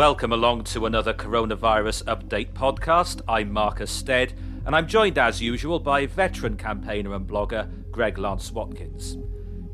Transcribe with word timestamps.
Welcome 0.00 0.32
along 0.32 0.64
to 0.64 0.86
another 0.86 1.12
coronavirus 1.12 2.04
update 2.04 2.54
podcast. 2.54 3.20
I'm 3.28 3.52
Marcus 3.52 3.90
Stead, 3.90 4.32
and 4.64 4.74
I'm 4.74 4.86
joined 4.86 5.18
as 5.18 5.42
usual 5.42 5.78
by 5.78 6.06
veteran 6.06 6.56
campaigner 6.56 7.12
and 7.12 7.28
blogger 7.28 7.68
Greg 7.90 8.16
Lance 8.16 8.50
Watkins. 8.50 9.18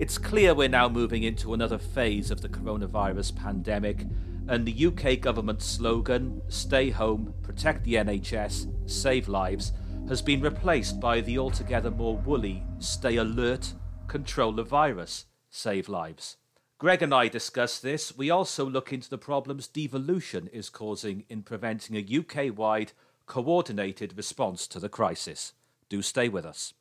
It's 0.01 0.19
clear 0.19 0.53
we're 0.53 0.69
now 0.69 0.89
moving 0.89 1.23
into 1.23 1.55
another 1.55 1.79
phase 1.79 2.33
of 2.33 2.41
the 2.41 2.49
coronavirus 2.49 3.37
pandemic, 3.37 4.05
and 4.49 4.67
the 4.67 4.87
UK 4.87 5.21
government's 5.21 5.65
slogan, 5.65 6.43
Stay 6.49 6.91
Home, 6.91 7.33
Protect 7.45 7.85
the 7.85 7.95
NHS, 7.95 8.91
Save 8.91 9.29
Lives, 9.29 9.75
has 10.09 10.23
been 10.23 10.41
replaced 10.41 10.99
by 10.99 11.21
the 11.21 11.39
altogether 11.39 11.93
more 11.93 12.17
woolly, 12.17 12.65
Stay 12.81 13.15
Alert, 13.15 13.75
Control 14.09 14.51
the 14.51 14.65
Virus, 14.65 15.27
Save 15.51 15.89
Lives. 15.89 16.37
Greg 16.79 17.01
and 17.01 17.15
I 17.15 17.29
discuss 17.29 17.79
this. 17.79 18.15
We 18.19 18.29
also 18.29 18.69
look 18.69 18.93
into 18.93 19.09
the 19.09 19.17
problems 19.17 19.67
devolution 19.67 20.49
is 20.53 20.69
causing 20.69 21.25
in 21.31 21.43
preventing 21.43 21.97
a 21.97 22.19
UK 22.19 22.57
wide 22.57 22.93
coordinated 23.25 24.15
response 24.15 24.67
to 24.69 24.79
the 24.79 24.91
crisis. 24.91 25.55
Do 25.89 26.03
stay 26.03 26.29
with 26.29 26.45
us. 26.45 26.75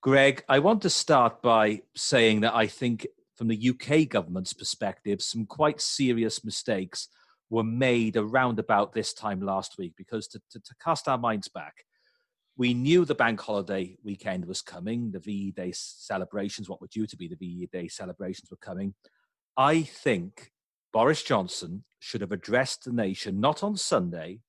Greg, 0.00 0.42
I 0.48 0.60
want 0.60 0.80
to 0.82 0.90
start 0.90 1.42
by 1.42 1.82
saying 1.94 2.40
that 2.40 2.54
I 2.54 2.66
think, 2.66 3.06
from 3.36 3.48
the 3.48 3.70
UK 3.70 4.08
government's 4.08 4.54
perspective, 4.54 5.20
some 5.20 5.44
quite 5.44 5.82
serious 5.82 6.42
mistakes 6.42 7.08
were 7.50 7.64
made 7.64 8.16
around 8.16 8.58
about 8.58 8.94
this 8.94 9.12
time 9.12 9.42
last 9.42 9.76
week 9.76 9.92
because 9.98 10.28
to, 10.28 10.40
to, 10.50 10.60
to 10.60 10.74
cast 10.82 11.08
our 11.08 11.18
minds 11.18 11.48
back, 11.48 11.84
we 12.56 12.74
knew 12.74 13.04
the 13.04 13.14
bank 13.14 13.40
holiday 13.40 13.96
weekend 14.02 14.44
was 14.44 14.60
coming. 14.60 15.10
The 15.10 15.18
VE 15.18 15.52
Day 15.52 15.72
celebrations, 15.74 16.68
what 16.68 16.80
were 16.80 16.88
due 16.88 17.06
to 17.06 17.16
be 17.16 17.26
the 17.26 17.36
VE 17.36 17.68
Day 17.72 17.88
celebrations, 17.88 18.50
were 18.50 18.58
coming. 18.58 18.94
I 19.60 19.82
think 19.82 20.52
Boris 20.90 21.22
Johnson 21.22 21.84
should 21.98 22.22
have 22.22 22.32
addressed 22.32 22.84
the 22.84 22.92
nation 22.94 23.40
not 23.40 23.62
on 23.62 23.76
Sunday, 23.76 24.40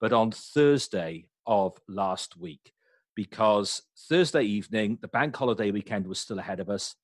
but 0.00 0.12
on 0.12 0.30
Thursday 0.30 1.26
of 1.48 1.76
last 1.88 2.36
week, 2.36 2.72
because 3.16 3.82
Thursday 4.08 4.44
evening, 4.44 4.98
the 5.02 5.08
bank 5.08 5.34
holiday 5.34 5.72
weekend 5.72 6.06
was 6.06 6.20
still 6.20 6.38
ahead 6.38 6.60
of 6.60 6.70
us. 6.70 6.94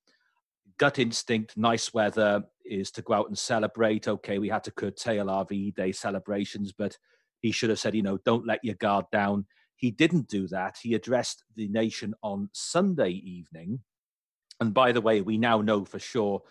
Gut 0.77 0.99
instinct, 0.99 1.57
nice 1.57 1.93
weather 1.93 2.45
is 2.63 2.91
to 2.91 3.01
go 3.01 3.11
out 3.11 3.27
and 3.27 3.37
celebrate. 3.37 4.07
Okay, 4.07 4.39
we 4.39 4.47
had 4.47 4.63
to 4.63 4.71
curtail 4.71 5.29
our 5.29 5.43
VE 5.43 5.71
Day 5.71 5.91
celebrations, 5.91 6.71
but 6.71 6.97
he 7.41 7.51
should 7.51 7.71
have 7.71 7.79
said, 7.79 7.93
you 7.93 8.03
know, 8.03 8.19
don't 8.23 8.47
let 8.47 8.63
your 8.63 8.75
guard 8.75 9.03
down 9.11 9.45
he 9.75 9.91
didn't 9.91 10.27
do 10.27 10.45
that. 10.47 10.77
He 10.81 10.93
addressed 10.93 11.45
the 11.55 11.69
nation 11.69 12.13
on 12.21 12.49
Sunday 12.51 13.11
evening. 13.11 13.79
And 14.59 14.73
by 14.73 14.91
the 14.91 14.99
way, 14.99 15.21
we 15.21 15.37
now 15.37 15.61
know 15.61 15.85
for 15.85 15.99
sure 15.99 16.41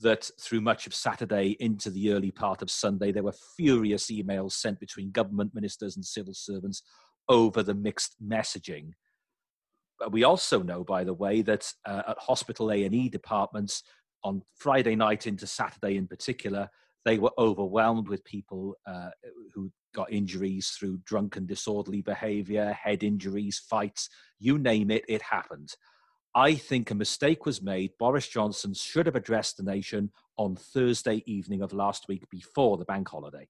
that 0.00 0.30
through 0.40 0.60
much 0.60 0.86
of 0.86 0.94
Saturday 0.94 1.56
into 1.60 1.90
the 1.90 2.12
early 2.12 2.30
part 2.30 2.62
of 2.62 2.70
Sunday, 2.70 3.12
there 3.12 3.22
were 3.22 3.34
furious 3.56 4.10
emails 4.10 4.52
sent 4.52 4.78
between 4.78 5.10
government 5.10 5.54
ministers 5.54 5.96
and 5.96 6.04
civil 6.04 6.34
servants 6.34 6.82
over 7.28 7.62
the 7.62 7.74
mixed 7.74 8.16
messaging. 8.22 8.90
But 9.98 10.12
we 10.12 10.24
also 10.24 10.62
know, 10.62 10.84
by 10.84 11.04
the 11.04 11.14
way, 11.14 11.42
that 11.42 11.72
uh, 11.86 12.02
at 12.08 12.18
hospital 12.18 12.70
A&E 12.70 13.08
departments 13.08 13.82
on 14.22 14.42
Friday 14.56 14.96
night 14.96 15.26
into 15.26 15.46
Saturday 15.46 15.96
in 15.96 16.06
particular, 16.06 16.68
they 17.04 17.18
were 17.18 17.32
overwhelmed 17.38 18.08
with 18.08 18.24
people 18.24 18.74
uh, 18.86 19.10
who 19.54 19.70
got 19.94 20.12
injuries 20.12 20.68
through 20.70 20.98
drunken, 21.04 21.46
disorderly 21.46 22.02
behavior, 22.02 22.72
head 22.72 23.02
injuries, 23.02 23.62
fights, 23.70 24.10
you 24.38 24.58
name 24.58 24.90
it, 24.90 25.04
it 25.08 25.22
happened. 25.22 25.74
I 26.36 26.54
think 26.54 26.90
a 26.90 26.94
mistake 26.94 27.46
was 27.46 27.62
made. 27.62 27.92
Boris 27.98 28.28
Johnson 28.28 28.74
should 28.74 29.06
have 29.06 29.16
addressed 29.16 29.56
the 29.56 29.62
nation 29.62 30.10
on 30.36 30.54
Thursday 30.54 31.22
evening 31.24 31.62
of 31.62 31.72
last 31.72 32.08
week 32.08 32.28
before 32.28 32.76
the 32.76 32.84
bank 32.84 33.08
holiday. 33.08 33.48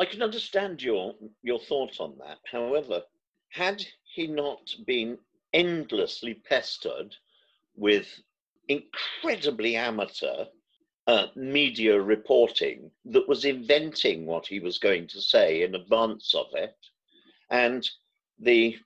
I 0.00 0.04
can 0.04 0.20
understand 0.20 0.82
your 0.82 1.14
your 1.42 1.60
thoughts 1.60 2.00
on 2.00 2.18
that. 2.18 2.38
However, 2.50 3.02
had 3.50 3.84
he 4.02 4.26
not 4.26 4.68
been 4.84 5.16
endlessly 5.52 6.34
pestered 6.34 7.14
with 7.76 8.08
incredibly 8.66 9.76
amateur 9.76 10.46
uh, 11.06 11.28
media 11.36 12.00
reporting 12.00 12.90
that 13.04 13.28
was 13.28 13.44
inventing 13.44 14.26
what 14.26 14.44
he 14.44 14.58
was 14.58 14.78
going 14.78 15.06
to 15.06 15.20
say 15.22 15.62
in 15.62 15.76
advance 15.76 16.34
of 16.34 16.46
it, 16.54 16.74
and 17.50 17.88
the 18.40 18.76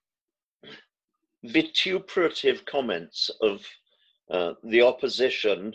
vituperative 1.44 2.64
comments 2.64 3.30
of 3.40 3.66
uh, 4.30 4.54
the 4.62 4.82
opposition 4.82 5.74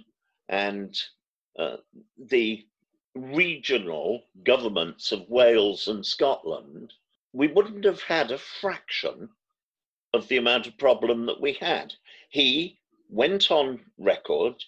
and 0.50 0.98
uh, 1.60 1.78
the 2.18 2.66
regional 3.16 4.24
governments 4.44 5.12
of 5.12 5.30
Wales 5.30 5.88
and 5.88 6.06
Scotland, 6.06 6.94
we 7.34 7.48
wouldn't 7.48 7.84
have 7.84 8.02
had 8.02 8.32
a 8.32 8.38
fraction 8.38 9.30
of 10.14 10.28
the 10.28 10.38
amount 10.38 10.68
of 10.68 10.78
problem 10.78 11.26
that 11.26 11.42
we 11.42 11.54
had. 11.54 11.94
He 12.30 12.80
went 13.10 13.52
on 13.52 13.80
record 13.98 14.64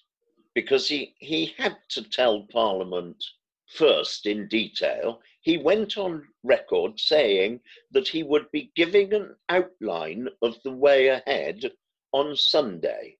because 0.53 0.87
he, 0.87 1.15
he 1.19 1.53
had 1.57 1.77
to 1.89 2.03
tell 2.03 2.43
Parliament 2.51 3.23
first 3.69 4.25
in 4.25 4.47
detail. 4.47 5.21
He 5.41 5.57
went 5.57 5.97
on 5.97 6.27
record 6.43 6.99
saying 6.99 7.61
that 7.91 8.07
he 8.07 8.23
would 8.23 8.49
be 8.51 8.71
giving 8.75 9.13
an 9.13 9.35
outline 9.47 10.27
of 10.41 10.57
the 10.63 10.71
way 10.71 11.07
ahead 11.07 11.71
on 12.11 12.35
Sunday. 12.35 13.17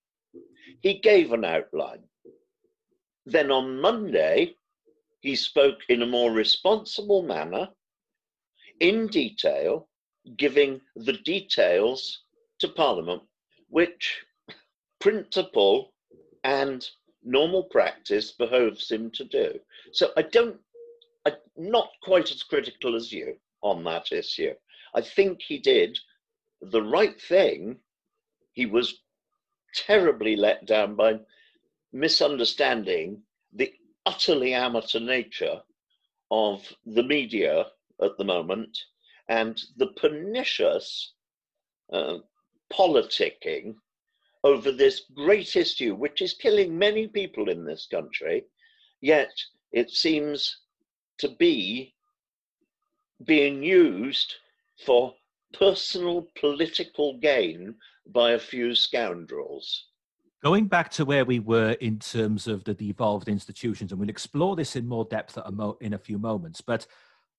He 0.81 0.99
gave 0.99 1.31
an 1.31 1.45
outline. 1.45 2.03
Then 3.25 3.51
on 3.51 3.79
Monday, 3.79 4.55
he 5.21 5.35
spoke 5.35 5.79
in 5.89 6.01
a 6.01 6.07
more 6.07 6.31
responsible 6.31 7.21
manner, 7.21 7.69
in 8.79 9.07
detail, 9.07 9.89
giving 10.37 10.81
the 10.95 11.13
details 11.13 12.23
to 12.59 12.69
Parliament, 12.69 13.21
which 13.67 14.23
principle 14.99 15.93
and 16.43 16.87
normal 17.23 17.63
practice 17.63 18.31
behoves 18.31 18.89
him 18.89 19.11
to 19.11 19.23
do. 19.25 19.59
So 19.91 20.11
I 20.17 20.23
don't, 20.23 20.57
I'm 21.25 21.33
not 21.57 21.89
quite 22.03 22.31
as 22.31 22.43
critical 22.43 22.95
as 22.95 23.11
you 23.11 23.37
on 23.61 23.83
that 23.83 24.11
issue. 24.11 24.53
I 24.93 25.01
think 25.01 25.41
he 25.41 25.59
did 25.59 25.97
the 26.61 26.81
right 26.81 27.19
thing. 27.21 27.77
He 28.53 28.65
was 28.65 29.01
terribly 29.75 30.35
let 30.35 30.65
down 30.65 30.95
by 30.95 31.19
misunderstanding 31.91 33.21
the 33.53 33.73
utterly 34.05 34.53
amateur 34.53 34.99
nature 34.99 35.61
of 36.31 36.61
the 36.85 37.03
media 37.03 37.65
at 38.01 38.17
the 38.17 38.23
moment 38.23 38.77
and 39.27 39.61
the 39.77 39.87
pernicious 39.87 41.13
uh, 41.91 42.17
politicking 42.71 43.75
over 44.43 44.71
this 44.71 45.01
great 45.15 45.55
issue, 45.55 45.95
which 45.95 46.21
is 46.21 46.33
killing 46.33 46.77
many 46.77 47.07
people 47.07 47.49
in 47.49 47.65
this 47.65 47.87
country, 47.91 48.45
yet 49.01 49.31
it 49.71 49.89
seems 49.91 50.61
to 51.17 51.29
be 51.39 51.93
being 53.25 53.61
used 53.61 54.35
for 54.85 55.13
personal 55.53 56.27
political 56.39 57.17
gain 57.19 57.75
by 58.11 58.31
a 58.31 58.39
few 58.39 58.73
scoundrels. 58.73 59.87
Going 60.41 60.67
back 60.67 60.89
to 60.91 61.03
where 61.03 61.25
we 61.25 61.39
were 61.39 61.71
in 61.81 61.99
terms 61.99 62.47
of 62.47 62.63
the 62.63 62.73
devolved 62.73 63.27
institutions, 63.27 63.91
and 63.91 63.99
we'll 63.99 64.09
explore 64.09 64.55
this 64.55 64.77
in 64.77 64.87
more 64.87 65.03
depth 65.05 65.37
in 65.81 65.93
a 65.93 65.97
few 65.97 66.17
moments, 66.17 66.61
but 66.61 66.87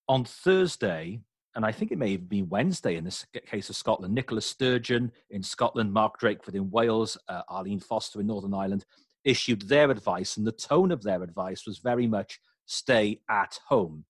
on 0.07 0.25
Thursday, 0.25 1.21
and 1.55 1.65
I 1.65 1.73
think 1.73 1.91
it 1.91 1.99
may 1.99 2.17
be 2.17 2.43
Wednesday 2.43 2.97
in 2.97 3.05
this 3.05 3.27
case 3.47 3.71
of 3.71 3.77
Scotland. 3.77 4.15
Nicola 4.15 4.41
Sturgeon 4.41 5.11
in 5.31 5.43
Scotland, 5.43 5.93
Mark 5.93 6.21
Drakeford 6.21 6.55
in 6.55 6.71
Wales, 6.71 7.19
uh, 7.29 7.43
Arlene 7.49 7.81
Foster 7.81 8.21
in 8.21 8.29
Northern 8.29 8.55
Ireland 8.55 8.85
issued 9.25 9.63
their 9.63 9.91
advice, 9.91 10.37
and 10.37 10.47
the 10.47 10.53
tone 10.53 10.91
of 10.91 11.03
their 11.03 11.23
advice 11.23 11.67
was 11.67 11.79
very 11.79 12.07
much 12.07 12.41
stay 12.67 13.21
at 13.29 13.59
home. 13.67 14.05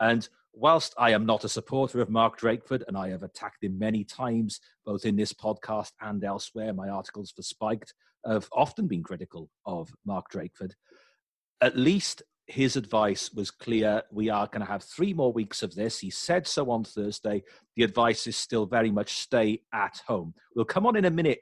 And 0.00 0.28
whilst 0.52 0.94
I 0.98 1.10
am 1.10 1.26
not 1.26 1.44
a 1.44 1.48
supporter 1.48 2.00
of 2.00 2.10
Mark 2.10 2.40
Drakeford, 2.40 2.82
and 2.88 2.96
I 2.96 3.10
have 3.10 3.22
attacked 3.22 3.62
him 3.62 3.78
many 3.78 4.02
times, 4.02 4.60
both 4.84 5.04
in 5.04 5.16
this 5.16 5.32
podcast 5.32 5.92
and 6.00 6.24
elsewhere, 6.24 6.72
my 6.72 6.88
articles 6.88 7.30
for 7.30 7.42
Spiked 7.42 7.94
have 8.26 8.48
often 8.52 8.88
been 8.88 9.02
critical 9.02 9.50
of 9.66 9.94
Mark 10.04 10.30
Drakeford. 10.32 10.72
At 11.60 11.76
least 11.76 12.22
his 12.46 12.76
advice 12.76 13.32
was 13.32 13.50
clear. 13.50 14.02
We 14.12 14.30
are 14.30 14.46
going 14.46 14.64
to 14.64 14.70
have 14.70 14.84
three 14.84 15.12
more 15.12 15.32
weeks 15.32 15.62
of 15.62 15.74
this. 15.74 15.98
He 15.98 16.10
said 16.10 16.46
so 16.46 16.70
on 16.70 16.84
Thursday. 16.84 17.42
The 17.74 17.82
advice 17.82 18.26
is 18.26 18.36
still 18.36 18.66
very 18.66 18.90
much 18.90 19.18
stay 19.18 19.62
at 19.72 20.00
home. 20.06 20.32
We'll 20.54 20.64
come 20.64 20.86
on 20.86 20.96
in 20.96 21.06
a 21.06 21.10
minute, 21.10 21.40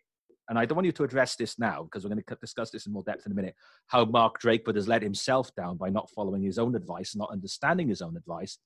and 0.49 0.59
I 0.59 0.65
don't 0.65 0.77
want 0.77 0.87
you 0.87 0.93
to 0.93 1.05
address 1.05 1.37
this 1.37 1.59
now 1.59 1.83
because 1.83 2.05
we're 2.05 2.15
going 2.15 2.25
to 2.27 2.37
discuss 2.41 2.71
this 2.71 2.87
in 2.87 2.93
more 2.93 3.03
depth 3.03 3.27
in 3.27 3.33
a 3.33 3.35
minute. 3.35 3.55
How 3.87 4.05
Mark 4.07 4.41
Drakeford 4.41 4.77
has 4.77 4.89
let 4.89 5.03
himself 5.03 5.55
down 5.55 5.77
by 5.77 5.91
not 5.91 6.11
following 6.11 6.43
his 6.43 6.59
own 6.59 6.75
advice, 6.75 7.15
not 7.15 7.31
understanding 7.31 7.89
his 7.89 8.01
own 8.03 8.17
advice. 8.17 8.59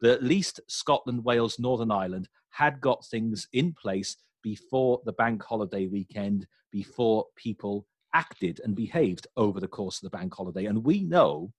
But 0.00 0.10
at 0.10 0.22
least 0.24 0.60
Scotland, 0.68 1.24
Wales, 1.24 1.58
Northern 1.58 1.92
Ireland 1.92 2.28
had 2.50 2.80
got 2.80 3.06
things 3.06 3.46
in 3.52 3.72
place 3.72 4.16
before 4.42 5.00
the 5.04 5.12
bank 5.12 5.42
holiday 5.42 5.86
weekend, 5.86 6.46
before 6.72 7.26
people 7.36 7.86
acted 8.14 8.60
and 8.64 8.74
behaved 8.74 9.26
over 9.36 9.60
the 9.60 9.68
course 9.68 9.98
of 9.98 10.10
the 10.10 10.16
bank 10.16 10.34
holiday. 10.34 10.66
And 10.66 10.84
we 10.84 11.02
know 11.02 11.52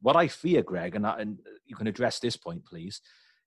what 0.00 0.16
I 0.16 0.28
fear, 0.28 0.62
Greg, 0.62 0.94
and, 0.96 1.06
I, 1.06 1.20
and 1.20 1.38
you 1.66 1.76
can 1.76 1.86
address 1.86 2.18
this 2.18 2.36
point, 2.36 2.64
please, 2.64 3.00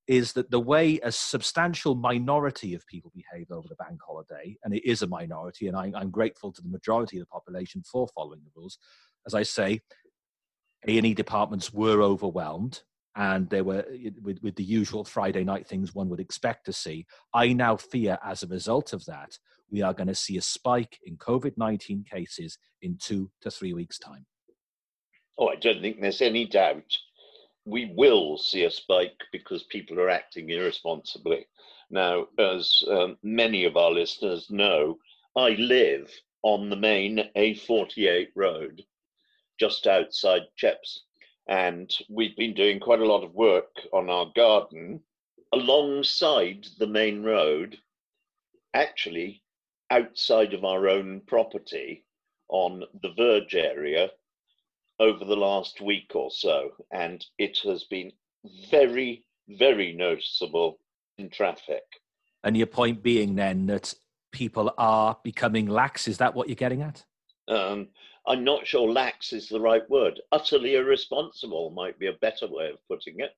is 0.07 0.33
that 0.33 0.51
the 0.51 0.59
way 0.59 0.99
a 1.01 1.11
substantial 1.11 1.95
minority 1.95 2.73
of 2.73 2.85
people 2.87 3.11
behave 3.15 3.51
over 3.51 3.67
the 3.67 3.75
bank 3.75 3.99
holiday, 4.05 4.57
and 4.63 4.73
it 4.73 4.85
is 4.85 5.01
a 5.01 5.07
minority, 5.07 5.67
and 5.67 5.77
I, 5.77 5.91
I'm 5.95 6.11
grateful 6.11 6.51
to 6.51 6.61
the 6.61 6.69
majority 6.69 7.17
of 7.17 7.21
the 7.21 7.31
population 7.31 7.83
for 7.83 8.07
following 8.09 8.41
the 8.43 8.51
rules. 8.55 8.77
As 9.25 9.33
I 9.33 9.43
say, 9.43 9.81
A&E 10.87 11.13
departments 11.13 11.73
were 11.73 12.01
overwhelmed 12.01 12.81
and 13.15 13.49
they 13.49 13.61
were 13.61 13.85
with, 14.21 14.41
with 14.41 14.55
the 14.55 14.63
usual 14.63 15.03
Friday 15.03 15.43
night 15.43 15.67
things 15.67 15.93
one 15.93 16.09
would 16.09 16.19
expect 16.19 16.65
to 16.65 16.73
see. 16.73 17.05
I 17.33 17.53
now 17.53 17.77
fear 17.77 18.17
as 18.25 18.43
a 18.43 18.47
result 18.47 18.91
of 18.91 19.05
that, 19.05 19.37
we 19.69 19.81
are 19.81 19.93
going 19.93 20.07
to 20.07 20.15
see 20.15 20.37
a 20.37 20.41
spike 20.41 20.99
in 21.05 21.17
COVID 21.17 21.53
19 21.57 22.05
cases 22.09 22.57
in 22.81 22.97
two 22.99 23.29
to 23.41 23.51
three 23.51 23.73
weeks' 23.73 23.99
time. 23.99 24.25
Oh, 25.37 25.47
I 25.47 25.55
don't 25.55 25.81
think 25.81 25.99
there's 25.99 26.21
any 26.21 26.45
doubt 26.45 26.97
we 27.65 27.85
will 27.95 28.37
see 28.37 28.65
a 28.65 28.71
spike 28.71 29.19
because 29.31 29.63
people 29.63 29.99
are 29.99 30.09
acting 30.09 30.49
irresponsibly. 30.49 31.47
Now, 31.89 32.27
as 32.37 32.83
um, 32.89 33.17
many 33.23 33.63
of 33.65 33.77
our 33.77 33.91
listeners 33.91 34.49
know, 34.49 34.99
I 35.35 35.49
live 35.49 36.11
on 36.41 36.69
the 36.69 36.75
main 36.75 37.29
A48 37.35 38.29
road 38.35 38.83
just 39.59 39.87
outside 39.87 40.43
Cheps. 40.57 41.03
And 41.47 41.93
we've 42.09 42.35
been 42.35 42.53
doing 42.53 42.79
quite 42.79 42.99
a 42.99 43.05
lot 43.05 43.23
of 43.23 43.33
work 43.33 43.75
on 43.91 44.09
our 44.09 44.31
garden 44.35 45.01
alongside 45.53 46.67
the 46.79 46.87
main 46.87 47.23
road, 47.23 47.77
actually 48.73 49.41
outside 49.89 50.53
of 50.53 50.65
our 50.65 50.89
own 50.89 51.21
property 51.27 52.05
on 52.49 52.83
the 53.01 53.13
verge 53.13 53.55
area 53.55 54.09
over 55.03 55.25
the 55.25 55.35
last 55.35 55.81
week 55.81 56.11
or 56.15 56.31
so, 56.31 56.71
and 56.91 57.25
it 57.37 57.59
has 57.63 57.83
been 57.83 58.11
very, 58.71 59.25
very 59.49 59.93
noticeable 59.93 60.79
in 61.17 61.29
traffic. 61.29 61.83
And 62.43 62.55
your 62.55 62.67
point 62.67 63.03
being 63.03 63.35
then 63.35 63.65
that 63.67 63.93
people 64.31 64.73
are 64.77 65.17
becoming 65.23 65.67
lax, 65.67 66.07
is 66.07 66.17
that 66.17 66.33
what 66.33 66.47
you're 66.47 66.55
getting 66.55 66.81
at? 66.81 67.03
Um, 67.47 67.89
I'm 68.25 68.43
not 68.45 68.65
sure 68.65 68.89
lax 68.89 69.33
is 69.33 69.49
the 69.49 69.59
right 69.59 69.87
word. 69.89 70.21
Utterly 70.31 70.75
irresponsible 70.75 71.71
might 71.71 71.99
be 71.99 72.07
a 72.07 72.13
better 72.13 72.47
way 72.47 72.69
of 72.69 72.77
putting 72.87 73.19
it. 73.19 73.31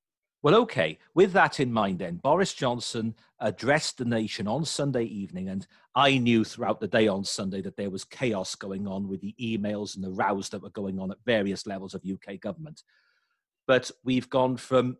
Well, 0.45 0.61
okay. 0.61 0.99
With 1.15 1.33
that 1.33 1.59
in 1.59 1.73
mind, 1.73 1.97
then, 1.97 2.17
Boris 2.17 2.53
Johnson 2.53 3.15
addressed 3.39 3.97
the 3.97 4.05
nation 4.05 4.47
on 4.47 4.63
Sunday 4.63 5.05
evening, 5.05 5.49
and 5.49 5.65
I 5.95 6.19
knew 6.19 6.43
throughout 6.43 6.79
the 6.79 6.87
day 6.87 7.07
on 7.07 7.23
Sunday 7.23 7.61
that 7.61 7.77
there 7.77 7.89
was 7.89 8.03
chaos 8.03 8.53
going 8.53 8.85
on 8.85 9.07
with 9.07 9.21
the 9.21 9.33
emails 9.41 9.95
and 9.95 10.03
the 10.03 10.11
rows 10.11 10.49
that 10.49 10.61
were 10.61 10.69
going 10.69 10.99
on 10.99 11.09
at 11.09 11.17
various 11.25 11.65
levels 11.65 11.95
of 11.95 12.03
UK 12.05 12.39
government. 12.39 12.83
But 13.65 13.89
we've 14.03 14.29
gone 14.29 14.57
from 14.57 14.97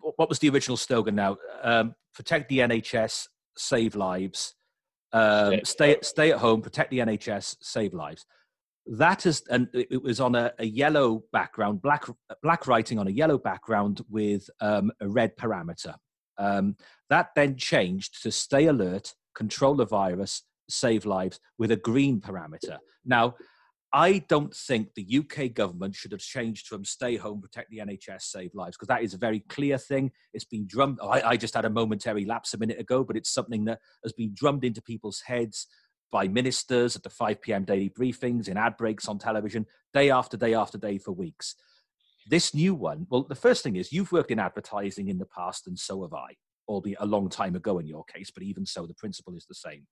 what 0.00 0.30
was 0.30 0.38
the 0.38 0.48
original 0.48 0.78
slogan 0.78 1.14
now? 1.14 1.36
Um, 1.62 1.94
protect 2.14 2.48
the 2.48 2.60
NHS, 2.60 3.28
save 3.58 3.94
lives. 3.94 4.54
Um, 5.12 5.60
stay, 5.64 5.98
stay 6.00 6.32
at 6.32 6.38
home, 6.38 6.62
protect 6.62 6.90
the 6.90 7.00
NHS, 7.00 7.56
save 7.60 7.92
lives 7.92 8.24
that 8.88 9.26
is 9.26 9.42
and 9.50 9.68
it 9.74 10.02
was 10.02 10.18
on 10.20 10.34
a, 10.34 10.52
a, 10.58 10.64
yellow 10.64 11.22
background 11.32 11.82
black 11.82 12.06
black 12.42 12.66
writing 12.66 12.98
on 12.98 13.06
a 13.06 13.10
yellow 13.10 13.36
background 13.36 14.02
with 14.08 14.48
um, 14.60 14.90
a 15.00 15.08
red 15.08 15.36
parameter. 15.36 15.94
Um, 16.38 16.76
that 17.10 17.30
then 17.34 17.56
changed 17.56 18.22
to 18.22 18.30
stay 18.30 18.66
alert 18.66 19.14
control 19.34 19.74
the 19.74 19.84
virus 19.84 20.42
save 20.70 21.04
lives 21.04 21.38
with 21.58 21.70
a 21.70 21.76
green 21.76 22.20
parameter. 22.20 22.78
Now 23.04 23.34
i 23.92 24.18
don't 24.28 24.54
think 24.54 24.90
the 24.94 25.18
uk 25.18 25.54
government 25.54 25.94
should 25.94 26.12
have 26.12 26.20
changed 26.20 26.66
from 26.66 26.84
stay 26.84 27.16
home 27.16 27.40
protect 27.40 27.70
the 27.70 27.78
nhs 27.78 28.20
save 28.20 28.50
lives 28.54 28.76
because 28.76 28.88
that 28.88 29.02
is 29.02 29.14
a 29.14 29.18
very 29.18 29.40
clear 29.48 29.78
thing. 29.78 30.12
It's 30.34 30.44
been 30.44 30.66
drummed 30.66 30.98
I, 31.02 31.22
I 31.22 31.36
just 31.38 31.54
had 31.54 31.64
a 31.64 31.70
momentary 31.70 32.26
lapse 32.26 32.52
a 32.52 32.58
minute 32.58 32.78
ago 32.78 33.02
but 33.02 33.16
it's 33.16 33.32
something 33.32 33.64
that 33.64 33.80
has 34.02 34.12
been 34.12 34.32
drummed 34.34 34.64
into 34.64 34.82
people's 34.82 35.22
heads 35.26 35.66
by 36.10 36.28
ministers 36.28 36.96
at 36.96 37.02
the 37.02 37.10
5 37.10 37.40
p.m. 37.40 37.64
daily 37.64 37.90
briefings, 37.90 38.48
in 38.48 38.56
ad 38.56 38.76
breaks 38.76 39.08
on 39.08 39.18
television, 39.18 39.66
day 39.92 40.10
after 40.10 40.36
day 40.36 40.54
after 40.54 40.78
day 40.78 40.98
for 40.98 41.12
weeks. 41.12 41.54
This 42.28 42.54
new 42.54 42.74
one, 42.74 43.06
well, 43.10 43.22
the 43.22 43.34
first 43.34 43.62
thing 43.62 43.76
is 43.76 43.92
you've 43.92 44.12
worked 44.12 44.30
in 44.30 44.38
advertising 44.38 45.08
in 45.08 45.18
the 45.18 45.26
past, 45.26 45.66
and 45.66 45.78
so 45.78 46.02
have 46.02 46.14
I, 46.14 46.36
albeit 46.68 46.98
a 47.00 47.06
long 47.06 47.28
time 47.28 47.56
ago 47.56 47.78
in 47.78 47.86
your 47.86 48.04
case, 48.04 48.30
but 48.30 48.42
even 48.42 48.66
so, 48.66 48.86
the 48.86 48.94
principle 48.94 49.34
is 49.34 49.46
the 49.46 49.54
same. 49.54 49.86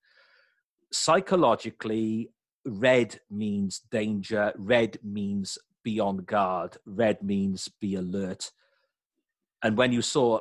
Psychologically, 0.93 2.31
red 2.65 3.21
means 3.31 3.81
danger, 3.91 4.53
red 4.57 4.99
means 5.03 5.59
be 5.83 6.01
on 6.01 6.19
guard, 6.19 6.77
red 6.85 7.23
means 7.23 7.69
be 7.81 7.95
alert. 7.95 8.51
And 9.63 9.77
when 9.77 9.93
you 9.93 10.03
saw 10.03 10.41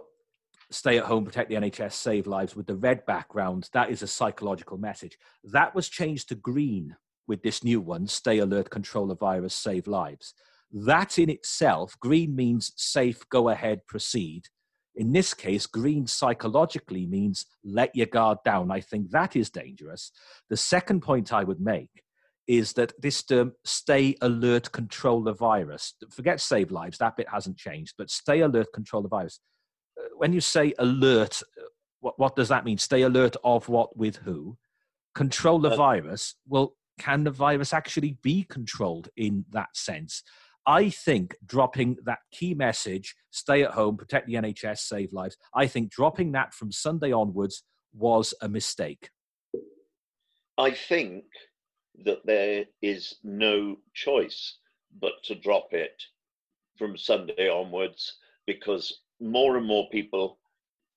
stay 0.72 0.98
at 0.98 1.06
home, 1.06 1.26
protect 1.26 1.50
the 1.50 1.56
NHS, 1.56 1.94
save 1.94 2.28
lives 2.28 2.56
with 2.56 2.68
the 2.68 2.76
red 2.76 3.06
background, 3.06 3.70
that 3.74 3.90
is 3.90 4.02
a 4.02 4.08
psychological 4.08 4.78
message. 4.78 5.18
That 5.44 5.76
was 5.76 5.90
changed 5.90 6.30
to 6.30 6.36
green 6.36 6.96
with 7.28 7.42
this 7.42 7.64
new 7.64 7.82
one 7.82 8.08
stay 8.08 8.40
alert, 8.40 8.70
control 8.70 9.08
the 9.08 9.16
virus, 9.16 9.54
save 9.54 9.88
lives. 9.88 10.34
That 10.72 11.18
in 11.18 11.30
itself, 11.30 11.98
green 12.00 12.36
means 12.36 12.74
safe, 12.76 13.28
go 13.30 13.50
ahead, 13.50 13.86
proceed. 13.88 14.48
In 14.96 15.12
this 15.12 15.34
case, 15.34 15.66
green 15.66 16.08
psychologically 16.08 17.06
means 17.06 17.46
let 17.64 17.96
your 17.96 18.08
guard 18.08 18.38
down. 18.46 18.72
I 18.72 18.80
think 18.80 19.12
that 19.12 19.36
is 19.36 19.50
dangerous. 19.50 20.12
The 20.50 20.58
second 20.58 21.02
point 21.02 21.34
I 21.34 21.44
would 21.44 21.60
make 21.60 22.04
is 22.48 22.74
that 22.74 22.94
this 23.02 23.24
term 23.24 23.54
stay 23.64 24.16
alert, 24.22 24.72
control 24.72 25.24
the 25.24 25.34
virus. 25.34 25.96
Forget 26.12 26.40
save 26.40 26.72
lives, 26.72 26.98
that 27.00 27.18
bit 27.18 27.28
hasn't 27.30 27.58
changed, 27.58 27.96
but 27.98 28.10
stay 28.10 28.42
alert, 28.42 28.68
control 28.74 29.02
the 29.02 29.10
virus 29.10 29.40
when 30.18 30.34
you 30.34 30.42
say 30.42 30.74
alert, 30.80 31.42
what, 32.00 32.18
what 32.20 32.36
does 32.36 32.50
that 32.50 32.66
mean? 32.66 32.78
Stay 32.78 33.02
alert 33.04 33.36
of 33.44 33.68
what 33.70 33.98
with 33.98 34.18
who? 34.18 34.58
Control 35.14 35.60
the 35.60 35.72
uh, 35.72 35.76
virus. 35.76 36.36
Well, 36.48 36.76
can 37.00 37.24
the 37.24 37.32
virus 37.32 37.74
actually 37.74 38.18
be 38.22 38.44
controlled 38.44 39.10
in 39.18 39.46
that 39.52 39.76
sense? 39.76 40.24
I 40.68 40.90
think 40.90 41.36
dropping 41.46 41.98
that 42.06 42.20
key 42.32 42.54
message, 42.56 43.16
stay 43.30 43.64
at 43.64 43.72
home, 43.72 43.98
protect 43.98 44.28
the 44.28 44.34
NHS, 44.34 44.80
save 44.80 45.14
lives, 45.14 45.38
I 45.54 45.68
think 45.68 45.92
dropping 45.92 46.32
that 46.32 46.54
from 46.54 46.72
Sunday 46.72 47.12
onwards 47.12 47.64
was 47.94 48.34
a 48.42 48.50
mistake. 48.50 49.10
I 50.58 50.72
think 50.72 51.26
that 52.04 52.26
there 52.26 52.66
is 52.82 53.16
no 53.24 53.78
choice 53.94 54.58
but 55.00 55.14
to 55.26 55.36
drop 55.36 55.68
it 55.72 56.02
from 56.78 56.98
Sunday 56.98 57.50
onwards 57.50 58.18
because 58.48 59.02
more 59.20 59.58
and 59.58 59.66
more 59.66 59.90
people 59.90 60.40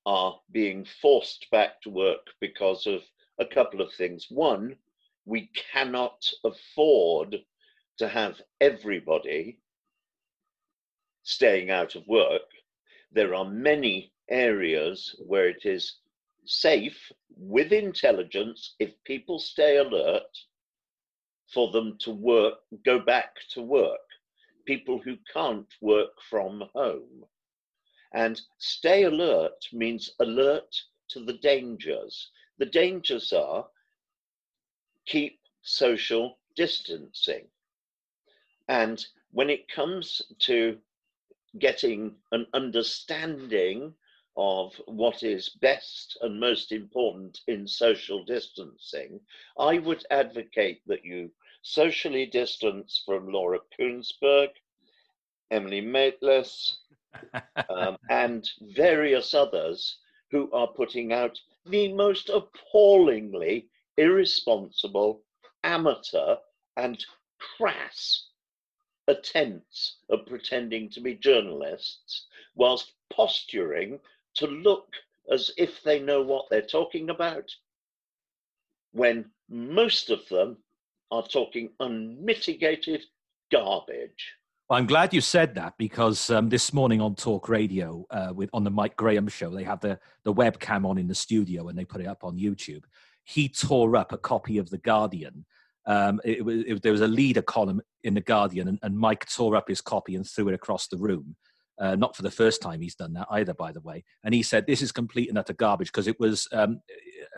are 0.07 0.39
being 0.53 0.87
forced 1.03 1.47
back 1.51 1.81
to 1.83 1.91
work 1.91 2.27
because 2.41 2.87
of 2.87 3.03
a 3.39 3.45
couple 3.45 3.81
of 3.81 3.93
things. 3.93 4.27
One, 4.31 4.77
we 5.25 5.51
cannot 5.73 6.27
afford 6.45 7.37
to 7.99 8.09
have 8.09 8.41
everybody 8.61 9.59
staying 11.23 11.71
out 11.71 11.95
of 11.95 12.07
work. 12.09 12.49
There 13.13 13.35
are 13.35 13.45
many 13.45 14.13
areas 14.31 15.15
where 15.27 15.49
it 15.49 15.65
is 15.65 15.99
safe 16.47 17.13
with 17.37 17.73
intelligence 17.73 18.75
if 18.79 18.93
people 19.05 19.39
stay 19.39 19.77
alert 19.77 20.37
for 21.53 21.71
them 21.71 21.97
to 22.01 22.11
work, 22.11 22.55
go 22.85 22.99
back 22.99 23.35
to 23.51 23.63
work. 23.63 24.01
People 24.67 25.01
who 25.03 25.17
can't 25.33 25.67
work 25.81 26.11
from 26.29 26.65
home. 26.75 27.25
And 28.13 28.41
stay 28.59 29.05
alert 29.05 29.69
means 29.73 30.11
alert 30.19 30.75
to 31.09 31.25
the 31.25 31.35
dangers. 31.35 32.31
The 32.59 32.67
dangers 32.67 33.33
are 33.33 33.69
keep 35.07 35.41
social 35.63 36.39
distancing. 36.57 37.49
And 38.69 39.05
when 39.31 39.51
it 39.51 39.69
comes 39.69 40.23
to 40.41 40.79
getting 41.59 42.17
an 42.33 42.47
understanding 42.53 43.95
of 44.37 44.75
what 44.87 45.23
is 45.23 45.49
best 45.49 46.17
and 46.21 46.39
most 46.39 46.73
important 46.73 47.41
in 47.49 47.67
social 47.67 48.25
distancing, 48.25 49.21
I 49.59 49.79
would 49.79 50.05
advocate 50.11 50.83
that 50.87 51.05
you 51.05 51.31
socially 51.63 52.27
distance 52.27 53.03
from 53.05 53.33
Laura 53.33 53.59
Kuenssberg, 53.79 54.51
Emily 55.51 55.81
Maitlis, 55.81 56.77
um, 57.69 57.97
and 58.11 58.49
various 58.73 59.35
others 59.35 59.99
who 60.31 60.51
are 60.53 60.69
putting 60.69 61.13
out 61.13 61.39
the 61.67 61.93
most 61.93 62.29
appallingly 62.29 63.69
irresponsible, 63.97 65.23
amateur, 65.65 66.37
and 66.77 67.05
crass 67.39 68.29
attempts 69.09 69.97
of 70.11 70.27
pretending 70.27 70.91
to 70.91 71.01
be 71.01 71.15
journalists 71.15 72.27
whilst 72.55 72.93
posturing 73.11 73.99
to 74.35 74.47
look 74.47 74.95
as 75.31 75.51
if 75.57 75.83
they 75.83 75.99
know 75.99 76.23
what 76.23 76.47
they're 76.51 76.63
talking 76.63 77.11
about 77.11 77.51
when 78.93 79.31
most 79.49 80.11
of 80.11 80.27
them 80.29 80.57
are 81.11 81.27
talking 81.27 81.71
unmitigated 81.81 83.05
garbage. 83.51 84.35
Well, 84.69 84.79
I'm 84.79 84.87
glad 84.87 85.15
you 85.15 85.23
said 85.23 85.55
that 85.55 85.79
because 85.79 86.29
um, 86.29 86.51
this 86.51 86.75
morning 86.75 87.01
on 87.01 87.15
Talk 87.15 87.49
Radio, 87.49 88.05
uh, 88.11 88.35
with 88.35 88.51
on 88.53 88.65
the 88.65 88.71
Mike 88.71 88.97
Graham 88.97 89.27
show, 89.27 89.49
they 89.49 89.65
have 89.65 89.81
the 89.81 89.99
the 90.25 90.35
webcam 90.35 90.85
on 90.85 90.99
in 90.99 91.09
the 91.09 91.15
studio 91.15 91.69
and 91.69 91.79
they 91.79 91.87
put 91.87 92.03
it 92.03 92.07
up 92.07 92.23
on 92.23 92.37
YouTube. 92.37 92.83
He 93.25 93.49
tore 93.49 93.97
up 93.97 94.13
a 94.13 94.19
copy 94.19 94.59
of 94.59 94.69
the 94.69 94.77
Guardian. 94.77 95.47
Um, 95.87 96.21
it, 96.23 96.47
it, 96.47 96.67
it, 96.69 96.83
there 96.83 96.93
was 96.93 97.01
a 97.01 97.09
leader 97.09 97.41
column 97.41 97.81
in 98.05 98.13
the 98.13 98.21
Guardian, 98.21 98.69
and, 98.69 98.79
and, 98.83 98.99
Mike 98.99 99.27
tore 99.31 99.57
up 99.57 99.69
his 99.69 99.81
copy 99.81 100.17
and 100.17 100.29
threw 100.29 100.49
it 100.49 100.55
across 100.55 100.87
the 100.87 100.99
room. 100.99 101.35
Uh, 101.79 101.97
not 101.97 102.15
for 102.15 102.21
the 102.21 102.31
first 102.31 102.61
time 102.61 102.83
he's 102.83 102.95
done 102.95 103.15
that 103.15 103.27
either, 103.31 103.55
by 103.55 103.73
the 103.73 103.81
way. 103.81 104.05
And 104.23 104.35
he 104.35 104.43
said 104.43 104.67
this 104.67 104.83
is 104.83 104.93
complete 104.93 105.31
and 105.31 105.39
utter 105.39 105.55
garbage 105.55 105.89
because 105.91 106.09
it 106.09 106.21
was 106.21 106.47
um, 106.53 106.83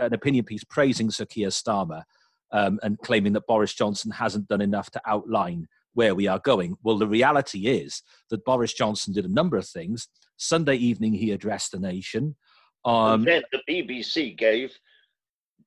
an 0.00 0.14
opinion 0.14 0.46
piece 0.46 0.64
praising 0.64 1.12
Sir 1.12 1.26
Keir 1.26 1.50
Starmer 1.50 2.02
um, 2.50 2.80
and 2.82 2.98
claiming 2.98 3.34
that 3.34 3.46
Boris 3.46 3.72
Johnson 3.72 4.10
hasn't 4.10 4.48
done 4.48 4.62
enough 4.62 4.90
to 4.90 5.00
outline 5.06 5.68
where 5.94 6.14
we 6.14 6.26
are 6.26 6.38
going. 6.38 6.76
Well, 6.82 6.98
the 6.98 7.06
reality 7.06 7.66
is 7.66 8.02
that 8.30 8.44
Boris 8.44 8.72
Johnson 8.72 9.12
did 9.12 9.24
a 9.24 9.32
number 9.32 9.56
of 9.56 9.68
things. 9.68 10.08
Sunday 10.36 10.76
evening, 10.76 11.14
he 11.14 11.32
addressed 11.32 11.72
the 11.72 11.80
nation. 11.80 12.36
Um, 12.84 13.24
then 13.24 13.42
the 13.52 13.60
BBC 13.68 14.36
gave 14.38 14.72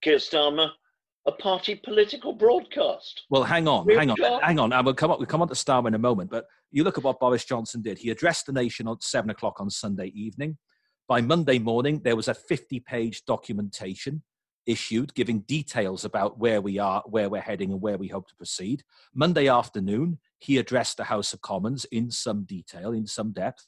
Keir 0.01 0.17
Starmer 0.17 0.69
a 1.25 1.31
party 1.31 1.75
political 1.75 2.33
broadcast. 2.33 3.23
Well, 3.29 3.43
hang 3.43 3.67
on, 3.67 3.87
hang 3.87 4.09
on, 4.09 4.17
hang 4.41 4.59
on. 4.59 4.73
I 4.73 4.81
will 4.81 4.93
come 4.93 5.11
up. 5.11 5.19
We'll 5.19 5.27
come 5.27 5.41
on 5.41 5.47
to 5.47 5.53
Starmer 5.53 5.87
in 5.87 5.93
a 5.93 5.99
moment, 5.99 6.29
but 6.29 6.45
you 6.71 6.83
look 6.83 6.97
at 6.97 7.03
what 7.03 7.19
Boris 7.19 7.45
Johnson 7.45 7.81
did. 7.81 7.97
He 7.97 8.09
addressed 8.09 8.45
the 8.45 8.51
nation 8.51 8.87
at 8.89 9.01
seven 9.03 9.29
o'clock 9.29 9.61
on 9.61 9.69
Sunday 9.69 10.07
evening. 10.07 10.57
By 11.07 11.21
Monday 11.21 11.59
morning, 11.59 12.01
there 12.03 12.15
was 12.15 12.27
a 12.27 12.33
50-page 12.33 13.25
documentation 13.25 14.23
issued 14.65 15.13
giving 15.13 15.39
details 15.41 16.05
about 16.05 16.39
where 16.39 16.61
we 16.61 16.79
are, 16.79 17.03
where 17.05 17.29
we're 17.29 17.41
heading, 17.41 17.71
and 17.71 17.81
where 17.81 17.97
we 17.97 18.07
hope 18.07 18.27
to 18.27 18.35
proceed. 18.35 18.83
Monday 19.13 19.47
afternoon, 19.47 20.19
he 20.39 20.57
addressed 20.57 20.97
the 20.97 21.03
House 21.05 21.33
of 21.33 21.41
Commons 21.41 21.85
in 21.85 22.11
some 22.11 22.43
detail, 22.43 22.91
in 22.91 23.07
some 23.07 23.31
depth. 23.31 23.67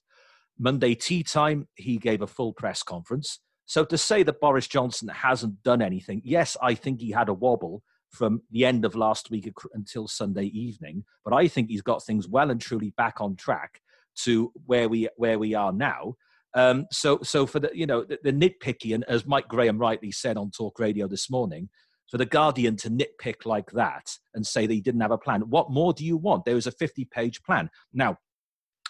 Monday 0.58 0.96
tea 0.96 1.24
time, 1.24 1.68
he 1.76 1.98
gave 1.98 2.22
a 2.22 2.28
full 2.28 2.54
press 2.54 2.84
conference. 2.84 3.40
So 3.66 3.84
to 3.86 3.98
say 3.98 4.24
that 4.24 4.40
Boris 4.40 4.68
Johnson 4.68 5.08
hasn't 5.10 5.64
done 5.64 5.82
anything, 5.82 6.22
yes, 6.24 6.56
I 6.62 6.76
think 6.76 7.02
he 7.02 7.12
had 7.12 7.30
a 7.30 7.34
wobble 7.34 7.84
from 8.12 8.42
the 8.52 8.66
end 8.66 8.86
of 8.86 8.96
last 8.96 9.30
week 9.30 9.52
until 9.74 10.08
Sunday 10.08 10.46
evening, 10.46 11.04
but 11.24 11.34
I 11.34 11.48
think 11.48 11.70
he's 11.70 11.82
got 11.82 12.04
things 12.04 12.28
well 12.28 12.52
and 12.52 12.62
truly 12.62 12.94
back 12.96 13.20
on 13.20 13.36
track 13.36 13.82
to 14.18 14.52
where 14.66 14.88
we 14.88 15.10
where 15.18 15.38
we 15.38 15.54
are 15.54 15.74
now. 15.74 16.16
Um, 16.56 16.88
so, 16.90 17.20
so 17.22 17.46
for 17.46 17.60
the 17.60 17.70
you 17.74 17.86
know 17.86 18.04
the, 18.04 18.18
the 18.24 18.32
nitpicky, 18.32 18.96
and 18.96 19.04
as 19.06 19.26
Mike 19.26 19.48
Graham 19.48 19.78
rightly 19.78 20.12
said 20.12 20.38
on 20.38 20.52
Talk 20.52 20.80
Radio 20.80 21.08
this 21.08 21.30
morning, 21.30 21.70
for 22.10 22.18
the 22.18 22.26
Guardian 22.26 22.78
to 22.78 22.90
nitpick 22.90 23.46
like 23.46 23.72
that 23.72 24.18
and 24.34 24.46
say 24.46 24.66
that 24.66 24.74
he 24.74 24.82
didn't 24.82 25.02
have 25.02 25.12
a 25.12 25.18
plan, 25.18 25.42
what 25.50 25.72
more 25.72 25.94
do 25.94 26.06
you 26.06 26.18
want? 26.18 26.46
There 26.46 26.56
was 26.56 26.68
a 26.68 26.72
50-page 26.72 27.44
plan. 27.44 27.70
Now, 27.94 28.18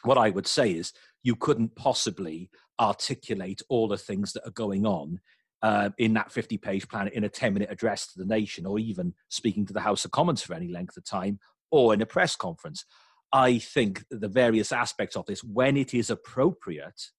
what 0.04 0.18
I 0.18 0.30
would 0.30 0.48
say 0.48 0.72
is 0.72 0.94
you 1.24 1.36
couldn't 1.36 1.76
possibly 1.76 2.50
articulate 2.80 3.62
all 3.70 3.88
the 3.88 3.98
things 3.98 4.34
that 4.34 4.46
are 4.46 4.52
going 4.52 4.86
on 4.86 5.20
uh, 5.62 5.90
in 5.98 6.14
that 6.14 6.32
50 6.32 6.58
page 6.58 6.88
plan 6.88 7.08
in 7.08 7.24
a 7.24 7.30
10 7.30 7.54
minute 7.54 7.72
address 7.72 8.08
to 8.08 8.20
the 8.20 8.26
nation 8.26 8.66
or 8.66 8.78
even 8.78 9.14
speaking 9.30 9.66
to 9.66 9.74
the 9.74 9.80
House 9.80 10.06
of 10.06 10.12
Commons 10.12 10.44
for 10.44 10.54
any 10.54 10.68
length 10.68 10.98
of 10.98 11.06
time 11.06 11.40
or 11.72 11.94
in 11.94 12.02
a 12.02 12.06
press 12.06 12.36
conference. 12.36 12.86
I 13.34 13.58
think 13.58 14.06
the 14.12 14.28
various 14.28 14.72
aspects 14.72 15.16
of 15.16 15.26
this, 15.26 15.44
when 15.44 15.78
it 15.78 15.94
is 15.94 16.10
appropriate, 16.10 17.10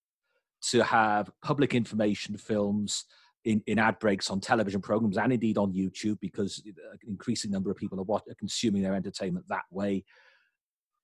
to 0.71 0.83
have 0.83 1.31
public 1.43 1.75
information 1.75 2.37
films 2.37 3.05
in, 3.45 3.63
in 3.67 3.79
ad 3.79 3.99
breaks 3.99 4.29
on 4.31 4.41
television 4.41 4.81
programs 4.81 5.17
and 5.17 5.33
indeed 5.33 5.57
on 5.57 5.73
YouTube 5.73 6.19
because 6.21 6.63
uh, 6.67 6.91
an 6.93 6.99
increasing 7.09 7.51
number 7.51 7.71
of 7.71 7.77
people 7.77 7.99
are, 7.99 8.15
are 8.15 8.35
consuming 8.39 8.83
their 8.83 8.95
entertainment 8.95 9.47
that 9.49 9.65
way. 9.71 10.05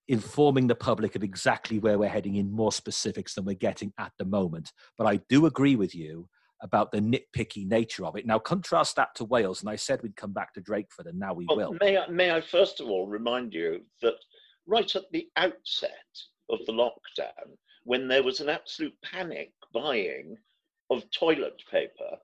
Informing 0.09 0.67
the 0.67 0.75
public 0.75 1.15
of 1.15 1.23
exactly 1.23 1.79
where 1.79 1.97
we're 1.97 2.09
heading 2.09 2.35
in 2.35 2.51
more 2.51 2.73
specifics 2.73 3.35
than 3.35 3.45
we're 3.45 3.55
getting 3.55 3.93
at 3.97 4.11
the 4.19 4.25
moment. 4.25 4.73
But 4.97 5.07
I 5.07 5.21
do 5.29 5.45
agree 5.45 5.77
with 5.77 5.95
you 5.95 6.27
about 6.61 6.91
the 6.91 6.99
nitpicky 6.99 7.65
nature 7.65 8.05
of 8.05 8.17
it. 8.17 8.25
Now, 8.25 8.39
contrast 8.39 8.97
that 8.97 9.15
to 9.15 9.25
Wales, 9.25 9.61
and 9.61 9.69
I 9.69 9.77
said 9.77 10.01
we'd 10.01 10.15
come 10.15 10.33
back 10.33 10.53
to 10.53 10.61
Drakeford, 10.61 11.07
and 11.07 11.19
now 11.19 11.33
we 11.33 11.45
well, 11.47 11.57
will. 11.57 11.77
May 11.79 11.97
I, 11.97 12.07
may 12.07 12.31
I 12.31 12.41
first 12.41 12.81
of 12.81 12.87
all 12.87 13.07
remind 13.07 13.53
you 13.53 13.81
that 14.01 14.15
right 14.65 14.95
at 14.95 15.03
the 15.11 15.27
outset 15.37 15.91
of 16.49 16.59
the 16.65 16.73
lockdown, 16.73 17.55
when 17.83 18.07
there 18.07 18.23
was 18.23 18.39
an 18.39 18.49
absolute 18.49 18.95
panic 19.03 19.51
buying 19.73 20.37
of 20.89 21.09
toilet 21.11 21.61
paper, 21.69 22.17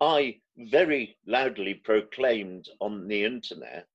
I 0.00 0.40
very 0.56 1.16
loudly 1.26 1.74
proclaimed 1.74 2.68
on 2.80 3.06
the 3.08 3.24
internet 3.24 3.88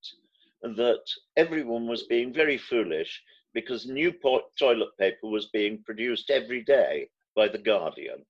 that 0.62 1.04
everyone 1.36 1.88
was 1.88 2.04
being 2.04 2.34
very 2.34 2.58
foolish 2.58 3.22
because 3.54 3.88
newsprint 3.88 4.42
toilet 4.58 4.90
paper 5.00 5.28
was 5.28 5.48
being 5.48 5.84
produced 5.84 6.30
every 6.30 6.64
day 6.64 7.10
by 7.36 7.48
The 7.48 7.58
Guardian. 7.58 8.26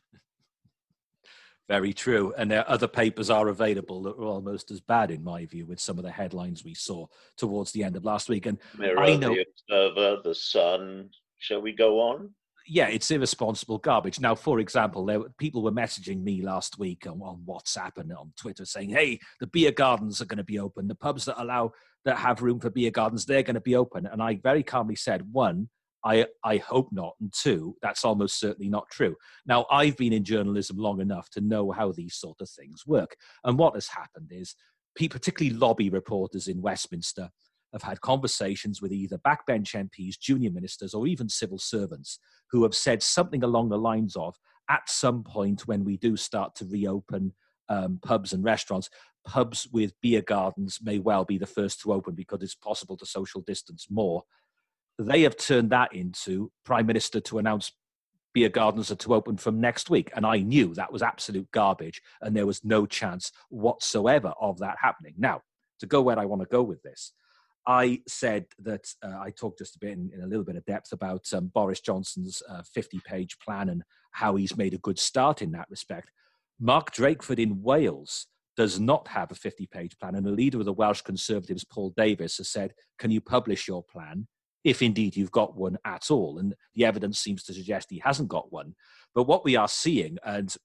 Very 1.72 1.94
true. 1.94 2.34
And 2.38 2.52
there 2.52 2.70
other 2.70 2.88
papers 2.88 3.30
are 3.30 3.48
available 3.48 4.04
that 4.04 4.18
are 4.18 4.26
almost 4.26 4.72
as 4.72 4.82
bad, 4.82 5.10
in 5.10 5.24
my 5.24 5.46
view, 5.46 5.66
with 5.66 5.80
some 5.80 5.98
of 5.98 6.04
the 6.04 6.12
headlines 6.12 6.66
we 6.66 6.74
saw 6.74 7.08
towards 7.38 7.72
the 7.72 7.84
end 7.86 7.96
of 7.96 8.04
last 8.04 8.28
week. 8.28 8.46
And 8.46 8.58
Mirror, 8.78 9.00
I 9.00 9.16
know, 9.16 9.34
the 9.34 9.46
Observer, 9.70 10.22
the 10.22 10.36
Sun, 10.36 11.12
Shall 11.42 11.62
we 11.62 11.74
go 11.74 12.00
on? 12.00 12.30
Yeah, 12.68 12.88
it's 12.88 13.10
irresponsible 13.10 13.80
garbage. 13.80 14.20
Now, 14.20 14.36
for 14.36 14.60
example, 14.60 15.06
there 15.06 15.22
people 15.40 15.64
were 15.64 15.72
messaging 15.72 16.22
me 16.22 16.44
last 16.44 16.78
week 16.78 17.08
on, 17.08 17.20
on 17.22 17.44
WhatsApp 17.48 17.98
and 17.98 18.14
on 18.14 18.32
Twitter 18.40 18.64
saying, 18.66 18.92
"Hey, 18.92 19.20
the 19.40 19.48
beer 19.48 19.72
gardens 19.72 20.22
are 20.22 20.26
going 20.26 20.38
to 20.38 20.44
be 20.44 20.60
open. 20.60 20.88
The 20.88 20.96
pubs 20.96 21.26
that 21.26 21.42
allow 21.42 21.72
that 22.06 22.18
have 22.18 22.44
room 22.44 22.60
for 22.60 22.70
beer 22.70 22.92
gardens, 22.92 23.26
they're 23.26 23.42
going 23.42 23.56
to 23.56 23.62
be 23.62 23.76
open." 23.76 24.06
And 24.06 24.22
I 24.22 24.40
very 24.44 24.62
calmly 24.62 24.96
said, 24.96 25.24
one, 25.32 25.70
I, 26.06 26.28
I 26.44 26.58
hope 26.58 26.90
not. 26.92 27.14
And 27.20 27.34
two, 27.34 27.76
that's 27.82 28.06
almost 28.06 28.40
certainly 28.40 28.70
not 28.70 28.90
true. 28.92 29.16
Now, 29.48 29.66
I've 29.72 29.98
been 29.98 30.14
in 30.14 30.24
journalism 30.24 30.78
long 30.78 31.02
enough 31.02 31.30
to 31.32 31.42
know 31.42 31.72
how 31.72 31.92
these 31.92 32.16
sort 32.16 32.42
of 32.42 32.50
things 32.50 32.86
work. 32.86 33.16
And 33.44 33.58
what 33.58 33.74
has 33.74 33.88
happened 33.88 34.30
is, 34.32 34.56
particularly 34.96 35.58
lobby 35.58 35.90
reporters 35.90 36.48
in 36.48 36.62
Westminster, 36.62 37.30
have 37.74 37.84
had 37.84 38.02
conversations 38.02 38.82
with 38.82 38.92
either 38.92 39.18
backbench 39.20 39.76
MPs, 39.76 40.20
junior 40.20 40.52
ministers, 40.52 40.94
or 40.94 41.08
even 41.08 41.30
civil 41.30 41.58
servants 41.58 42.20
who 42.52 42.64
have 42.64 42.76
said 42.76 43.02
something 43.02 43.44
along 43.44 43.70
the 43.70 43.78
lines 43.78 44.16
of 44.16 44.36
at 44.70 44.90
some 44.90 45.24
point 45.24 45.68
when 45.68 45.84
we 45.84 45.98
do 45.98 46.16
start 46.16 46.56
to 46.56 46.66
reopen 46.66 47.34
um, 47.70 48.00
pubs 48.04 48.34
and 48.34 48.44
restaurants, 48.44 48.90
pubs 49.26 49.68
with 49.72 49.94
beer 50.02 50.22
gardens 50.22 50.80
may 50.82 51.00
well 51.00 51.26
be 51.26 51.38
the 51.38 51.46
first 51.46 51.82
to 51.82 51.94
open 51.94 52.16
because 52.16 52.42
it's 52.42 52.56
possible 52.56 52.98
to 52.98 53.06
social 53.06 53.42
distance 53.42 53.88
more. 53.90 54.24
They 55.00 55.22
have 55.22 55.38
turned 55.38 55.70
that 55.72 55.94
into 55.94 56.52
Prime 56.66 56.86
Minister 56.86 57.20
to 57.22 57.40
announce 57.40 57.72
beer 58.34 58.50
gardens 58.50 58.92
are 58.92 58.96
to 58.96 59.14
open 59.14 59.38
from 59.38 59.60
next 59.60 59.90
week. 59.90 60.12
And 60.16 60.26
I 60.26 60.38
knew 60.40 60.74
that 60.76 60.92
was 60.92 61.02
absolute 61.02 61.50
garbage 61.52 62.02
and 62.22 62.36
there 62.36 62.46
was 62.46 62.64
no 62.64 62.86
chance 62.86 63.32
whatsoever 63.50 64.34
of 64.40 64.60
that 64.60 64.78
happening. 64.82 65.16
Now, 65.18 65.42
to 65.80 65.86
go 65.86 66.02
where 66.02 66.20
I 66.20 66.26
want 66.26 66.42
to 66.42 66.48
go 66.48 66.62
with 66.62 66.82
this, 66.84 67.14
I 67.68 68.02
said 68.08 68.46
that 68.60 68.88
uh, 69.04 69.20
I 69.20 69.32
talked 69.32 69.60
just 69.60 69.76
a 69.76 69.80
bit 69.80 69.92
in, 69.92 70.12
in, 70.14 70.22
a 70.22 70.28
little 70.28 70.44
bit 70.44 70.56
of 70.56 70.66
depth 70.66 70.92
about 70.94 71.32
um, 71.34 71.48
Boris 71.54 71.80
Johnson's 71.80 72.42
50 72.74 72.98
uh, 72.98 73.00
page 73.06 73.38
plan 73.40 73.70
and 73.70 73.84
how 74.12 74.36
he's 74.36 74.58
made 74.58 74.74
a 74.74 74.80
good 74.80 74.98
start 74.98 75.42
in 75.42 75.52
that 75.52 75.70
respect. 75.70 76.12
Mark 76.60 76.94
Drakeford 76.94 77.40
in 77.40 77.62
Wales 77.62 78.28
does 78.58 78.80
not 78.80 79.08
have 79.08 79.32
a 79.32 79.36
50 79.36 79.68
page 79.68 79.98
plan, 79.98 80.16
and 80.16 80.26
the 80.26 80.32
leader 80.32 80.60
of 80.60 80.66
the 80.66 80.74
Welsh 80.74 81.02
Conservatives, 81.02 81.64
Paul 81.64 81.94
Davies, 81.96 82.38
has 82.38 82.50
said, 82.50 82.74
Can 83.00 83.12
you 83.12 83.22
publish 83.22 83.68
your 83.68 83.84
plan? 83.84 84.28
If 84.64 84.84
indeed 84.84 85.16
you've 85.16 85.32
got 85.32 85.56
one 85.56 85.78
at 85.86 86.12
all. 86.12 86.38
And 86.38 86.54
the 86.76 86.86
evidence 86.86 87.18
seems 87.18 87.44
to 87.46 87.54
suggest 87.54 87.90
he 87.90 87.98
hasn't 87.98 88.30
got 88.30 88.54
one. 88.54 88.76
But 89.16 89.24
what 89.24 89.44
we 89.44 89.56
are 89.56 89.68
seeing, 89.68 90.18
and 90.24 90.56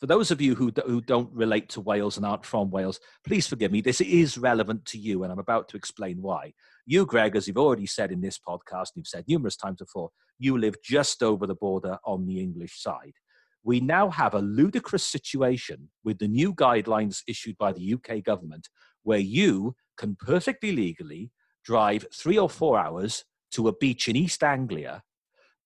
for 0.00 0.06
those 0.06 0.30
of 0.30 0.40
you 0.40 0.54
who, 0.54 0.72
who 0.86 1.00
don't 1.00 1.32
relate 1.32 1.68
to 1.70 1.80
Wales 1.80 2.16
and 2.16 2.26
aren't 2.26 2.44
from 2.44 2.70
Wales, 2.70 3.00
please 3.26 3.46
forgive 3.46 3.72
me. 3.72 3.80
This 3.80 4.00
is 4.00 4.36
relevant 4.36 4.84
to 4.86 4.98
you, 4.98 5.22
and 5.22 5.32
I'm 5.32 5.38
about 5.38 5.68
to 5.68 5.76
explain 5.76 6.20
why. 6.20 6.52
You, 6.86 7.06
Greg, 7.06 7.36
as 7.36 7.46
you've 7.46 7.58
already 7.58 7.86
said 7.86 8.12
in 8.12 8.20
this 8.20 8.38
podcast, 8.38 8.92
and 8.94 8.96
you've 8.96 9.08
said 9.08 9.24
numerous 9.28 9.56
times 9.56 9.78
before, 9.78 10.10
you 10.38 10.58
live 10.58 10.76
just 10.82 11.22
over 11.22 11.46
the 11.46 11.54
border 11.54 11.98
on 12.04 12.26
the 12.26 12.40
English 12.40 12.80
side. 12.82 13.14
We 13.62 13.80
now 13.80 14.10
have 14.10 14.34
a 14.34 14.40
ludicrous 14.40 15.04
situation 15.04 15.88
with 16.04 16.18
the 16.18 16.28
new 16.28 16.52
guidelines 16.52 17.22
issued 17.26 17.56
by 17.56 17.72
the 17.72 17.94
UK 17.94 18.22
government 18.22 18.68
where 19.04 19.18
you 19.18 19.74
can 19.96 20.16
perfectly 20.16 20.72
legally 20.72 21.30
drive 21.64 22.04
three 22.12 22.38
or 22.38 22.50
four 22.50 22.78
hours 22.78 23.24
to 23.52 23.68
a 23.68 23.76
beach 23.76 24.08
in 24.08 24.16
East 24.16 24.42
Anglia, 24.42 25.02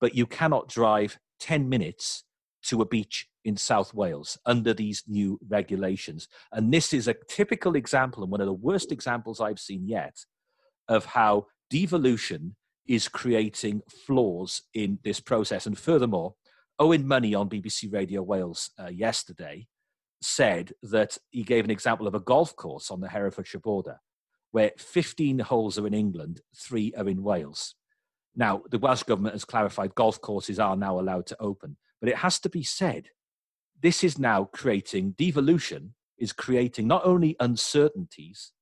but 0.01 0.15
you 0.15 0.27
cannot 0.27 0.69
drive 0.69 1.19
10 1.41 1.69
minutes 1.69 2.25
to 2.65 2.83
a 2.83 2.87
beach 2.87 3.29
in 3.45 3.57
South 3.57 3.95
Wales 3.95 4.39
under 4.47 4.75
these 4.75 5.03
new 5.07 5.39
regulations. 5.49 6.29
And 6.53 6.73
this 6.73 6.93
is 6.93 7.09
a 7.09 7.17
typical 7.29 7.77
example, 7.77 8.23
and 8.23 8.33
one 8.33 8.41
of 8.41 8.47
the 8.47 8.53
worst 8.53 8.93
examples 8.93 9.41
I've 9.41 9.61
seen 9.61 9.87
yet, 9.89 10.17
of 10.89 11.05
how 11.05 11.47
devolution 11.71 12.57
is 12.87 13.09
creating 13.09 13.83
flaws 14.07 14.63
in 14.75 14.99
this 15.05 15.21
process. 15.21 15.67
And 15.67 15.79
furthermore, 15.79 16.35
Owen 16.79 17.07
Money 17.07 17.35
on 17.35 17.49
BBC 17.49 17.93
Radio 17.93 18.23
Wales 18.23 18.71
uh, 18.79 18.89
yesterday 18.89 19.67
said 20.23 20.73
that 20.83 21.17
he 21.31 21.43
gave 21.43 21.65
an 21.65 21.71
example 21.71 22.07
of 22.07 22.15
a 22.15 22.21
golf 22.21 22.57
course 22.57 22.91
on 22.91 23.01
the 23.01 23.09
Herefordshire 23.09 23.61
border 23.61 23.99
where 24.51 24.73
15 24.79 25.41
holes 25.41 25.79
are 25.79 25.87
in 25.87 25.95
England, 25.95 26.41
three 26.57 26.93
are 26.97 27.09
in 27.09 27.23
Wales. 27.23 27.75
Now, 28.35 28.63
the 28.71 28.79
Welsh 28.79 29.03
government 29.03 29.35
has 29.35 29.45
clarified 29.45 29.95
golf 29.95 30.21
courses 30.21 30.59
are 30.59 30.77
now 30.77 30.99
allowed 30.99 31.27
to 31.27 31.37
open, 31.41 31.77
but 32.01 32.09
it 32.09 32.17
has 32.17 32.39
to 32.41 32.49
be 32.49 32.63
said 32.63 33.09
this 33.81 34.03
is 34.03 34.19
now 34.19 34.45
creating 34.45 35.13
devolution, 35.13 35.95
is 36.19 36.33
creating 36.33 36.87
not 36.87 37.05
only 37.05 37.37
uncertainties 37.41 38.53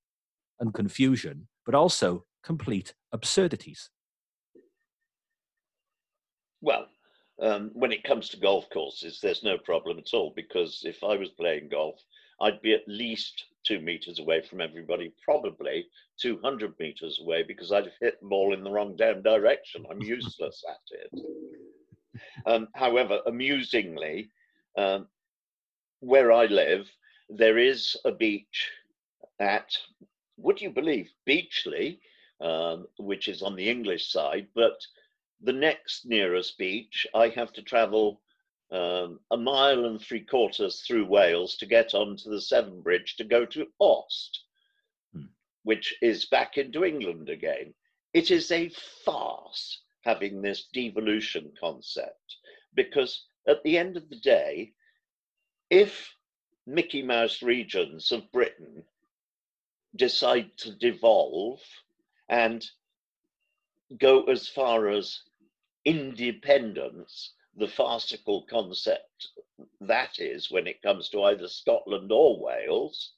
and 0.60 0.74
confusion, 0.74 1.48
but 1.64 1.74
also 1.74 2.24
complete 2.44 2.94
absurdities. 3.12 3.90
Well, 6.60 6.86
um, 7.40 7.70
when 7.74 7.92
it 7.92 8.04
comes 8.04 8.28
to 8.30 8.38
golf 8.38 8.68
courses, 8.70 9.20
there's 9.22 9.42
no 9.42 9.58
problem 9.58 9.98
at 9.98 10.14
all 10.14 10.32
because 10.34 10.82
if 10.84 11.02
I 11.02 11.16
was 11.16 11.30
playing 11.30 11.68
golf, 11.70 12.00
I'd 12.40 12.60
be 12.62 12.74
at 12.74 12.86
least 12.86 13.44
two 13.64 13.80
meters 13.80 14.18
away 14.18 14.42
from 14.42 14.60
everybody, 14.60 15.12
probably 15.24 15.86
200 16.20 16.74
meters 16.78 17.18
away 17.22 17.42
because 17.42 17.72
I'd 17.72 17.84
have 17.84 17.92
hit 18.00 18.20
the 18.20 18.28
ball 18.28 18.54
in 18.54 18.62
the 18.62 18.70
wrong 18.70 18.94
damn 18.96 19.22
direction. 19.22 19.84
I'm 19.90 20.02
useless 20.02 20.62
at 20.68 20.80
it. 20.90 21.10
Um, 22.46 22.68
however, 22.74 23.20
amusingly, 23.26 24.30
um, 24.76 25.08
where 26.00 26.32
I 26.32 26.46
live, 26.46 26.88
there 27.28 27.58
is 27.58 27.96
a 28.04 28.12
beach 28.12 28.70
at, 29.40 29.76
would 30.36 30.60
you 30.60 30.70
believe, 30.70 31.10
Beachley, 31.24 32.00
um, 32.40 32.86
which 32.98 33.28
is 33.28 33.42
on 33.42 33.56
the 33.56 33.68
English 33.68 34.10
side, 34.10 34.48
but 34.54 34.78
the 35.40 35.52
next 35.52 36.06
nearest 36.06 36.58
beach, 36.58 37.06
I 37.14 37.28
have 37.28 37.52
to 37.54 37.62
travel 37.62 38.20
um, 38.70 39.20
a 39.30 39.36
mile 39.36 39.84
and 39.86 40.00
three 40.00 40.24
quarters 40.24 40.82
through 40.82 41.06
Wales 41.06 41.56
to 41.56 41.66
get 41.66 41.94
onto 41.94 42.30
the 42.30 42.40
Severn 42.40 42.80
Bridge 42.80 43.16
to 43.16 43.24
go 43.24 43.46
to 43.46 43.66
Aust, 43.78 44.44
hmm. 45.12 45.26
which 45.62 45.94
is 46.02 46.26
back 46.26 46.58
into 46.58 46.84
England 46.84 47.28
again. 47.28 47.74
It 48.12 48.30
is 48.30 48.50
a 48.50 48.70
farce 49.04 49.82
having 50.06 50.40
this 50.40 50.68
devolution 50.72 51.52
concept 51.58 52.36
because 52.74 53.26
at 53.48 53.62
the 53.64 53.76
end 53.76 53.96
of 53.96 54.08
the 54.08 54.20
day, 54.20 54.72
if 55.68 56.14
Mickey 56.64 57.02
Mouse 57.02 57.42
regions 57.42 58.12
of 58.12 58.30
Britain 58.30 58.84
decide 59.96 60.56
to 60.58 60.72
devolve 60.76 61.60
and 62.28 62.64
go 63.98 64.22
as 64.24 64.48
far 64.48 64.88
as 64.88 65.22
independence, 65.84 67.32
the 67.56 67.68
farcical 67.68 68.46
concept 68.48 69.28
that 69.80 70.20
is 70.20 70.50
when 70.50 70.66
it 70.66 70.82
comes 70.82 71.08
to 71.08 71.22
either 71.24 71.48
Scotland 71.48 72.12
or 72.12 72.38
Wales, 72.40 73.12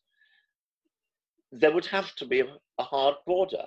there 1.53 1.73
would 1.73 1.87
have 1.87 2.15
to 2.17 2.25
be 2.25 2.41
a, 2.41 2.83
hard 2.83 3.17
border. 3.27 3.67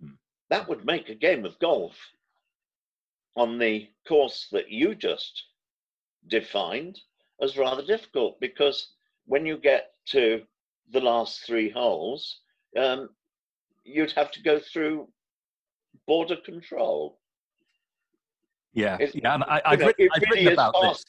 Hmm. 0.00 0.14
That 0.50 0.68
would 0.68 0.84
make 0.84 1.08
a 1.08 1.14
game 1.14 1.44
of 1.44 1.58
golf 1.58 1.96
on 3.36 3.58
the 3.58 3.88
course 4.08 4.48
that 4.52 4.70
you 4.70 4.94
just 4.94 5.44
defined 6.28 6.98
as 7.42 7.56
rather 7.56 7.84
difficult 7.84 8.40
because 8.40 8.94
when 9.26 9.44
you 9.44 9.58
get 9.58 9.92
to 10.06 10.42
the 10.92 11.00
last 11.00 11.44
three 11.44 11.70
holes, 11.70 12.40
um, 12.76 13.10
you'd 13.84 14.12
have 14.12 14.30
to 14.32 14.42
go 14.42 14.58
through 14.58 15.08
border 16.06 16.36
control. 16.36 17.18
Yeah, 18.72 18.96
it's, 19.00 19.14
yeah. 19.14 19.38
I, 19.46 19.70
have 19.70 19.80
written, 19.80 20.08
I've 20.14 20.22
written 20.30 20.52
about 20.52 20.74
this. 20.82 21.04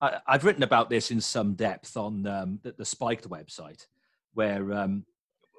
I, 0.00 0.20
have 0.26 0.44
written 0.44 0.62
about 0.62 0.90
this 0.90 1.10
in 1.10 1.20
some 1.20 1.54
depth 1.54 1.96
on 1.96 2.26
um, 2.26 2.60
the, 2.62 2.72
the, 2.72 2.84
Spiked 2.84 3.28
website, 3.28 3.86
where 4.34 4.72
um, 4.72 5.04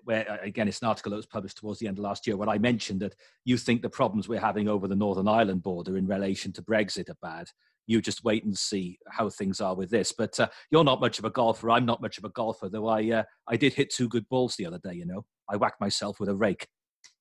where 0.08 0.30
uh, 0.32 0.38
again 0.42 0.68
it's 0.70 0.82
an 0.82 0.88
article 0.88 1.10
that 1.10 1.18
was 1.18 1.26
published 1.26 1.58
towards 1.58 1.80
the 1.80 1.88
end 1.88 1.98
of 1.98 2.04
last 2.04 2.26
year, 2.26 2.38
where 2.38 2.50
I 2.50 2.58
mentioned 2.58 3.02
that 3.02 3.16
you 3.44 3.58
think 3.58 3.82
the 3.82 3.90
problems 3.90 4.28
we're 4.28 4.40
having 4.40 4.70
over 4.70 4.88
the 4.88 4.96
Northern 4.96 5.28
Ireland 5.28 5.64
border 5.64 5.98
in 5.98 6.08
relation 6.08 6.54
to 6.54 6.62
Brexit 6.62 7.10
are 7.10 7.18
bad. 7.22 7.50
You 7.88 8.02
just 8.02 8.24
wait 8.24 8.46
and 8.46 8.58
see 8.58 9.00
how 9.10 9.30
things 9.30 9.60
are 9.60 9.76
with 9.76 9.90
this. 9.90 10.14
But 10.14 10.40
uh, 10.40 10.48
you're 10.72 10.84
not 10.86 11.02
much 11.02 11.20
of 11.20 11.26
a 11.26 11.30
golfer. 11.30 11.70
I'm 11.70 11.86
not 11.86 12.02
much 12.02 12.18
of 12.18 12.24
a 12.24 12.30
golfer, 12.30 12.70
though. 12.70 12.88
I 12.88 13.12
uh, 13.12 13.24
I 13.48 13.58
did 13.58 13.74
hit 13.74 13.90
two 13.90 14.08
good 14.08 14.28
balls 14.30 14.56
the 14.56 14.66
other 14.66 14.80
day. 14.80 14.94
You 14.94 15.06
know, 15.06 15.26
I 15.50 15.58
whacked 15.58 15.82
myself 15.82 16.20
with 16.20 16.30
a 16.30 16.36
rake. 16.36 16.68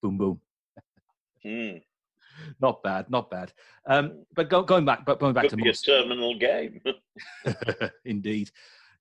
Boom, 0.00 0.16
boom. 0.16 0.40
Mm. 1.44 1.82
Not 2.60 2.82
bad, 2.82 3.08
not 3.08 3.30
bad. 3.30 3.52
Um, 3.86 4.24
but 4.34 4.50
go, 4.50 4.62
going 4.62 4.84
back, 4.84 5.06
but 5.06 5.18
going 5.18 5.32
back 5.32 5.44
Could 5.44 5.50
to 5.50 5.56
be 5.56 5.62
more, 5.62 5.70
a 5.70 5.74
terminal 5.74 6.38
game. 6.38 6.80
indeed. 8.04 8.50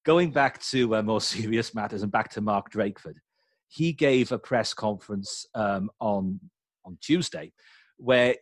Going 0.05 0.31
back 0.31 0.61
to 0.63 0.95
uh, 0.95 1.01
more 1.01 1.19
serious 1.19 1.75
matters 1.75 2.03
and 2.03 2.11
back 2.11 2.29
to 2.31 2.41
Mark 2.41 2.71
Drakeford, 2.71 3.15
he 3.67 3.93
gave 3.93 4.31
a 4.31 4.39
press 4.39 4.73
conference 4.73 5.45
um, 5.55 5.89
on 5.99 6.39
on 6.85 6.97
Tuesday 7.01 7.51
where 7.97 8.35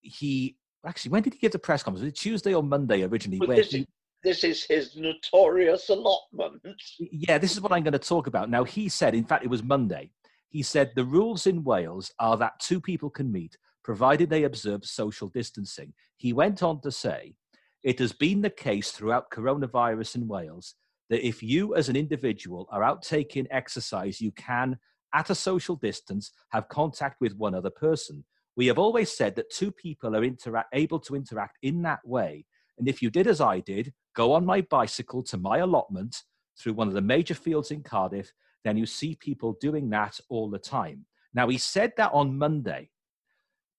he 0.00 0.56
actually 0.86 1.10
when 1.10 1.22
did 1.22 1.34
he 1.34 1.40
give 1.40 1.52
the 1.52 1.58
press 1.58 1.82
conference? 1.82 2.02
Was 2.02 2.12
it 2.12 2.16
Tuesday 2.16 2.54
or 2.54 2.62
Monday 2.62 3.02
originally? 3.02 3.38
Well, 3.38 3.56
this, 3.56 3.70
he, 3.70 3.80
is, 3.80 3.86
this 4.22 4.44
is 4.44 4.64
his 4.64 4.96
notorious 4.96 5.88
allotment. 5.88 6.62
Yeah, 6.98 7.38
this 7.38 7.52
is 7.52 7.60
what 7.60 7.72
I'm 7.72 7.82
going 7.82 7.92
to 7.92 7.98
talk 7.98 8.26
about. 8.26 8.50
Now 8.50 8.64
he 8.64 8.88
said, 8.88 9.14
in 9.14 9.24
fact, 9.24 9.44
it 9.44 9.50
was 9.50 9.62
Monday. 9.62 10.10
He 10.48 10.62
said 10.62 10.92
the 10.94 11.04
rules 11.04 11.46
in 11.46 11.62
Wales 11.64 12.12
are 12.18 12.36
that 12.38 12.58
two 12.60 12.80
people 12.80 13.10
can 13.10 13.30
meet 13.30 13.56
provided 13.84 14.28
they 14.28 14.44
observe 14.44 14.84
social 14.84 15.28
distancing. 15.28 15.92
He 16.16 16.32
went 16.32 16.62
on 16.62 16.80
to 16.82 16.90
say, 16.90 17.34
it 17.82 17.98
has 18.00 18.12
been 18.12 18.42
the 18.42 18.50
case 18.50 18.90
throughout 18.90 19.30
coronavirus 19.30 20.16
in 20.16 20.28
Wales 20.28 20.74
that 21.10 21.26
if 21.26 21.42
you 21.42 21.74
as 21.74 21.88
an 21.88 21.96
individual 21.96 22.68
are 22.70 22.82
out 22.82 23.02
taking 23.02 23.46
exercise, 23.50 24.20
you 24.20 24.32
can, 24.32 24.78
at 25.14 25.30
a 25.30 25.34
social 25.34 25.76
distance, 25.76 26.32
have 26.50 26.68
contact 26.68 27.20
with 27.20 27.36
one 27.36 27.54
other 27.54 27.70
person. 27.70 28.24
We 28.56 28.66
have 28.66 28.78
always 28.78 29.10
said 29.16 29.36
that 29.36 29.50
two 29.50 29.70
people 29.70 30.16
are 30.16 30.64
able 30.72 30.98
to 31.00 31.16
interact 31.16 31.58
in 31.62 31.82
that 31.82 32.00
way. 32.04 32.44
And 32.78 32.88
if 32.88 33.02
you 33.02 33.10
did 33.10 33.26
as 33.26 33.40
I 33.40 33.60
did, 33.60 33.92
go 34.14 34.32
on 34.32 34.44
my 34.44 34.60
bicycle 34.62 35.22
to 35.24 35.36
my 35.36 35.58
allotment 35.58 36.22
through 36.58 36.74
one 36.74 36.88
of 36.88 36.94
the 36.94 37.00
major 37.00 37.34
fields 37.34 37.70
in 37.70 37.82
Cardiff 37.82 38.32
then 38.64 38.76
you 38.76 38.86
see 38.86 39.14
people 39.14 39.56
doing 39.60 39.90
that 39.90 40.20
all 40.28 40.50
the 40.50 40.58
time. 40.58 41.06
Now, 41.34 41.48
he 41.48 41.58
said 41.58 41.92
that 41.96 42.12
on 42.12 42.38
Monday. 42.38 42.90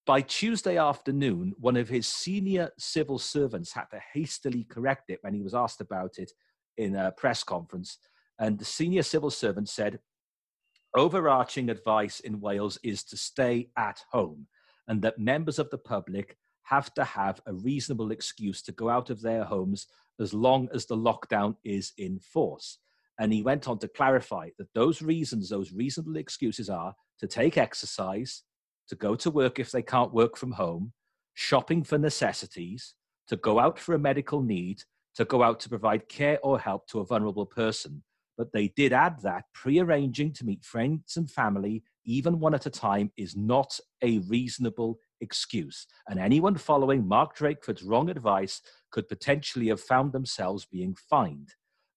By 0.05 0.21
Tuesday 0.21 0.77
afternoon, 0.77 1.53
one 1.59 1.77
of 1.77 1.89
his 1.89 2.07
senior 2.07 2.71
civil 2.79 3.19
servants 3.19 3.73
had 3.73 3.85
to 3.91 4.01
hastily 4.13 4.63
correct 4.63 5.09
it 5.09 5.19
when 5.21 5.33
he 5.33 5.41
was 5.41 5.53
asked 5.53 5.81
about 5.81 6.17
it 6.17 6.31
in 6.79 6.95
a 6.95 7.11
press 7.11 7.43
conference. 7.43 7.97
And 8.39 8.57
the 8.57 8.65
senior 8.65 9.03
civil 9.03 9.29
servant 9.29 9.69
said, 9.69 9.99
overarching 10.95 11.69
advice 11.69 12.19
in 12.21 12.39
Wales 12.39 12.79
is 12.83 13.03
to 13.03 13.17
stay 13.17 13.69
at 13.77 14.03
home 14.11 14.47
and 14.87 15.01
that 15.03 15.19
members 15.19 15.59
of 15.59 15.69
the 15.69 15.77
public 15.77 16.37
have 16.63 16.93
to 16.95 17.03
have 17.03 17.41
a 17.45 17.53
reasonable 17.53 18.11
excuse 18.11 18.61
to 18.63 18.71
go 18.71 18.89
out 18.89 19.09
of 19.09 19.21
their 19.21 19.43
homes 19.43 19.87
as 20.19 20.33
long 20.33 20.67
as 20.73 20.85
the 20.85 20.97
lockdown 20.97 21.55
is 21.63 21.93
in 21.97 22.19
force. 22.19 22.79
And 23.19 23.33
he 23.33 23.43
went 23.43 23.67
on 23.67 23.79
to 23.79 23.87
clarify 23.87 24.49
that 24.57 24.73
those 24.73 25.01
reasons, 25.01 25.49
those 25.49 25.73
reasonable 25.73 26.17
excuses 26.17 26.69
are 26.69 26.95
to 27.19 27.27
take 27.27 27.57
exercise, 27.57 28.43
to 28.87 28.95
go 28.95 29.15
to 29.15 29.29
work 29.29 29.59
if 29.59 29.71
they 29.71 29.81
can't 29.81 30.13
work 30.13 30.37
from 30.37 30.53
home, 30.53 30.93
shopping 31.33 31.83
for 31.83 31.97
necessities, 31.97 32.95
to 33.27 33.35
go 33.35 33.59
out 33.59 33.77
for 33.77 33.93
a 33.93 33.99
medical 33.99 34.41
need, 34.41 34.83
to 35.15 35.25
go 35.25 35.43
out 35.43 35.59
to 35.61 35.69
provide 35.69 36.07
care 36.09 36.39
or 36.43 36.59
help 36.59 36.87
to 36.87 36.99
a 36.99 37.05
vulnerable 37.05 37.45
person. 37.45 38.03
But 38.37 38.53
they 38.53 38.69
did 38.69 38.93
add 38.93 39.21
that 39.23 39.43
prearranging 39.53 40.31
to 40.33 40.45
meet 40.45 40.63
friends 40.63 41.17
and 41.17 41.29
family, 41.29 41.83
even 42.05 42.39
one 42.39 42.53
at 42.53 42.65
a 42.65 42.69
time, 42.69 43.11
is 43.17 43.35
not 43.35 43.77
a 44.01 44.19
reasonable 44.19 44.97
excuse. 45.19 45.85
And 46.07 46.19
anyone 46.19 46.55
following 46.55 47.05
Mark 47.05 47.35
Drakeford's 47.35 47.83
wrong 47.83 48.09
advice 48.09 48.61
could 48.91 49.09
potentially 49.09 49.67
have 49.67 49.81
found 49.81 50.13
themselves 50.13 50.65
being 50.65 50.95
fined. 51.09 51.49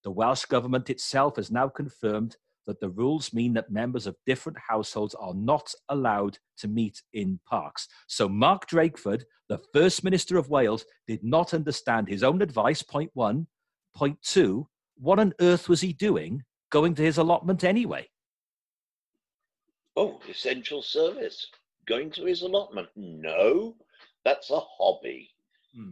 The 0.02 0.10
Welsh 0.10 0.46
Government 0.46 0.90
itself 0.90 1.36
has 1.36 1.52
now 1.52 1.68
confirmed 1.68 2.36
that 2.66 2.80
the 2.80 2.90
rules 2.90 3.32
mean 3.32 3.52
that 3.54 3.70
members 3.70 4.06
of 4.06 4.16
different 4.26 4.58
households 4.58 5.14
are 5.14 5.34
not 5.34 5.72
allowed 5.88 6.38
to 6.58 6.68
meet 6.68 7.02
in 7.12 7.40
parks. 7.48 7.88
So, 8.06 8.28
Mark 8.28 8.68
Drakeford, 8.68 9.24
the 9.48 9.60
First 9.72 10.04
Minister 10.04 10.38
of 10.38 10.48
Wales, 10.48 10.84
did 11.06 11.22
not 11.22 11.54
understand 11.54 12.08
his 12.08 12.22
own 12.22 12.42
advice, 12.42 12.82
point 12.82 13.10
one. 13.14 13.46
Point 13.94 14.18
two, 14.22 14.68
what 14.96 15.18
on 15.18 15.34
earth 15.40 15.68
was 15.68 15.80
he 15.80 15.92
doing 15.92 16.42
going 16.70 16.94
to 16.94 17.02
his 17.02 17.18
allotment 17.18 17.62
anyway? 17.64 18.08
Oh, 19.96 20.20
essential 20.28 20.82
service. 20.82 21.48
Going 21.86 22.10
to 22.12 22.24
his 22.24 22.42
allotment. 22.42 22.88
No, 22.96 23.76
that's 24.24 24.50
a 24.50 24.60
hobby. 24.60 25.28
Hmm. 25.74 25.90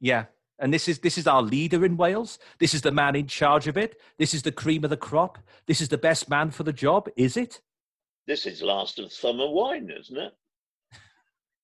Yeah, 0.00 0.26
and 0.60 0.72
this 0.72 0.88
is 0.88 0.98
this 0.98 1.18
is 1.18 1.26
our 1.26 1.42
leader 1.42 1.84
in 1.84 1.96
Wales. 1.96 2.38
This 2.58 2.74
is 2.74 2.82
the 2.82 2.92
man 2.92 3.16
in 3.16 3.26
charge 3.26 3.66
of 3.66 3.76
it. 3.76 4.00
This 4.18 4.34
is 4.34 4.42
the 4.42 4.52
cream 4.52 4.84
of 4.84 4.90
the 4.90 4.96
crop. 4.96 5.38
This 5.66 5.80
is 5.80 5.88
the 5.88 5.98
best 5.98 6.28
man 6.28 6.50
for 6.50 6.62
the 6.62 6.72
job. 6.72 7.08
Is 7.16 7.36
it? 7.36 7.60
This 8.26 8.46
is 8.46 8.62
last 8.62 8.98
of 8.98 9.12
summer 9.12 9.48
wine, 9.48 9.90
isn't 9.90 10.16
it? 10.16 10.32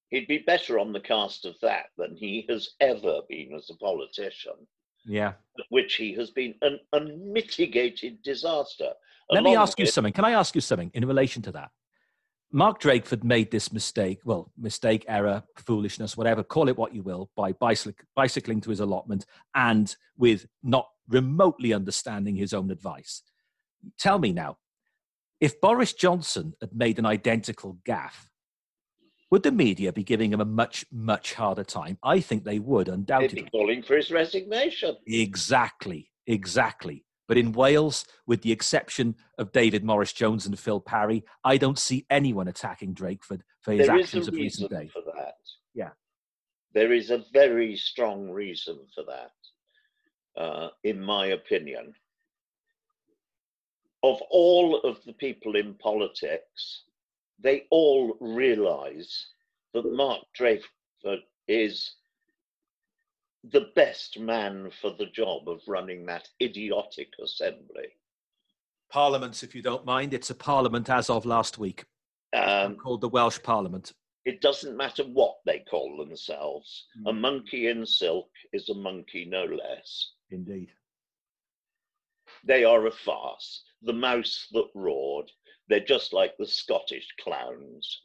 He'd 0.09 0.27
be 0.27 0.39
better 0.39 0.79
on 0.79 0.93
the 0.93 1.01
cast 1.01 1.45
of 1.45 1.55
that 1.63 1.87
than 1.97 2.17
he 2.17 2.47
has 2.49 2.71
ever 2.81 3.21
been 3.29 3.55
as 3.55 3.71
a 3.71 3.77
politician. 3.77 4.67
Yeah. 5.05 5.35
Which 5.69 5.95
he 5.95 6.15
has 6.15 6.31
been 6.31 6.55
an 6.63 6.81
unmitigated 6.93 8.23
disaster. 8.23 8.91
Let 9.31 9.45
me 9.45 9.55
ask 9.55 9.79
you 9.79 9.87
something. 9.87 10.13
Can 10.13 10.25
I 10.25 10.33
ask 10.33 10.55
you 10.55 10.61
something 10.61 10.91
in 10.95 11.07
relation 11.07 11.43
to 11.43 11.53
that? 11.53 11.71
Mark 12.53 12.81
Drakeford 12.81 13.25
made 13.25 13.51
this 13.51 13.73
mistake, 13.73 14.21
well, 14.25 14.53
mistake, 14.57 15.05
error, 15.09 15.43
foolishness, 15.57 16.17
whatever, 16.17 16.43
call 16.43 16.69
it 16.69 16.77
what 16.77 16.95
you 16.95 17.03
will, 17.03 17.31
by 17.37 17.53
bicyc- 17.53 18.05
bicycling 18.15 18.61
to 18.63 18.71
his 18.71 18.81
allotment 18.81 19.27
and 19.55 19.97
with 20.17 20.47
not 20.63 20.87
remotely 21.09 21.73
understanding 21.73 22.37
his 22.37 22.55
own 22.55 22.71
advice. 22.71 23.23
Tell 23.99 24.19
me 24.19 24.33
now, 24.33 24.59
if 25.41 25.61
Boris 25.61 25.93
Johnson 25.93 26.55
had 26.61 26.75
made 26.75 26.99
an 26.99 27.07
identical 27.07 27.79
gaffe, 27.85 28.31
would 29.31 29.43
the 29.43 29.53
media 29.53 29.93
be 29.93 30.05
giving 30.05 30.33
him 30.33 30.41
a 30.41 30.45
much, 30.45 30.87
much 30.93 31.35
harder 31.35 31.65
time? 31.65 31.99
I 32.03 32.21
think 32.21 32.45
they 32.45 32.61
would, 32.61 32.89
undoubtedly. 32.89 33.43
They'd 33.43 33.45
be 33.45 33.51
calling 33.51 33.83
for 33.83 33.97
his 33.97 34.11
resignation. 34.13 34.97
Exactly, 35.07 36.11
exactly. 36.29 37.05
But 37.29 37.39
in 37.39 37.53
Wales, 37.53 38.05
with 38.27 38.43
the 38.43 38.53
exception 38.53 39.17
of 39.39 39.53
David 39.53 39.85
Morris 39.85 40.13
Jones 40.13 40.47
and 40.47 40.59
Phil 40.59 40.81
Parry, 40.81 41.25
I 41.45 41.57
don't 41.57 41.79
see 41.79 42.07
anyone 42.09 42.49
attacking 42.49 42.95
Drakeford 42.95 43.41
for 43.61 43.73
his 43.73 43.87
there 43.87 43.97
actions 43.97 44.29
of 44.29 44.35
recent 44.35 44.71
days. 44.71 44.91
For 44.93 45.03
that. 45.15 45.35
Yeah. 45.75 45.91
There 46.73 46.93
is 46.93 47.11
a 47.11 47.25
very 47.33 47.77
strong 47.77 48.31
reason 48.31 48.79
for 48.95 49.05
that, 49.05 50.41
uh, 50.41 50.69
in 50.85 51.01
my 51.01 51.29
opinion. 51.29 51.95
Of 54.03 54.23
all 54.31 54.81
of 54.83 55.03
the 55.05 55.15
people 55.15 55.57
in 55.57 55.75
politics, 55.75 56.83
they 57.41 57.65
all 57.71 58.17
realize 58.21 59.27
that 59.75 59.93
Mark 59.93 60.23
Drakeford 60.39 61.23
is 61.49 61.97
the 63.53 63.69
best 63.75 64.19
man 64.19 64.71
for 64.81 64.95
the 64.99 65.07
job 65.07 65.49
of 65.49 65.61
running 65.67 66.07
that 66.07 66.29
idiotic 66.43 67.09
assembly. 67.23 67.89
Parliament, 68.91 69.43
if 69.43 69.55
you 69.55 69.63
don't 69.63 69.85
mind, 69.85 70.15
it's 70.15 70.31
a 70.31 70.35
parliament 70.35 70.89
as 70.91 71.11
of 71.11 71.27
last 71.27 71.59
week, 71.59 71.85
um, 72.35 72.77
called 72.77 73.01
the 73.01 73.09
Welsh 73.09 73.39
Parliament. 73.43 73.93
It 74.25 74.41
doesn't 74.41 74.77
matter 74.77 75.05
what 75.05 75.37
they 75.45 75.65
call 75.71 75.97
themselves. 75.97 76.87
Mm. 77.01 77.11
A 77.11 77.13
monkey 77.13 77.69
in 77.69 77.87
silk 77.87 78.29
is 78.53 78.69
a 78.69 78.75
monkey 78.75 79.25
no 79.25 79.45
less. 79.45 80.13
Indeed. 80.31 80.71
They 82.45 82.65
are 82.65 82.87
a 82.87 82.91
farce. 82.91 83.63
The 83.83 83.93
mouse 83.93 84.49
that 84.53 84.69
roared. 84.75 85.31
They're 85.69 85.81
just 85.81 86.13
like 86.13 86.37
the 86.39 86.47
Scottish 86.47 87.09
clowns. 87.21 88.03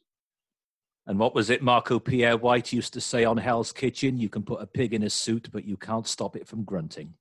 And 1.11 1.19
what 1.19 1.35
was 1.35 1.49
it 1.49 1.61
Marco 1.61 1.99
Pierre 1.99 2.37
White 2.37 2.71
used 2.71 2.93
to 2.93 3.01
say 3.01 3.25
on 3.25 3.35
Hell's 3.35 3.73
Kitchen? 3.73 4.17
You 4.17 4.29
can 4.29 4.43
put 4.43 4.61
a 4.61 4.65
pig 4.65 4.93
in 4.93 5.03
a 5.03 5.09
suit, 5.09 5.49
but 5.51 5.65
you 5.65 5.75
can't 5.75 6.07
stop 6.07 6.37
it 6.37 6.47
from 6.47 6.63
grunting. 6.63 7.13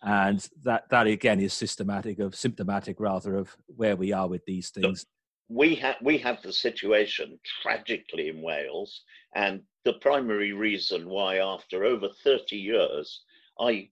And 0.00 0.48
that, 0.62 0.88
that 0.88 1.06
again 1.06 1.38
is 1.38 1.52
systematic 1.52 2.20
of 2.20 2.34
symptomatic 2.34 2.98
rather 2.98 3.36
of 3.36 3.54
where 3.66 3.96
we 3.96 4.14
are 4.14 4.26
with 4.26 4.46
these 4.46 4.70
things. 4.70 5.04
we 5.50 5.74
have 5.74 5.96
we 6.00 6.16
have 6.16 6.40
the 6.40 6.54
situation 6.54 7.38
tragically 7.60 8.30
in 8.30 8.40
Wales, 8.40 9.02
and 9.34 9.60
the 9.84 9.98
primary 10.00 10.54
reason 10.54 11.06
why, 11.06 11.36
after 11.36 11.84
over 11.84 12.08
30 12.24 12.56
years, 12.56 13.24
I 13.60 13.90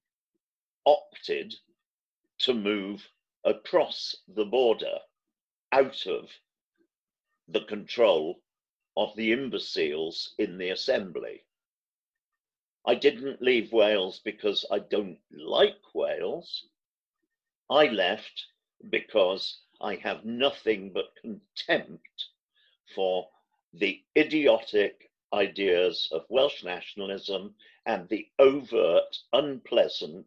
opted 0.87 1.55
to 2.39 2.55
move 2.55 3.07
across 3.45 4.17
the 4.35 4.47
border 4.47 4.97
out 5.73 6.07
of 6.07 6.31
the 7.49 7.67
control 7.67 8.41
of 8.97 9.15
the 9.17 9.33
imbeciles 9.33 10.35
in 10.39 10.59
the 10.59 10.71
assembly. 10.71 11.45
I 12.87 12.95
didn't 12.95 13.43
leave 13.43 13.73
Wales 13.73 14.21
because 14.25 14.65
I 14.71 14.79
don't 14.79 15.19
like 15.31 15.95
Wales. 15.95 16.67
I 17.69 17.87
left 17.87 18.47
because 18.91 19.59
I 19.81 19.97
have 19.97 20.25
nothing 20.25 20.93
but 20.93 21.15
contempt 21.21 22.27
for 22.95 23.29
the 23.75 24.03
idiotic 24.17 25.11
ideas 25.33 26.09
of 26.13 26.23
Welsh 26.29 26.63
nationalism 26.65 27.55
and 27.87 28.09
the 28.09 28.27
overt, 28.39 29.17
unpleasant, 29.33 30.27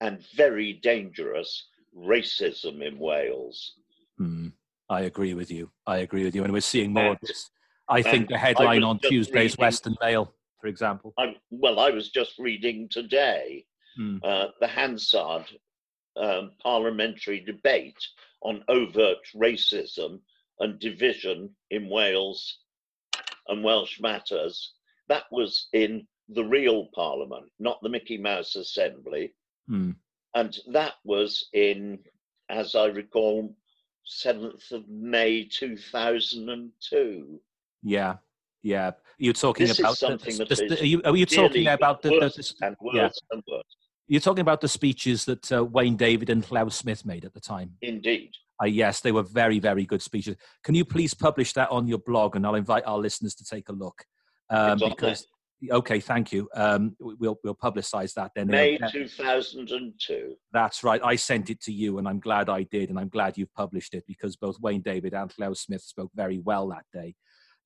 and 0.00 0.24
very 0.34 0.74
dangerous 0.74 1.68
racism 1.96 2.82
in 2.86 2.98
Wales. 2.98 3.74
Mm, 4.20 4.52
I 4.88 5.02
agree 5.02 5.34
with 5.34 5.50
you. 5.50 5.70
I 5.86 5.98
agree 5.98 6.24
with 6.24 6.34
you. 6.34 6.44
And 6.44 6.52
we're 6.52 6.60
seeing 6.60 6.92
more 6.92 7.04
and, 7.04 7.12
of 7.14 7.20
this 7.22 7.50
I 7.88 8.02
think 8.02 8.28
the 8.28 8.38
headline 8.38 8.82
on 8.82 8.98
Tuesday's 8.98 9.52
reading, 9.52 9.62
Western 9.64 9.96
Mail, 10.02 10.32
for 10.60 10.66
example. 10.66 11.12
I'm, 11.18 11.36
well, 11.50 11.78
I 11.78 11.90
was 11.90 12.10
just 12.10 12.38
reading 12.38 12.88
today 12.90 13.64
hmm. 13.96 14.18
uh, 14.22 14.46
the 14.60 14.66
Hansard 14.66 15.46
um, 16.16 16.52
parliamentary 16.62 17.40
debate 17.40 17.98
on 18.42 18.64
overt 18.68 19.18
racism 19.34 20.20
and 20.60 20.78
division 20.78 21.50
in 21.70 21.88
Wales 21.88 22.58
and 23.48 23.62
Welsh 23.62 24.00
matters. 24.00 24.74
That 25.08 25.24
was 25.30 25.68
in 25.72 26.06
the 26.28 26.44
real 26.44 26.88
parliament, 26.94 27.46
not 27.58 27.80
the 27.82 27.88
Mickey 27.88 28.18
Mouse 28.18 28.56
Assembly. 28.56 29.32
Hmm. 29.68 29.92
And 30.34 30.58
that 30.72 30.94
was 31.04 31.48
in, 31.52 31.98
as 32.48 32.74
I 32.74 32.86
recall, 32.86 33.56
7th 34.06 34.72
of 34.72 34.88
May 34.88 35.44
2002. 35.44 37.40
Yeah, 37.82 38.16
yeah. 38.62 38.92
You're 39.18 39.32
talking 39.32 39.66
this 39.66 39.78
about 39.78 39.96
something 39.96 40.36
the, 40.36 40.44
the, 40.44 40.54
the, 40.54 40.80
are 40.80 40.84
you, 40.84 41.02
are 41.04 41.16
you 41.16 41.26
talking 41.26 41.66
about 41.68 42.02
the, 42.02 42.10
the, 42.10 42.54
and 42.62 42.76
worse 42.80 42.94
yeah. 42.94 43.08
and 43.30 43.42
worse. 43.50 43.76
You're 44.08 44.20
talking 44.20 44.42
about 44.42 44.60
the 44.60 44.68
speeches 44.68 45.24
that 45.24 45.50
uh, 45.50 45.64
Wayne 45.64 45.96
David 45.96 46.30
and 46.30 46.44
Llew 46.44 46.70
Smith 46.70 47.04
made 47.04 47.24
at 47.24 47.34
the 47.34 47.40
time. 47.40 47.72
Indeed. 47.82 48.30
Uh, 48.62 48.66
yes, 48.66 49.00
they 49.00 49.12
were 49.12 49.24
very, 49.24 49.58
very 49.58 49.84
good 49.84 50.00
speeches. 50.00 50.36
Can 50.62 50.74
you 50.74 50.84
please 50.84 51.12
publish 51.12 51.52
that 51.54 51.70
on 51.70 51.88
your 51.88 51.98
blog, 51.98 52.36
and 52.36 52.46
I'll 52.46 52.54
invite 52.54 52.84
our 52.86 52.98
listeners 52.98 53.34
to 53.36 53.44
take 53.44 53.68
a 53.68 53.72
look. 53.72 54.04
Um, 54.48 54.78
because 54.78 55.26
okay, 55.70 56.00
thank 56.00 56.32
you. 56.32 56.48
Um, 56.54 56.96
we'll 57.00 57.38
we'll 57.42 57.54
publicise 57.54 58.14
that 58.14 58.30
then. 58.34 58.46
May 58.46 58.78
two 58.90 59.08
thousand 59.08 59.70
and 59.70 59.92
two. 59.98 60.36
That's 60.52 60.84
right. 60.84 61.00
I 61.04 61.16
sent 61.16 61.50
it 61.50 61.60
to 61.62 61.72
you, 61.72 61.98
and 61.98 62.08
I'm 62.08 62.20
glad 62.20 62.48
I 62.48 62.62
did, 62.62 62.90
and 62.90 62.98
I'm 62.98 63.08
glad 63.08 63.36
you've 63.36 63.52
published 63.54 63.94
it 63.94 64.04
because 64.06 64.36
both 64.36 64.58
Wayne 64.60 64.82
David 64.82 65.14
and 65.14 65.32
Llew 65.38 65.54
Smith 65.54 65.82
spoke 65.82 66.10
very 66.14 66.38
well 66.38 66.68
that 66.68 66.84
day. 66.92 67.14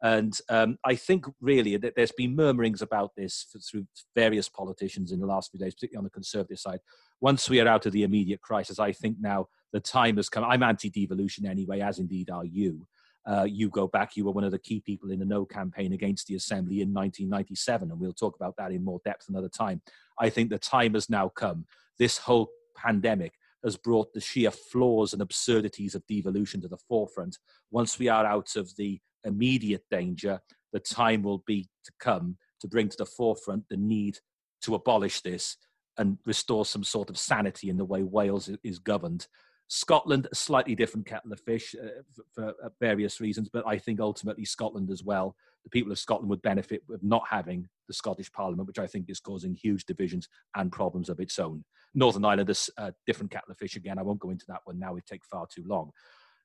And 0.02 0.36
um, 0.48 0.78
I 0.84 0.94
think 0.94 1.26
really 1.40 1.76
that 1.76 1.94
there's 1.94 2.12
been 2.12 2.34
murmurings 2.34 2.80
about 2.80 3.14
this 3.16 3.46
through 3.70 3.86
various 4.14 4.48
politicians 4.48 5.12
in 5.12 5.20
the 5.20 5.26
last 5.26 5.50
few 5.50 5.60
days, 5.60 5.74
particularly 5.74 5.98
on 5.98 6.04
the 6.04 6.10
Conservative 6.10 6.58
side. 6.58 6.80
Once 7.20 7.50
we 7.50 7.60
are 7.60 7.68
out 7.68 7.84
of 7.84 7.92
the 7.92 8.02
immediate 8.02 8.40
crisis, 8.40 8.78
I 8.78 8.92
think 8.92 9.18
now 9.20 9.48
the 9.72 9.80
time 9.80 10.16
has 10.16 10.30
come. 10.30 10.44
I'm 10.44 10.62
anti 10.62 10.88
devolution 10.88 11.46
anyway, 11.46 11.80
as 11.80 11.98
indeed 11.98 12.30
are 12.30 12.44
you. 12.44 12.86
Uh, 13.26 13.44
you 13.44 13.68
go 13.68 13.86
back, 13.86 14.16
you 14.16 14.24
were 14.24 14.32
one 14.32 14.44
of 14.44 14.50
the 14.50 14.58
key 14.58 14.80
people 14.80 15.10
in 15.10 15.18
the 15.18 15.26
No 15.26 15.44
campaign 15.44 15.92
against 15.92 16.26
the 16.26 16.34
Assembly 16.36 16.80
in 16.80 16.94
1997, 16.94 17.90
and 17.90 18.00
we'll 18.00 18.14
talk 18.14 18.34
about 18.34 18.56
that 18.56 18.72
in 18.72 18.82
more 18.82 19.00
depth 19.04 19.28
another 19.28 19.50
time. 19.50 19.82
I 20.18 20.30
think 20.30 20.48
the 20.48 20.58
time 20.58 20.94
has 20.94 21.10
now 21.10 21.28
come. 21.28 21.66
This 21.98 22.16
whole 22.16 22.48
pandemic 22.74 23.34
has 23.62 23.76
brought 23.76 24.14
the 24.14 24.20
sheer 24.20 24.50
flaws 24.50 25.12
and 25.12 25.20
absurdities 25.20 25.94
of 25.94 26.06
devolution 26.06 26.62
to 26.62 26.68
the 26.68 26.78
forefront. 26.88 27.36
Once 27.70 27.98
we 27.98 28.08
are 28.08 28.24
out 28.24 28.56
of 28.56 28.74
the 28.76 28.98
immediate 29.24 29.84
danger, 29.90 30.40
the 30.72 30.80
time 30.80 31.22
will 31.22 31.42
be 31.46 31.68
to 31.84 31.92
come 32.00 32.36
to 32.60 32.68
bring 32.68 32.88
to 32.88 32.96
the 32.96 33.06
forefront 33.06 33.64
the 33.68 33.76
need 33.76 34.18
to 34.62 34.74
abolish 34.74 35.20
this 35.22 35.56
and 35.98 36.18
restore 36.26 36.64
some 36.64 36.84
sort 36.84 37.10
of 37.10 37.18
sanity 37.18 37.68
in 37.68 37.76
the 37.76 37.84
way 37.84 38.02
Wales 38.02 38.50
is 38.62 38.78
governed. 38.78 39.26
Scotland, 39.68 40.26
a 40.32 40.34
slightly 40.34 40.74
different 40.74 41.06
kettle 41.06 41.32
of 41.32 41.40
fish 41.40 41.76
uh, 41.80 42.02
for, 42.12 42.24
for 42.34 42.48
uh, 42.64 42.70
various 42.80 43.20
reasons, 43.20 43.48
but 43.52 43.64
I 43.66 43.78
think 43.78 44.00
ultimately 44.00 44.44
Scotland 44.44 44.90
as 44.90 45.04
well. 45.04 45.36
The 45.62 45.70
people 45.70 45.92
of 45.92 45.98
Scotland 45.98 46.28
would 46.30 46.42
benefit 46.42 46.82
with 46.88 47.02
not 47.04 47.22
having 47.30 47.68
the 47.86 47.94
Scottish 47.94 48.32
Parliament, 48.32 48.66
which 48.66 48.80
I 48.80 48.88
think 48.88 49.08
is 49.08 49.20
causing 49.20 49.54
huge 49.54 49.84
divisions 49.84 50.28
and 50.56 50.72
problems 50.72 51.08
of 51.08 51.20
its 51.20 51.38
own. 51.38 51.64
Northern 51.94 52.24
Ireland 52.24 52.50
is 52.50 52.68
a 52.78 52.92
different 53.06 53.30
kettle 53.30 53.52
of 53.52 53.58
fish 53.58 53.76
again. 53.76 53.98
I 53.98 54.02
won't 54.02 54.18
go 54.18 54.30
into 54.30 54.46
that 54.48 54.62
one 54.64 54.78
now, 54.78 54.92
it'd 54.92 55.06
take 55.06 55.24
far 55.24 55.46
too 55.46 55.62
long. 55.64 55.90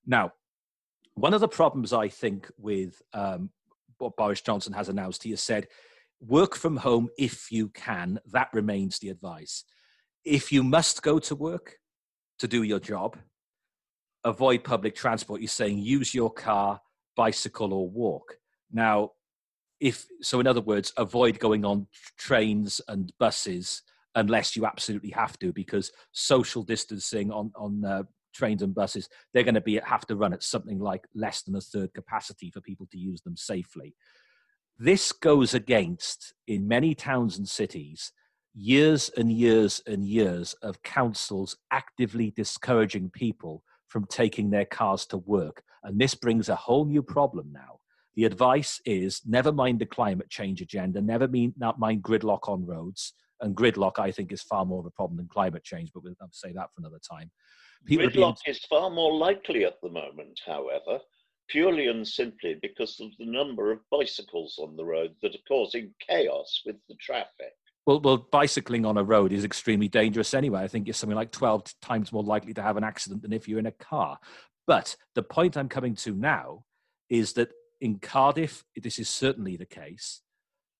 Now, 0.05 0.31
one 1.15 1.33
of 1.33 1.41
the 1.41 1.47
problems 1.47 1.93
I 1.93 2.07
think 2.09 2.51
with 2.57 3.01
um, 3.13 3.49
what 3.97 4.15
Boris 4.15 4.41
Johnson 4.41 4.73
has 4.73 4.89
announced, 4.89 5.23
he 5.23 5.31
has 5.31 5.41
said, 5.41 5.67
work 6.19 6.55
from 6.55 6.77
home 6.77 7.09
if 7.17 7.51
you 7.51 7.69
can. 7.69 8.19
That 8.31 8.49
remains 8.53 8.99
the 8.99 9.09
advice. 9.09 9.63
If 10.23 10.51
you 10.51 10.63
must 10.63 11.01
go 11.01 11.19
to 11.19 11.35
work 11.35 11.77
to 12.39 12.47
do 12.47 12.63
your 12.63 12.79
job, 12.79 13.17
avoid 14.23 14.63
public 14.63 14.95
transport. 14.95 15.41
He's 15.41 15.51
saying 15.53 15.79
use 15.79 16.13
your 16.13 16.31
car, 16.31 16.81
bicycle, 17.15 17.73
or 17.73 17.89
walk. 17.89 18.37
Now, 18.71 19.11
if 19.79 20.05
so, 20.21 20.39
in 20.39 20.47
other 20.47 20.61
words, 20.61 20.91
avoid 20.97 21.39
going 21.39 21.63
on 21.63 21.87
trains 22.17 22.81
and 22.87 23.13
buses 23.19 23.83
unless 24.15 24.55
you 24.55 24.65
absolutely 24.65 25.11
have 25.11 25.37
to, 25.39 25.53
because 25.53 25.91
social 26.11 26.63
distancing 26.63 27.31
on 27.31 27.51
on 27.55 27.85
uh, 27.85 28.03
trains 28.35 28.61
and 28.61 28.75
buses, 28.75 29.09
they're 29.33 29.43
going 29.43 29.55
to 29.55 29.61
be 29.61 29.79
have 29.83 30.05
to 30.07 30.15
run 30.15 30.33
at 30.33 30.43
something 30.43 30.79
like 30.79 31.07
less 31.15 31.41
than 31.41 31.55
a 31.55 31.61
third 31.61 31.93
capacity 31.93 32.51
for 32.51 32.61
people 32.61 32.87
to 32.91 32.97
use 32.97 33.21
them 33.21 33.37
safely. 33.37 33.95
This 34.77 35.11
goes 35.11 35.53
against, 35.53 36.33
in 36.47 36.67
many 36.67 36.93
towns 36.93 37.37
and 37.37 37.47
cities, 37.47 38.11
years 38.53 39.09
and 39.17 39.31
years 39.31 39.81
and 39.87 40.05
years 40.05 40.53
of 40.61 40.83
councils 40.83 41.57
actively 41.71 42.31
discouraging 42.31 43.09
people 43.09 43.63
from 43.87 44.05
taking 44.05 44.49
their 44.49 44.65
cars 44.65 45.05
to 45.07 45.17
work. 45.17 45.63
And 45.83 45.99
this 45.99 46.15
brings 46.15 46.49
a 46.49 46.55
whole 46.55 46.85
new 46.85 47.03
problem 47.03 47.51
now. 47.53 47.79
The 48.15 48.25
advice 48.25 48.81
is 48.85 49.21
never 49.25 49.51
mind 49.51 49.79
the 49.79 49.85
climate 49.85 50.29
change 50.29 50.61
agenda, 50.61 51.01
never 51.01 51.27
mean, 51.27 51.53
not 51.57 51.79
mind 51.79 52.03
gridlock 52.03 52.47
on 52.49 52.65
roads. 52.65 53.13
And 53.41 53.55
gridlock, 53.55 53.99
I 53.99 54.11
think, 54.11 54.31
is 54.31 54.41
far 54.41 54.65
more 54.65 54.79
of 54.79 54.85
a 54.85 54.91
problem 54.91 55.17
than 55.17 55.27
climate 55.27 55.63
change, 55.63 55.91
but 55.93 56.03
we'll 56.03 56.15
say 56.31 56.53
that 56.53 56.69
for 56.73 56.79
another 56.79 56.99
time. 57.09 57.29
People 57.85 58.07
gridlock 58.07 58.37
is 58.47 58.65
far 58.65 58.89
more 58.89 59.15
likely 59.15 59.65
at 59.65 59.79
the 59.81 59.89
moment, 59.89 60.39
however, 60.45 60.99
purely 61.47 61.87
and 61.87 62.07
simply 62.07 62.57
because 62.61 62.99
of 62.99 63.09
the 63.19 63.25
number 63.25 63.71
of 63.71 63.79
bicycles 63.91 64.57
on 64.59 64.75
the 64.75 64.85
road 64.85 65.13
that 65.21 65.35
are 65.35 65.47
causing 65.47 65.93
chaos 66.07 66.61
with 66.65 66.77
the 66.89 66.95
traffic. 66.95 67.53
Well, 67.85 67.99
well, 68.01 68.17
bicycling 68.31 68.85
on 68.85 68.97
a 68.97 69.03
road 69.03 69.31
is 69.31 69.45
extremely 69.45 69.87
dangerous 69.87 70.33
anyway. 70.33 70.61
I 70.61 70.67
think 70.67 70.87
it's 70.87 70.97
something 70.97 71.15
like 71.15 71.31
12 71.31 71.65
times 71.81 72.11
more 72.11 72.23
likely 72.23 72.53
to 72.55 72.61
have 72.61 72.77
an 72.77 72.83
accident 72.83 73.21
than 73.21 73.31
if 73.31 73.47
you're 73.47 73.59
in 73.59 73.67
a 73.67 73.71
car. 73.71 74.17
But 74.65 74.95
the 75.13 75.21
point 75.21 75.55
I'm 75.55 75.69
coming 75.69 75.93
to 75.97 76.15
now 76.15 76.65
is 77.09 77.33
that 77.33 77.49
in 77.81 77.99
Cardiff, 77.99 78.63
this 78.75 78.97
is 78.97 79.07
certainly 79.07 79.55
the 79.55 79.67
case. 79.67 80.21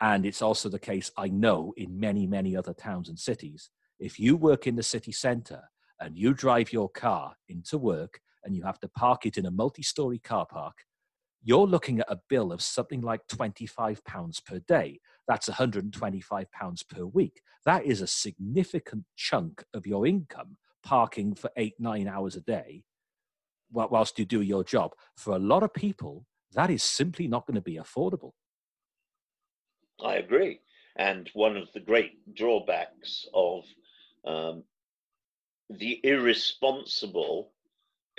And 0.01 0.25
it's 0.25 0.41
also 0.41 0.67
the 0.67 0.79
case, 0.79 1.11
I 1.15 1.27
know, 1.27 1.73
in 1.77 1.99
many, 1.99 2.25
many 2.25 2.57
other 2.57 2.73
towns 2.73 3.07
and 3.07 3.19
cities. 3.19 3.69
If 3.99 4.19
you 4.19 4.35
work 4.35 4.65
in 4.65 4.75
the 4.75 4.83
city 4.83 5.11
centre 5.11 5.69
and 5.99 6.17
you 6.17 6.33
drive 6.33 6.73
your 6.73 6.89
car 6.89 7.35
into 7.49 7.77
work 7.77 8.19
and 8.43 8.55
you 8.55 8.63
have 8.63 8.79
to 8.79 8.89
park 8.89 9.25
it 9.25 9.37
in 9.37 9.45
a 9.45 9.51
multi 9.51 9.81
story 9.81 10.19
car 10.19 10.45
park, 10.45 10.75
you're 11.43 11.67
looking 11.67 11.99
at 11.99 12.11
a 12.11 12.19
bill 12.29 12.51
of 12.51 12.61
something 12.61 13.01
like 13.01 13.21
£25 13.31 14.45
per 14.45 14.59
day. 14.67 14.99
That's 15.27 15.49
£125 15.49 16.45
per 16.89 17.05
week. 17.05 17.41
That 17.65 17.85
is 17.85 18.01
a 18.01 18.07
significant 18.07 19.03
chunk 19.15 19.63
of 19.73 19.85
your 19.85 20.07
income 20.07 20.57
parking 20.83 21.35
for 21.35 21.49
eight, 21.57 21.73
nine 21.79 22.07
hours 22.07 22.35
a 22.35 22.41
day 22.41 22.83
whilst 23.71 24.17
you 24.19 24.25
do 24.25 24.41
your 24.41 24.63
job. 24.63 24.91
For 25.17 25.35
a 25.35 25.39
lot 25.39 25.63
of 25.63 25.73
people, 25.73 26.25
that 26.53 26.69
is 26.69 26.83
simply 26.83 27.27
not 27.27 27.45
going 27.45 27.55
to 27.55 27.61
be 27.61 27.77
affordable. 27.77 28.31
I 30.03 30.15
agree. 30.15 30.59
And 30.97 31.29
one 31.33 31.57
of 31.57 31.67
the 31.73 31.79
great 31.79 32.35
drawbacks 32.35 33.27
of 33.33 33.63
um, 34.25 34.63
the 35.69 35.99
irresponsible 36.03 37.51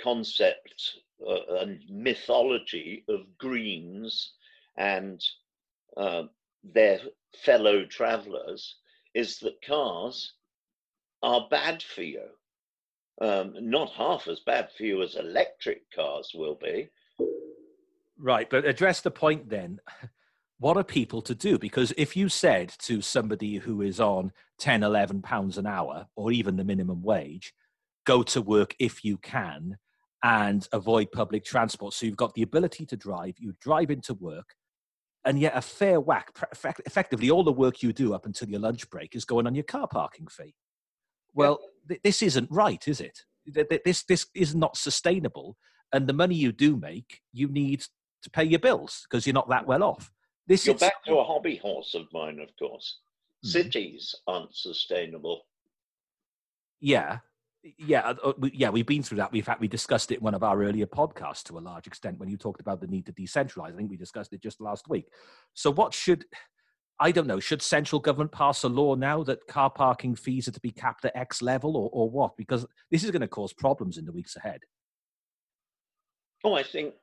concept 0.01 0.97
uh, 1.25 1.55
and 1.61 1.81
mythology 1.89 3.03
of 3.07 3.21
Greens 3.37 4.33
and 4.77 5.23
uh, 5.95 6.23
their 6.63 6.99
fellow 7.43 7.85
travelers 7.85 8.75
is 9.13 9.39
that 9.39 9.61
cars 9.65 10.33
are 11.23 11.47
bad 11.49 11.81
for 11.81 12.03
you. 12.03 12.21
Um, 13.19 13.55
not 13.59 13.91
half 13.91 14.27
as 14.27 14.41
bad 14.41 14.69
for 14.77 14.83
you 14.83 15.01
as 15.01 15.15
electric 15.15 15.91
cars 15.91 16.31
will 16.35 16.55
be. 16.55 16.89
Right, 18.19 18.47
but 18.49 18.65
address 18.65 19.01
the 19.01 19.11
point 19.11 19.49
then. 19.49 19.79
What 20.59 20.77
are 20.77 20.83
people 20.83 21.21
to 21.21 21.35
do? 21.35 21.59
Because 21.59 21.93
if 21.97 22.15
you 22.15 22.29
said 22.29 22.73
to 22.79 23.01
somebody 23.01 23.57
who 23.57 23.81
is 23.81 23.99
on 23.99 24.31
10, 24.59 24.83
11 24.83 25.21
pounds 25.21 25.57
an 25.57 25.67
hour, 25.67 26.07
or 26.15 26.31
even 26.31 26.55
the 26.55 26.63
minimum 26.63 27.03
wage, 27.03 27.53
go 28.05 28.23
to 28.23 28.41
work 28.41 28.75
if 28.79 29.05
you 29.05 29.17
can, 29.17 29.77
and 30.23 30.67
avoid 30.71 31.11
public 31.11 31.45
transport. 31.45 31.93
So 31.93 32.05
you've 32.05 32.17
got 32.17 32.33
the 32.33 32.41
ability 32.41 32.85
to 32.87 32.97
drive, 32.97 33.35
you 33.37 33.53
drive 33.61 33.91
into 33.91 34.15
work, 34.15 34.55
and 35.25 35.39
yet 35.39 35.53
a 35.55 35.61
fair 35.61 35.99
whack, 35.99 36.31
effectively 36.85 37.29
all 37.29 37.43
the 37.43 37.51
work 37.51 37.83
you 37.83 37.93
do 37.93 38.13
up 38.13 38.25
until 38.25 38.49
your 38.49 38.59
lunch 38.59 38.89
break 38.89 39.15
is 39.15 39.25
going 39.25 39.45
on 39.45 39.55
your 39.55 39.63
car 39.63 39.87
parking 39.87 40.27
fee. 40.27 40.55
Well, 41.33 41.59
th- 41.87 42.01
this 42.03 42.21
isn't 42.23 42.49
right, 42.49 42.85
is 42.87 42.99
it? 42.99 43.19
This, 43.85 44.03
this 44.03 44.25
is 44.33 44.55
not 44.55 44.75
sustainable. 44.75 45.57
And 45.93 46.07
the 46.07 46.13
money 46.13 46.35
you 46.35 46.51
do 46.51 46.77
make, 46.77 47.21
you 47.31 47.47
need 47.47 47.85
to 48.23 48.29
pay 48.29 48.43
your 48.43 48.59
bills 48.59 49.05
because 49.09 49.27
you're 49.27 49.33
not 49.33 49.49
that 49.49 49.67
well 49.67 49.83
off. 49.83 50.11
This 50.47 50.65
You're 50.65 50.75
is... 50.75 50.81
back 50.81 51.03
to 51.05 51.17
a 51.17 51.23
hobby 51.23 51.57
horse 51.57 51.93
of 51.93 52.07
mine, 52.13 52.39
of 52.39 52.49
course. 52.57 52.99
Mm-hmm. 53.45 53.49
Cities 53.49 54.15
aren't 54.27 54.55
sustainable. 54.55 55.43
Yeah, 56.79 57.19
yeah, 57.77 58.01
uh, 58.01 58.15
uh, 58.23 58.33
yeah, 58.53 58.69
we've 58.69 58.85
been 58.85 59.03
through 59.03 59.17
that. 59.17 59.31
We've 59.31 59.45
had, 59.45 59.59
we 59.59 59.67
discussed 59.67 60.11
it 60.11 60.19
in 60.19 60.23
one 60.23 60.33
of 60.33 60.43
our 60.43 60.61
earlier 60.63 60.85
podcasts 60.85 61.43
to 61.45 61.57
a 61.57 61.59
large 61.59 61.87
extent 61.87 62.19
when 62.19 62.29
you 62.29 62.37
talked 62.37 62.61
about 62.61 62.79
the 62.79 62.87
need 62.87 63.05
to 63.07 63.13
decentralize. 63.13 63.73
I 63.73 63.77
think 63.77 63.89
we 63.89 63.97
discussed 63.97 64.33
it 64.33 64.41
just 64.41 64.61
last 64.61 64.87
week. 64.87 65.07
So, 65.53 65.71
what 65.71 65.93
should 65.93 66.25
I 66.99 67.11
don't 67.11 67.27
know? 67.27 67.39
Should 67.39 67.61
central 67.61 67.99
government 67.99 68.31
pass 68.31 68.63
a 68.63 68.69
law 68.69 68.95
now 68.95 69.23
that 69.23 69.45
car 69.47 69.69
parking 69.69 70.15
fees 70.15 70.47
are 70.47 70.51
to 70.51 70.59
be 70.59 70.71
capped 70.71 71.05
at 71.05 71.15
X 71.15 71.41
level, 71.41 71.77
or, 71.77 71.89
or 71.91 72.09
what? 72.09 72.37
Because 72.37 72.65
this 72.89 73.03
is 73.03 73.11
going 73.11 73.21
to 73.21 73.27
cause 73.27 73.53
problems 73.53 73.97
in 73.97 74.05
the 74.05 74.11
weeks 74.11 74.35
ahead. 74.35 74.61
Oh, 76.43 76.53
I 76.53 76.63
think, 76.63 76.93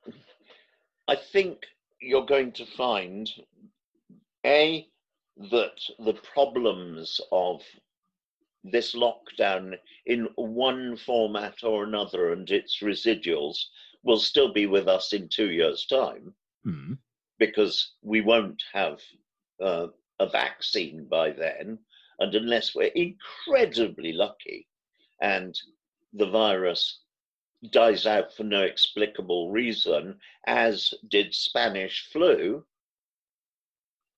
I 1.09 1.17
think 1.17 1.67
you're 2.05 2.27
going 2.27 2.53
to 2.53 2.67
find 2.67 3.31
a 4.45 4.87
that 5.51 5.81
the 5.99 6.15
problems 6.35 7.21
of 7.33 7.63
this 8.63 8.95
lockdown 8.95 9.75
in 10.07 10.29
one 10.37 10.97
format 10.97 11.57
or 11.63 11.85
another 11.85 12.33
and 12.33 12.51
its 12.51 12.81
residuals 12.83 13.59
will 14.03 14.19
still 14.19 14.53
be 14.53 14.67
with 14.67 14.87
us 14.87 15.13
in 15.13 15.29
two 15.29 15.51
years' 15.51 15.87
time 15.87 16.33
mm. 16.67 16.97
because 17.39 17.95
we 18.03 18.21
won't 18.21 18.63
have 18.73 19.01
uh, 19.63 19.87
a 20.21 20.29
vaccine 20.29 21.07
by 21.11 21.31
then. 21.31 21.79
And 22.21 22.35
unless 22.35 22.75
we're 22.75 22.93
incredibly 22.95 24.13
lucky 24.13 24.69
and 25.21 25.59
the 26.13 26.31
virus 26.31 27.01
dies 27.71 28.07
out 28.07 28.33
for 28.35 28.45
no 28.45 28.63
explicable 28.63 29.51
reason, 29.51 30.19
as 30.47 30.93
did 31.09 31.35
Spanish 31.35 32.09
flu 32.13 32.65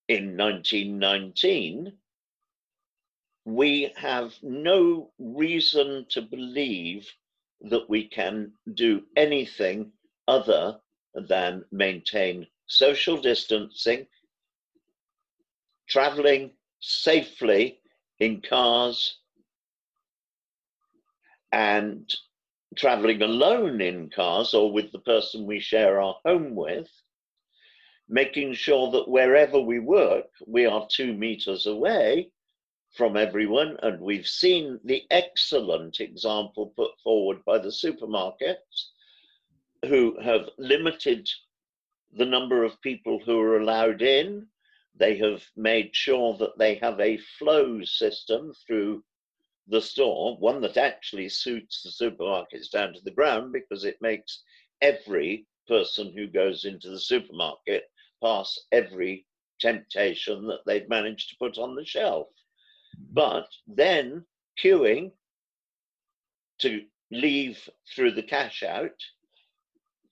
in 0.08 0.36
1919, 0.36 1.92
we 3.44 3.92
have 3.96 4.34
no 4.42 5.12
reason 5.18 6.06
to 6.10 6.22
believe 6.22 7.08
that 7.60 7.88
we 7.88 8.06
can 8.08 8.52
do 8.74 9.02
anything 9.16 9.92
other 10.28 10.78
than 11.14 11.64
maintain 11.70 12.46
social 12.66 13.16
distancing, 13.16 14.06
traveling 15.88 16.50
safely 16.80 17.80
in 18.18 18.40
cars, 18.40 19.18
and 21.52 22.14
traveling 22.74 23.22
alone 23.22 23.80
in 23.80 24.10
cars 24.10 24.54
or 24.54 24.72
with 24.72 24.90
the 24.92 24.98
person 25.00 25.46
we 25.46 25.60
share 25.60 26.00
our 26.00 26.16
home 26.24 26.54
with, 26.54 26.90
making 28.08 28.54
sure 28.54 28.90
that 28.90 29.08
wherever 29.08 29.60
we 29.60 29.78
work, 29.78 30.26
we 30.46 30.66
are 30.66 30.86
two 30.90 31.12
meters 31.14 31.66
away 31.66 32.30
from 32.96 33.16
everyone. 33.16 33.76
And 33.82 34.00
we've 34.00 34.26
seen 34.26 34.80
the 34.84 35.04
excellent 35.10 36.00
example 36.00 36.72
put 36.76 36.92
forward 37.02 37.44
by 37.44 37.58
the 37.58 37.68
supermarkets 37.68 38.90
who 39.86 40.18
have 40.20 40.48
limited 40.58 41.28
the 42.16 42.24
number 42.24 42.64
of 42.64 42.80
people 42.80 43.20
who 43.24 43.38
are 43.40 43.58
allowed 43.58 44.02
in. 44.02 44.46
They 44.94 45.16
have 45.18 45.44
made 45.56 45.94
sure 45.94 46.36
that 46.38 46.56
they 46.58 46.76
have 46.76 46.98
a 47.00 47.18
flow 47.38 47.84
system 47.84 48.52
through 48.66 49.04
the 49.68 49.80
store, 49.80 50.36
one 50.38 50.60
that 50.60 50.76
actually 50.76 51.28
suits 51.28 51.82
the 51.82 52.10
supermarkets 52.10 52.70
down 52.70 52.92
to 52.94 53.00
the 53.00 53.10
ground 53.10 53.52
because 53.52 53.84
it 53.84 54.00
makes 54.00 54.42
every 54.80 55.46
person 55.66 56.12
who 56.12 56.26
goes 56.26 56.64
into 56.64 56.88
the 56.88 57.00
supermarket 57.00 57.84
pass 58.22 58.58
every 58.72 59.26
temptation 59.60 60.46
that 60.46 60.60
they've 60.66 60.88
managed 60.88 61.30
to 61.30 61.36
put 61.38 61.58
on 61.58 61.74
the 61.74 61.84
shelf 61.84 62.28
but 63.12 63.48
then 63.66 64.24
queuing 64.58 65.10
to 66.58 66.86
leave 67.10 67.68
through 67.94 68.10
the 68.12 68.22
cash 68.22 68.62
out 68.62 69.02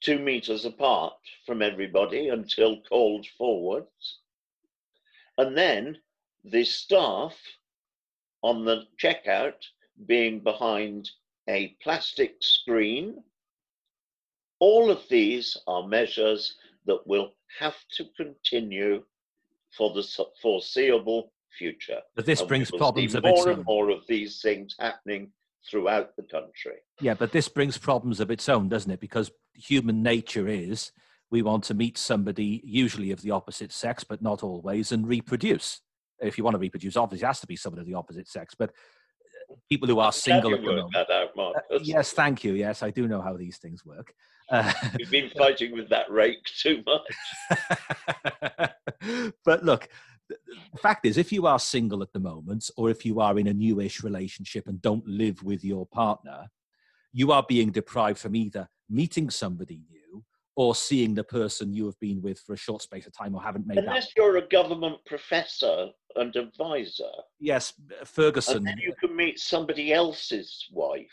two 0.01 0.19
meters 0.19 0.67
apart 0.67 1.15
from 1.47 1.63
everybody 1.63 2.29
until 2.29 2.83
called 2.83 3.27
forwards. 3.39 4.19
And 5.39 5.57
then 5.57 5.97
the 6.45 6.65
staff 6.65 7.35
on 8.45 8.63
the 8.63 8.83
checkout 9.03 9.55
being 10.07 10.39
behind 10.39 11.11
a 11.49 11.75
plastic 11.83 12.37
screen. 12.41 13.17
All 14.61 14.91
of 14.91 15.01
these 15.09 15.57
are 15.67 15.89
measures 15.89 16.55
that 16.85 17.07
will 17.07 17.33
have 17.59 17.77
to 17.97 18.05
continue 18.19 19.03
for 19.77 19.95
the 19.95 20.07
foreseeable 20.43 21.33
future. 21.59 22.01
But 22.15 22.27
this 22.27 22.41
and 22.41 22.49
brings 22.49 22.71
problems 22.71 23.15
of 23.15 23.23
more 23.23 23.33
its 23.33 23.47
own. 23.47 23.53
and 23.55 23.65
more 23.65 23.89
of 23.89 24.07
these 24.07 24.43
things 24.43 24.77
happening 24.79 25.33
throughout 25.69 26.15
the 26.17 26.25
country. 26.25 26.77
Yeah, 27.01 27.15
but 27.15 27.33
this 27.33 27.49
brings 27.49 27.79
problems 27.79 28.21
of 28.21 28.31
its 28.31 28.47
own, 28.51 28.69
doesn't 28.69 28.91
it? 28.91 29.01
Because 29.01 29.31
human 29.55 30.03
nature 30.03 30.49
is 30.49 30.93
we 31.31 31.41
want 31.41 31.65
to 31.65 31.75
meet 31.75 31.97
somebody, 31.97 32.61
usually 32.63 33.11
of 33.11 33.23
the 33.23 33.31
opposite 33.31 33.73
sex, 33.73 34.05
but 34.05 34.21
not 34.21 34.43
always, 34.43 34.93
and 34.93 35.09
reproduce. 35.09 35.81
If 36.27 36.39
you 36.39 36.45
want 36.45 36.55
to 36.55 36.59
reproduce, 36.59 36.97
obviously 36.97 37.25
it 37.25 37.29
has 37.29 37.41
to 37.41 37.47
be 37.47 37.57
someone 37.57 37.81
of 37.81 37.87
the 37.87 37.95
opposite 37.95 38.29
sex. 38.29 38.55
But 38.55 38.71
uh, 38.71 39.55
people 39.69 39.89
who 39.89 39.99
are 39.99 40.13
single 40.13 40.55
at 40.55 40.61
the 40.61 40.67
moment. 40.67 40.97
Out, 40.97 41.31
uh, 41.39 41.79
yes, 41.83 42.13
thank 42.13 42.45
you. 42.45 42.55
Yes, 42.55 42.83
I 42.83 42.91
do 42.91 43.09
know 43.09 43.21
how 43.21 43.37
these 43.37 43.59
things 43.59 43.85
work. 43.85 44.15
Uh, 44.51 44.73
You've 44.99 45.11
been 45.11 45.31
fighting 45.37 45.73
with 45.73 45.89
that 45.89 46.11
rake 46.11 46.45
too 46.45 46.83
much. 46.87 47.15
but 49.45 49.65
look, 49.65 49.89
the 50.29 50.79
fact 50.79 51.07
is, 51.07 51.19
if 51.19 51.33
you 51.33 51.47
are 51.47 51.59
single 51.59 52.03
at 52.03 52.13
the 52.13 52.21
moment, 52.21 52.71
or 52.77 52.91
if 52.91 53.05
you 53.05 53.21
are 53.21 53.39
in 53.39 53.47
a 53.47 53.55
newish 53.55 54.03
relationship 54.03 54.67
and 54.67 54.81
don't 54.81 55.07
live 55.07 55.43
with 55.43 55.65
your 55.65 55.87
partner, 55.87 56.49
you 57.13 57.33
are 57.33 57.45
being 57.47 57.71
deprived 57.71 58.19
from 58.19 58.35
either 58.35 58.69
meeting 58.89 59.31
somebody 59.31 59.83
new 59.91 60.25
or 60.57 60.75
seeing 60.75 61.15
the 61.15 61.25
person 61.25 61.73
you 61.73 61.85
have 61.87 61.99
been 61.99 62.23
with 62.23 62.39
for 62.41 62.53
a 62.53 62.57
short 62.57 62.83
space 62.83 63.07
of 63.07 63.13
time 63.13 63.35
or 63.35 63.43
haven't 63.43 63.67
made 63.67 63.79
Unless 63.79 64.07
that. 64.07 64.13
you're 64.17 64.37
a 64.37 64.49
government 64.49 64.99
professor 65.05 65.89
and 66.17 66.35
advisor. 66.37 67.11
Yes, 67.41 67.73
Ferguson. 68.05 68.59
And 68.59 68.67
then 68.67 68.79
you 68.79 68.95
can 69.01 69.17
meet 69.17 69.39
somebody 69.39 69.93
else's 69.93 70.69
wife. 70.71 71.07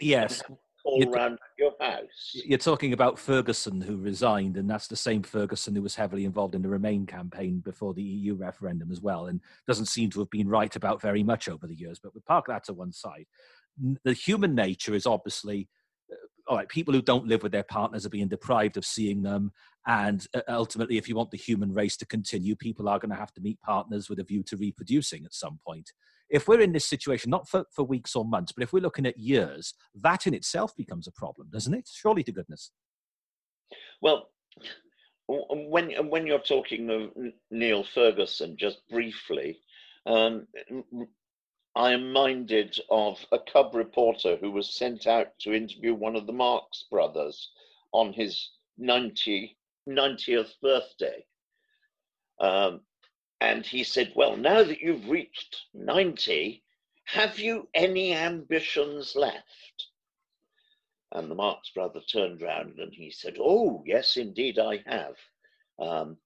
Yes. 0.00 0.42
All 0.84 1.00
you're, 1.00 1.10
around 1.10 1.38
your 1.58 1.72
house. 1.80 2.32
You're 2.32 2.58
talking 2.58 2.92
about 2.92 3.18
Ferguson, 3.18 3.80
who 3.80 3.96
resigned, 3.96 4.56
and 4.56 4.68
that's 4.68 4.88
the 4.88 4.96
same 4.96 5.22
Ferguson 5.22 5.74
who 5.74 5.82
was 5.82 5.94
heavily 5.94 6.24
involved 6.24 6.54
in 6.54 6.62
the 6.62 6.68
Remain 6.68 7.04
campaign 7.04 7.60
before 7.60 7.94
the 7.94 8.02
EU 8.02 8.34
referendum 8.34 8.90
as 8.90 9.00
well, 9.00 9.26
and 9.26 9.40
doesn't 9.66 9.86
seem 9.86 10.08
to 10.10 10.20
have 10.20 10.30
been 10.30 10.48
right 10.48 10.74
about 10.74 11.02
very 11.02 11.22
much 11.22 11.48
over 11.48 11.66
the 11.66 11.74
years. 11.74 12.00
But 12.02 12.14
we 12.14 12.20
park 12.22 12.46
that 12.48 12.64
to 12.64 12.72
one 12.72 12.92
side. 12.92 13.26
The 14.04 14.12
human 14.12 14.54
nature 14.54 14.94
is 14.94 15.06
obviously 15.06 15.68
all 16.48 16.56
right, 16.56 16.68
people 16.68 16.94
who 16.94 17.02
don't 17.02 17.26
live 17.26 17.42
with 17.42 17.52
their 17.52 17.62
partners 17.62 18.06
are 18.06 18.10
being 18.10 18.28
deprived 18.28 18.76
of 18.76 18.86
seeing 18.86 19.22
them. 19.22 19.52
And 19.86 20.26
uh, 20.34 20.40
ultimately, 20.48 20.96
if 20.96 21.08
you 21.08 21.14
want 21.14 21.30
the 21.30 21.36
human 21.36 21.72
race 21.72 21.96
to 21.98 22.06
continue, 22.06 22.56
people 22.56 22.88
are 22.88 22.98
going 22.98 23.10
to 23.10 23.16
have 23.16 23.32
to 23.34 23.40
meet 23.40 23.60
partners 23.60 24.08
with 24.08 24.18
a 24.18 24.24
view 24.24 24.42
to 24.44 24.56
reproducing 24.56 25.24
at 25.24 25.34
some 25.34 25.58
point. 25.66 25.92
If 26.30 26.48
we're 26.48 26.60
in 26.60 26.72
this 26.72 26.84
situation, 26.84 27.30
not 27.30 27.48
for, 27.48 27.64
for 27.72 27.84
weeks 27.84 28.14
or 28.16 28.24
months, 28.24 28.52
but 28.52 28.62
if 28.62 28.72
we're 28.72 28.82
looking 28.82 29.06
at 29.06 29.18
years, 29.18 29.74
that 29.94 30.26
in 30.26 30.34
itself 30.34 30.76
becomes 30.76 31.06
a 31.06 31.12
problem, 31.12 31.48
doesn't 31.50 31.74
it? 31.74 31.88
Surely 31.90 32.22
to 32.24 32.32
goodness. 32.32 32.70
Well, 34.02 34.30
when 35.28 35.90
when 36.08 36.26
you're 36.26 36.38
talking 36.38 36.90
of 36.90 37.10
Neil 37.50 37.84
Ferguson, 37.94 38.56
just 38.58 38.80
briefly, 38.88 39.58
um, 40.06 40.46
I 41.78 41.92
am 41.92 42.12
minded 42.12 42.76
of 42.90 43.24
a 43.30 43.38
cub 43.38 43.72
reporter 43.72 44.36
who 44.36 44.50
was 44.50 44.74
sent 44.74 45.06
out 45.06 45.38
to 45.38 45.54
interview 45.54 45.94
one 45.94 46.16
of 46.16 46.26
the 46.26 46.32
Marx 46.32 46.84
brothers 46.90 47.52
on 47.92 48.12
his 48.12 48.50
90, 48.78 49.56
90th 49.88 50.60
birthday. 50.60 51.24
Um, 52.40 52.80
and 53.40 53.64
he 53.64 53.84
said, 53.84 54.12
Well, 54.16 54.36
now 54.36 54.64
that 54.64 54.80
you've 54.80 55.08
reached 55.08 55.66
90, 55.72 56.64
have 57.04 57.38
you 57.38 57.68
any 57.74 58.12
ambitions 58.12 59.14
left? 59.14 59.86
And 61.12 61.30
the 61.30 61.36
Marx 61.36 61.70
brother 61.70 62.00
turned 62.00 62.42
round 62.42 62.80
and 62.80 62.92
he 62.92 63.12
said, 63.12 63.36
Oh, 63.38 63.84
yes, 63.86 64.16
indeed, 64.16 64.58
I 64.58 64.82
have. 64.84 65.14
Um, 65.78 66.16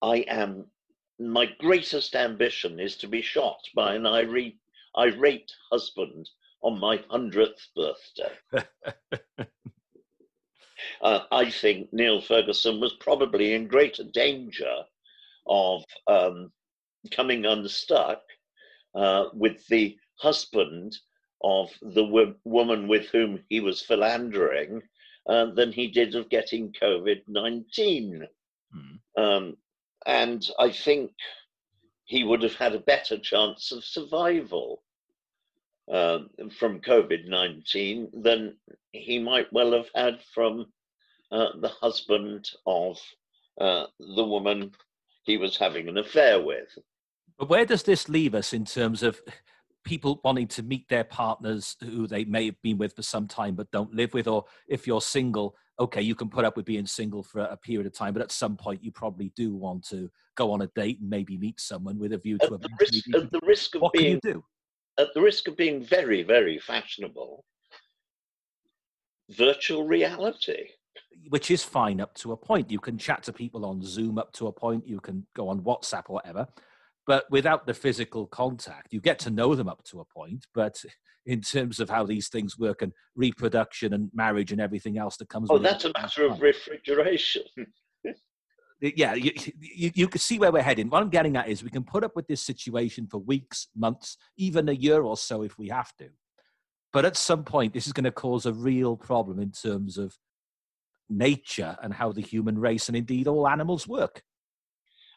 I 0.00 0.18
am, 0.28 0.70
my 1.18 1.46
greatest 1.58 2.14
ambition 2.14 2.78
is 2.78 2.96
to 2.98 3.08
be 3.08 3.20
shot 3.20 3.58
by 3.74 3.96
an 3.96 4.06
irate 4.06 4.61
irate 4.96 5.50
husband 5.70 6.28
on 6.62 6.78
my 6.78 6.98
100th 6.98 7.66
birthday. 7.74 8.32
uh, 11.02 11.20
I 11.30 11.50
think 11.50 11.92
Neil 11.92 12.20
Ferguson 12.20 12.80
was 12.80 12.94
probably 12.94 13.54
in 13.54 13.68
greater 13.68 14.04
danger 14.04 14.84
of 15.46 15.84
um, 16.06 16.52
coming 17.10 17.44
unstuck 17.46 18.22
uh, 18.94 19.26
with 19.32 19.66
the 19.68 19.96
husband 20.18 20.96
of 21.42 21.70
the 21.80 22.04
w- 22.04 22.34
woman 22.44 22.86
with 22.86 23.06
whom 23.06 23.42
he 23.48 23.60
was 23.60 23.82
philandering 23.82 24.80
uh, 25.28 25.46
than 25.54 25.72
he 25.72 25.88
did 25.88 26.14
of 26.14 26.28
getting 26.28 26.72
COVID 26.80 27.22
19. 27.26 28.26
Mm. 28.74 29.22
Um, 29.22 29.56
and 30.06 30.48
I 30.58 30.70
think 30.70 31.12
he 32.12 32.24
would 32.24 32.42
have 32.42 32.56
had 32.56 32.74
a 32.74 32.88
better 32.94 33.16
chance 33.16 33.72
of 33.72 33.82
survival 33.82 34.82
uh, 35.90 36.18
from 36.58 36.78
COVID 36.80 37.26
19 37.26 38.10
than 38.22 38.54
he 38.92 39.18
might 39.18 39.50
well 39.50 39.72
have 39.72 39.88
had 39.94 40.20
from 40.34 40.66
uh, 41.30 41.56
the 41.62 41.70
husband 41.70 42.50
of 42.66 42.98
uh, 43.58 43.86
the 43.98 44.24
woman 44.24 44.72
he 45.22 45.38
was 45.38 45.56
having 45.56 45.88
an 45.88 45.96
affair 45.96 46.38
with. 46.38 46.68
But 47.38 47.48
where 47.48 47.64
does 47.64 47.82
this 47.82 48.10
leave 48.10 48.34
us 48.34 48.52
in 48.52 48.66
terms 48.66 49.02
of 49.02 49.18
people 49.82 50.20
wanting 50.22 50.48
to 50.48 50.62
meet 50.62 50.90
their 50.90 51.04
partners 51.04 51.76
who 51.80 52.06
they 52.06 52.26
may 52.26 52.44
have 52.44 52.60
been 52.60 52.76
with 52.76 52.94
for 52.94 53.02
some 53.02 53.26
time 53.26 53.54
but 53.54 53.70
don't 53.70 53.94
live 53.94 54.12
with? 54.12 54.28
Or 54.28 54.44
if 54.68 54.86
you're 54.86 55.00
single, 55.00 55.56
okay, 55.78 56.02
you 56.02 56.14
can 56.14 56.28
put 56.28 56.44
up 56.44 56.56
with 56.56 56.66
being 56.66 56.86
single 56.86 57.22
for 57.22 57.40
a 57.40 57.56
period 57.56 57.86
of 57.86 57.92
time, 57.92 58.12
but 58.12 58.22
at 58.22 58.32
some 58.32 58.56
point 58.56 58.82
you 58.84 58.92
probably 58.92 59.32
do 59.36 59.54
want 59.54 59.86
to 59.88 60.10
go 60.36 60.50
on 60.50 60.62
a 60.62 60.66
date 60.68 61.00
and 61.00 61.10
maybe 61.10 61.36
meet 61.36 61.60
someone 61.60 61.98
with 61.98 62.12
a 62.12 62.18
view 62.18 62.38
to 62.38 62.54
at 62.54 62.60
the 62.60 62.68
risk, 62.80 63.14
at 63.14 63.30
the 63.30 63.40
risk 63.42 63.74
of 63.74 63.82
what 63.82 63.92
being, 63.92 64.20
can 64.20 64.30
you 64.30 64.34
do? 64.34 64.44
At 64.98 65.14
the 65.14 65.20
risk 65.20 65.48
of 65.48 65.56
being 65.56 65.82
very, 65.82 66.22
very 66.22 66.58
fashionable, 66.58 67.44
virtual 69.30 69.86
reality. 69.86 70.68
Which 71.28 71.50
is 71.50 71.62
fine 71.62 72.00
up 72.00 72.14
to 72.16 72.32
a 72.32 72.36
point. 72.36 72.70
You 72.70 72.80
can 72.80 72.98
chat 72.98 73.22
to 73.24 73.32
people 73.32 73.64
on 73.64 73.82
Zoom 73.82 74.18
up 74.18 74.32
to 74.34 74.48
a 74.48 74.52
point. 74.52 74.86
You 74.86 75.00
can 75.00 75.26
go 75.34 75.48
on 75.48 75.60
WhatsApp 75.60 76.04
or 76.08 76.14
whatever. 76.14 76.46
But 77.06 77.24
without 77.30 77.66
the 77.66 77.74
physical 77.74 78.26
contact, 78.26 78.92
you 78.92 79.00
get 79.00 79.18
to 79.20 79.30
know 79.30 79.54
them 79.54 79.68
up 79.68 79.82
to 79.84 80.00
a 80.00 80.04
point. 80.04 80.46
But 80.54 80.76
in 81.26 81.40
terms 81.40 81.80
of 81.80 81.90
how 81.90 82.04
these 82.04 82.28
things 82.28 82.58
work 82.58 82.82
and 82.82 82.92
reproduction 83.14 83.92
and 83.92 84.10
marriage 84.12 84.52
and 84.52 84.60
everything 84.60 84.98
else 84.98 85.16
that 85.16 85.28
comes 85.28 85.48
oh, 85.50 85.58
that's 85.58 85.84
a 85.84 85.92
matter 85.96 86.26
of 86.26 86.40
refrigeration. 86.40 87.42
yeah, 88.80 89.14
you, 89.14 89.30
you, 89.60 89.90
you 89.94 90.08
can 90.08 90.20
see 90.20 90.38
where 90.38 90.50
we're 90.50 90.62
heading. 90.62 90.88
What 90.88 91.02
I'm 91.02 91.10
getting 91.10 91.36
at 91.36 91.48
is 91.48 91.62
we 91.62 91.70
can 91.70 91.84
put 91.84 92.04
up 92.04 92.16
with 92.16 92.26
this 92.26 92.42
situation 92.42 93.06
for 93.08 93.18
weeks, 93.18 93.68
months, 93.76 94.16
even 94.36 94.68
a 94.68 94.72
year 94.72 95.02
or 95.02 95.16
so 95.16 95.42
if 95.42 95.58
we 95.58 95.68
have 95.68 95.94
to. 95.98 96.08
But 96.92 97.04
at 97.04 97.16
some 97.16 97.44
point, 97.44 97.72
this 97.72 97.86
is 97.86 97.92
going 97.92 98.04
to 98.04 98.12
cause 98.12 98.44
a 98.44 98.52
real 98.52 98.96
problem 98.96 99.38
in 99.40 99.52
terms 99.52 99.96
of 99.96 100.16
nature 101.08 101.76
and 101.82 101.94
how 101.94 102.12
the 102.12 102.20
human 102.20 102.58
race 102.58 102.88
and 102.88 102.96
indeed 102.96 103.28
all 103.28 103.48
animals 103.48 103.86
work. 103.86 104.22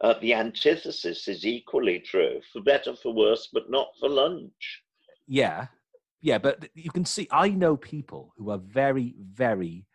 Uh, 0.02 0.16
the 0.22 0.34
antithesis 0.34 1.28
is 1.28 1.46
equally 1.46 2.00
true 2.00 2.42
for 2.52 2.62
better, 2.62 2.96
for 2.96 3.14
worse, 3.14 3.50
but 3.52 3.70
not 3.70 3.88
for 4.00 4.10
lunch. 4.10 4.82
Yeah, 5.28 5.68
yeah, 6.22 6.38
but 6.38 6.70
you 6.74 6.92
can 6.92 7.06
see, 7.06 7.28
I 7.32 7.50
know 7.50 7.78
people 7.78 8.34
who 8.38 8.50
are 8.50 8.58
very, 8.58 9.16
very 9.20 9.86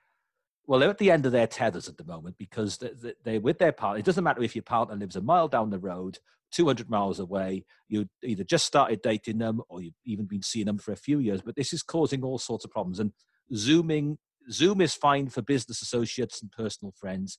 well, 0.70 0.78
they're 0.78 0.90
at 0.90 0.98
the 0.98 1.10
end 1.10 1.26
of 1.26 1.32
their 1.32 1.48
tethers 1.48 1.88
at 1.88 1.96
the 1.96 2.04
moment 2.04 2.36
because 2.38 2.78
they're 3.24 3.40
with 3.40 3.58
their 3.58 3.72
partner. 3.72 3.98
It 3.98 4.04
doesn't 4.04 4.22
matter 4.22 4.44
if 4.44 4.54
your 4.54 4.62
partner 4.62 4.94
lives 4.94 5.16
a 5.16 5.20
mile 5.20 5.48
down 5.48 5.70
the 5.70 5.80
road, 5.80 6.18
200 6.52 6.88
miles 6.88 7.18
away. 7.18 7.64
You 7.88 8.08
either 8.22 8.44
just 8.44 8.66
started 8.66 9.02
dating 9.02 9.38
them 9.38 9.62
or 9.68 9.82
you've 9.82 9.94
even 10.04 10.26
been 10.26 10.42
seeing 10.42 10.66
them 10.66 10.78
for 10.78 10.92
a 10.92 10.96
few 10.96 11.18
years. 11.18 11.42
But 11.42 11.56
this 11.56 11.72
is 11.72 11.82
causing 11.82 12.22
all 12.22 12.38
sorts 12.38 12.64
of 12.64 12.70
problems. 12.70 13.00
And 13.00 13.12
zooming, 13.52 14.18
Zoom 14.52 14.80
is 14.80 14.94
fine 14.94 15.28
for 15.28 15.42
business 15.42 15.82
associates 15.82 16.40
and 16.40 16.52
personal 16.52 16.92
friends. 16.92 17.38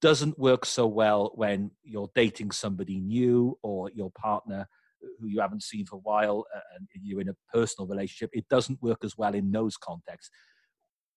Doesn't 0.00 0.38
work 0.38 0.64
so 0.64 0.86
well 0.86 1.32
when 1.34 1.70
you're 1.82 2.10
dating 2.14 2.50
somebody 2.50 3.00
new 3.00 3.58
or 3.62 3.90
your 3.90 4.10
partner 4.10 4.68
who 5.20 5.28
you 5.28 5.40
haven't 5.40 5.62
seen 5.62 5.86
for 5.86 5.96
a 5.96 6.00
while 6.00 6.44
and 6.76 6.86
you're 7.02 7.20
in 7.20 7.28
a 7.28 7.36
personal 7.52 7.86
relationship. 7.86 8.30
It 8.32 8.48
doesn't 8.48 8.82
work 8.82 9.04
as 9.04 9.16
well 9.16 9.34
in 9.34 9.52
those 9.52 9.76
contexts 9.76 10.30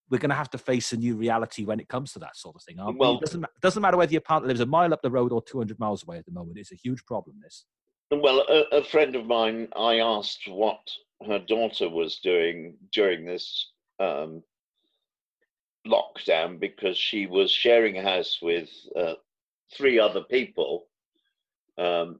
we're 0.09 0.17
going 0.17 0.29
to 0.29 0.35
have 0.35 0.49
to 0.49 0.57
face 0.57 0.91
a 0.91 0.97
new 0.97 1.15
reality 1.15 1.65
when 1.65 1.79
it 1.79 1.87
comes 1.87 2.13
to 2.13 2.19
that 2.19 2.35
sort 2.35 2.55
of 2.55 2.63
thing. 2.63 2.77
well, 2.97 3.13
we? 3.13 3.17
It 3.17 3.21
doesn't, 3.21 3.45
doesn't 3.61 3.81
matter 3.81 3.97
whether 3.97 4.11
your 4.11 4.21
partner 4.21 4.47
lives 4.47 4.59
a 4.59 4.65
mile 4.65 4.93
up 4.93 5.01
the 5.01 5.11
road 5.11 5.31
or 5.31 5.41
200 5.41 5.79
miles 5.79 6.03
away 6.03 6.17
at 6.17 6.25
the 6.25 6.31
moment. 6.31 6.57
It's 6.57 6.71
a 6.71 6.75
huge 6.75 7.05
problem, 7.05 7.37
this. 7.41 7.65
Well, 8.11 8.43
a, 8.49 8.77
a 8.77 8.83
friend 8.83 9.15
of 9.15 9.25
mine, 9.25 9.67
I 9.75 9.99
asked 9.99 10.47
what 10.47 10.79
her 11.27 11.39
daughter 11.39 11.89
was 11.89 12.19
doing 12.23 12.75
during 12.91 13.25
this 13.25 13.71
um, 13.99 14.41
lockdown 15.89 16.59
because 16.59 16.97
she 16.97 17.25
was 17.27 17.51
sharing 17.51 17.97
a 17.97 18.03
house 18.03 18.39
with 18.41 18.69
uh, 18.95 19.15
three 19.75 19.99
other 19.99 20.21
people, 20.21 20.87
um, 21.77 22.19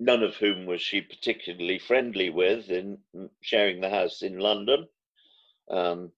none 0.00 0.22
of 0.22 0.36
whom 0.36 0.66
was 0.66 0.80
she 0.80 1.00
particularly 1.00 1.78
friendly 1.78 2.30
with 2.30 2.70
in 2.70 2.98
sharing 3.40 3.80
the 3.80 3.90
house 3.90 4.22
in 4.22 4.38
London. 4.38 4.86
Um, 5.70 6.12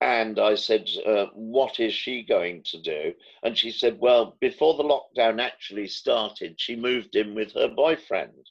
and 0.00 0.38
I 0.38 0.54
said, 0.54 0.88
uh, 1.06 1.26
What 1.34 1.78
is 1.78 1.92
she 1.92 2.22
going 2.22 2.62
to 2.70 2.80
do? 2.80 3.14
And 3.42 3.56
she 3.56 3.70
said, 3.70 3.98
Well, 4.00 4.36
before 4.40 4.76
the 4.76 4.82
lockdown 4.82 5.40
actually 5.40 5.88
started, 5.88 6.58
she 6.58 6.74
moved 6.74 7.16
in 7.16 7.34
with 7.34 7.52
her 7.52 7.68
boyfriend. 7.68 8.50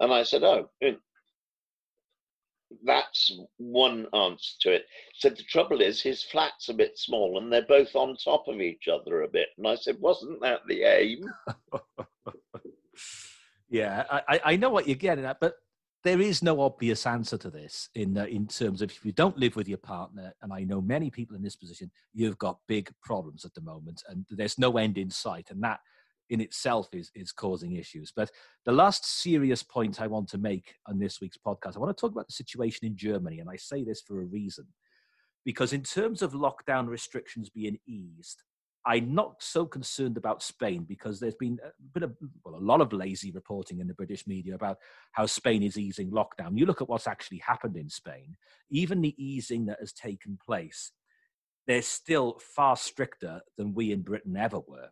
And 0.00 0.12
I 0.12 0.22
said, 0.24 0.42
Oh, 0.42 0.68
that's 2.84 3.38
one 3.58 4.06
answer 4.14 4.52
to 4.62 4.72
it. 4.72 4.86
So 5.14 5.30
The 5.30 5.42
trouble 5.44 5.80
is, 5.80 6.00
his 6.00 6.22
flat's 6.22 6.68
a 6.68 6.74
bit 6.74 6.98
small 6.98 7.38
and 7.38 7.52
they're 7.52 7.66
both 7.66 7.94
on 7.94 8.16
top 8.16 8.48
of 8.48 8.60
each 8.60 8.88
other 8.88 9.22
a 9.22 9.28
bit. 9.28 9.48
And 9.58 9.66
I 9.66 9.76
said, 9.76 9.96
Wasn't 10.00 10.40
that 10.42 10.60
the 10.66 10.82
aim? 10.82 11.24
Yeah, 13.72 14.04
I, 14.10 14.40
I 14.44 14.56
know 14.56 14.68
what 14.68 14.86
you're 14.86 14.96
getting 14.96 15.24
at, 15.24 15.40
but 15.40 15.54
there 16.04 16.20
is 16.20 16.42
no 16.42 16.60
obvious 16.60 17.06
answer 17.06 17.38
to 17.38 17.48
this 17.48 17.88
in 17.94 18.18
uh, 18.18 18.26
in 18.26 18.46
terms 18.46 18.82
of 18.82 18.90
if 18.90 19.02
you 19.02 19.12
don't 19.12 19.38
live 19.38 19.56
with 19.56 19.66
your 19.66 19.78
partner, 19.78 20.34
and 20.42 20.52
I 20.52 20.64
know 20.64 20.82
many 20.82 21.10
people 21.10 21.36
in 21.36 21.42
this 21.42 21.56
position, 21.56 21.90
you've 22.12 22.36
got 22.36 22.58
big 22.68 22.90
problems 23.02 23.46
at 23.46 23.54
the 23.54 23.62
moment, 23.62 24.02
and 24.08 24.26
there's 24.28 24.58
no 24.58 24.76
end 24.76 24.98
in 24.98 25.08
sight, 25.08 25.50
and 25.50 25.62
that 25.62 25.80
in 26.30 26.40
itself 26.40 26.88
is 26.92 27.10
is 27.14 27.32
causing 27.32 27.76
issues. 27.76 28.12
But 28.14 28.30
the 28.64 28.72
last 28.72 29.04
serious 29.04 29.62
point 29.62 30.00
I 30.00 30.06
want 30.06 30.28
to 30.30 30.38
make 30.38 30.74
on 30.86 30.98
this 30.98 31.20
week's 31.20 31.38
podcast, 31.38 31.76
I 31.76 31.80
want 31.80 31.96
to 31.96 32.00
talk 32.00 32.12
about 32.12 32.28
the 32.28 32.34
situation 32.34 32.86
in 32.86 32.96
Germany, 32.96 33.40
and 33.40 33.50
I 33.50 33.56
say 33.56 33.84
this 33.84 34.00
for 34.00 34.20
a 34.20 34.26
reason, 34.26 34.66
because 35.44 35.72
in 35.72 35.82
terms 35.82 36.22
of 36.22 36.32
lockdown 36.32 36.88
restrictions 36.88 37.50
being 37.50 37.78
eased, 37.86 38.42
I'm 38.84 39.14
not 39.14 39.36
so 39.40 39.64
concerned 39.64 40.16
about 40.16 40.42
Spain 40.42 40.84
because 40.88 41.20
there's 41.20 41.36
been 41.36 41.58
a 41.64 41.70
bit 41.94 42.02
of 42.02 42.16
well, 42.44 42.56
a 42.56 42.58
lot 42.58 42.80
of 42.80 42.92
lazy 42.92 43.30
reporting 43.30 43.78
in 43.78 43.86
the 43.86 43.94
British 43.94 44.26
media 44.26 44.54
about 44.54 44.78
how 45.12 45.26
Spain 45.26 45.62
is 45.62 45.78
easing 45.78 46.10
lockdown. 46.10 46.58
You 46.58 46.66
look 46.66 46.82
at 46.82 46.88
what's 46.88 47.06
actually 47.06 47.38
happened 47.38 47.76
in 47.76 47.88
Spain, 47.88 48.36
even 48.70 49.00
the 49.00 49.14
easing 49.22 49.66
that 49.66 49.78
has 49.80 49.92
taken 49.92 50.36
place, 50.44 50.90
they're 51.66 51.82
still 51.82 52.40
far 52.40 52.76
stricter 52.76 53.40
than 53.56 53.74
we 53.74 53.92
in 53.92 54.02
Britain 54.02 54.36
ever 54.36 54.58
were. 54.58 54.88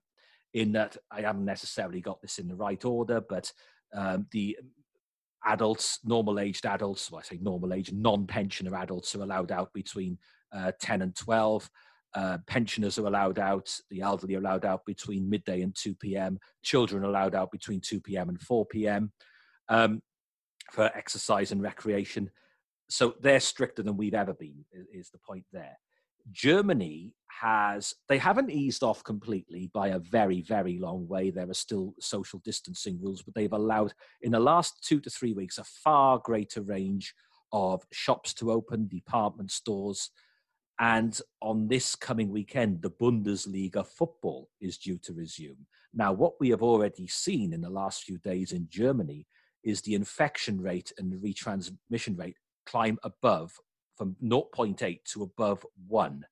In 0.53 0.73
that, 0.73 0.97
I 1.11 1.23
haven't 1.23 1.45
necessarily 1.45 2.01
got 2.01 2.21
this 2.21 2.39
in 2.39 2.49
the 2.49 2.57
right 2.57 2.85
order, 2.85 3.21
but 3.21 3.53
um, 3.95 4.27
the 4.33 4.57
adults, 5.45 6.01
normal 6.05 6.41
aged 6.41 6.67
adults, 6.67 7.11
well, 7.11 7.21
I 7.21 7.23
say 7.23 7.39
normal 7.41 7.73
age, 7.73 7.93
non 7.93 8.27
pensioner 8.27 8.75
adults 8.75 9.15
are 9.15 9.23
allowed 9.23 9.53
out 9.53 9.73
between 9.73 10.19
uh, 10.53 10.73
10 10.81 11.03
and 11.03 11.15
12 11.15 11.71
uh, 12.15 12.39
pensioners 12.47 12.99
are 12.99 13.07
allowed 13.07 13.39
out, 13.39 13.73
the 13.91 14.01
elderly 14.01 14.35
are 14.35 14.41
allowed 14.41 14.65
out 14.65 14.85
between 14.85 15.31
midday 15.31 15.63
and 15.63 15.75
2 15.77 15.95
p.m., 15.95 16.39
children 16.63 17.05
are 17.05 17.09
allowed 17.09 17.35
out 17.35 17.53
between 17.53 17.81
2 17.81 18.01
p.m. 18.01 18.29
and 18.29 18.41
4 18.41 18.67
p.m. 18.67 19.13
Um, 19.69 20.03
for 20.73 20.85
exercise 20.97 21.53
and 21.53 21.63
recreation. 21.63 22.31
So 22.89 23.15
they're 23.21 23.41
stricter 23.41 23.83
than 23.83 23.97
we've 23.97 24.15
ever 24.15 24.35
been, 24.35 24.65
is 24.93 25.11
the 25.11 25.19
point 25.19 25.45
there. 25.53 25.77
Germany 26.33 27.15
has, 27.41 27.95
they 28.09 28.19
haven't 28.19 28.51
eased 28.51 28.83
off 28.83 29.03
completely 29.03 29.71
by 29.73 29.89
a 29.89 29.99
very, 29.99 30.43
very 30.43 30.79
long 30.79 31.09
way. 31.09 31.31
There 31.31 31.49
are 31.49 31.55
still 31.55 31.95
social 32.01 32.41
distancing 32.45 33.01
rules, 33.01 33.23
but 33.23 33.35
they've 33.35 33.53
allowed, 33.53 33.95
in 34.23 34.33
the 34.33 34.41
last 34.41 34.85
two 34.87 35.01
to 35.01 35.11
three 35.11 35.33
weeks, 35.33 35.59
a 35.59 35.65
far 35.65 36.19
greater 36.19 36.63
range 36.63 37.15
of 37.53 37.85
shops 37.93 38.35
to 38.35 38.53
open, 38.53 38.89
department 38.89 39.51
stores, 39.51 40.11
and 40.81 41.21
on 41.43 41.69
this 41.69 41.95
coming 41.95 42.31
weekend, 42.31 42.81
the 42.81 42.91
Bundesliga 42.91 43.87
football 43.87 44.49
is 44.63 44.79
due 44.79 44.97
to 44.99 45.13
resume. 45.13 45.67
Now, 45.93 46.13
what 46.13 46.35
we 46.41 46.49
have 46.51 46.63
already 46.63 47.07
seen 47.07 47.53
in 47.53 47.61
the 47.61 47.69
last 47.69 48.05
few 48.05 48.17
days 48.19 48.53
in 48.53 48.67
Germany 48.71 49.27
is 49.63 49.83
the 49.83 49.95
infection 49.95 50.59
rate 50.59 50.91
and 50.97 51.13
the 51.13 51.19
retransmission 51.19 52.19
rate 52.19 52.37
climb 52.65 52.99
above 53.03 53.59
from 54.01 54.17
0.8 54.25 55.05
to 55.13 55.23
above 55.23 55.67
1. 55.87 56.25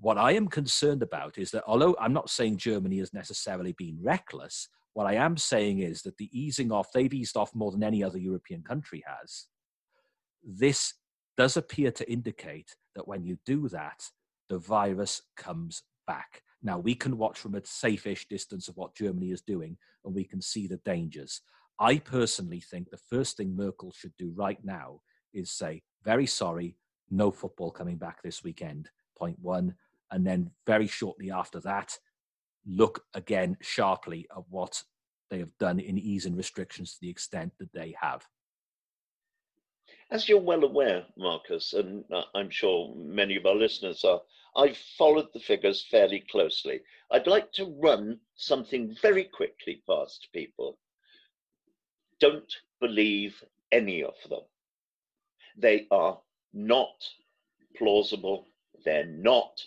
What 0.00 0.18
I 0.18 0.32
am 0.32 0.48
concerned 0.48 1.00
about 1.00 1.38
is 1.38 1.52
that 1.52 1.62
although 1.64 1.94
I'm 2.00 2.12
not 2.12 2.28
saying 2.28 2.56
Germany 2.56 2.98
has 2.98 3.14
necessarily 3.14 3.72
been 3.78 4.00
reckless, 4.02 4.66
what 4.94 5.06
I 5.06 5.14
am 5.14 5.36
saying 5.36 5.78
is 5.78 6.02
that 6.02 6.16
the 6.16 6.28
easing 6.32 6.72
off, 6.72 6.90
they've 6.92 7.14
eased 7.14 7.36
off 7.36 7.54
more 7.54 7.70
than 7.70 7.84
any 7.84 8.02
other 8.02 8.18
European 8.18 8.64
country 8.64 9.04
has. 9.06 9.46
This 10.44 10.94
does 11.36 11.56
appear 11.56 11.92
to 11.92 12.10
indicate 12.10 12.74
that 12.96 13.06
when 13.06 13.24
you 13.24 13.38
do 13.46 13.68
that, 13.68 14.02
the 14.48 14.58
virus 14.58 15.22
comes 15.36 15.84
back. 16.08 16.42
Now, 16.64 16.80
we 16.80 16.96
can 16.96 17.16
watch 17.16 17.38
from 17.38 17.54
a 17.54 17.64
safe-ish 17.64 18.26
distance 18.26 18.66
of 18.66 18.76
what 18.76 18.96
Germany 18.96 19.30
is 19.30 19.42
doing, 19.42 19.76
and 20.04 20.12
we 20.16 20.24
can 20.24 20.42
see 20.42 20.66
the 20.66 20.80
dangers. 20.84 21.42
I 21.78 21.98
personally 21.98 22.58
think 22.58 22.90
the 22.90 22.98
first 23.08 23.36
thing 23.36 23.54
Merkel 23.54 23.92
should 23.92 24.14
do 24.18 24.32
right 24.34 24.58
now 24.64 25.02
is 25.32 25.52
say, 25.52 25.82
very 26.04 26.26
sorry, 26.26 26.76
no 27.10 27.30
football 27.30 27.70
coming 27.70 27.96
back 27.96 28.22
this 28.22 28.42
weekend, 28.42 28.90
point 29.16 29.38
one. 29.40 29.74
And 30.10 30.26
then 30.26 30.50
very 30.66 30.86
shortly 30.86 31.30
after 31.30 31.60
that, 31.60 31.98
look 32.66 33.04
again 33.14 33.56
sharply 33.60 34.26
at 34.36 34.42
what 34.48 34.82
they 35.30 35.38
have 35.38 35.56
done 35.58 35.78
in 35.78 35.98
easing 35.98 36.36
restrictions 36.36 36.92
to 36.92 36.98
the 37.02 37.10
extent 37.10 37.52
that 37.58 37.72
they 37.72 37.94
have. 38.00 38.26
As 40.10 40.28
you're 40.28 40.40
well 40.40 40.64
aware, 40.64 41.04
Marcus, 41.18 41.74
and 41.74 42.04
uh, 42.10 42.22
I'm 42.34 42.48
sure 42.48 42.94
many 42.96 43.36
of 43.36 43.44
our 43.44 43.54
listeners 43.54 44.04
are, 44.04 44.22
I've 44.56 44.78
followed 44.96 45.28
the 45.34 45.40
figures 45.40 45.86
fairly 45.90 46.24
closely. 46.30 46.80
I'd 47.10 47.26
like 47.26 47.52
to 47.52 47.76
run 47.78 48.18
something 48.34 48.96
very 49.02 49.24
quickly 49.24 49.82
past 49.86 50.28
people. 50.32 50.78
Don't 52.20 52.52
believe 52.80 53.42
any 53.70 54.02
of 54.02 54.14
them. 54.28 54.40
They 55.56 55.86
are 55.90 56.18
not 56.52 56.94
plausible, 57.76 58.46
they're 58.84 59.06
not 59.06 59.60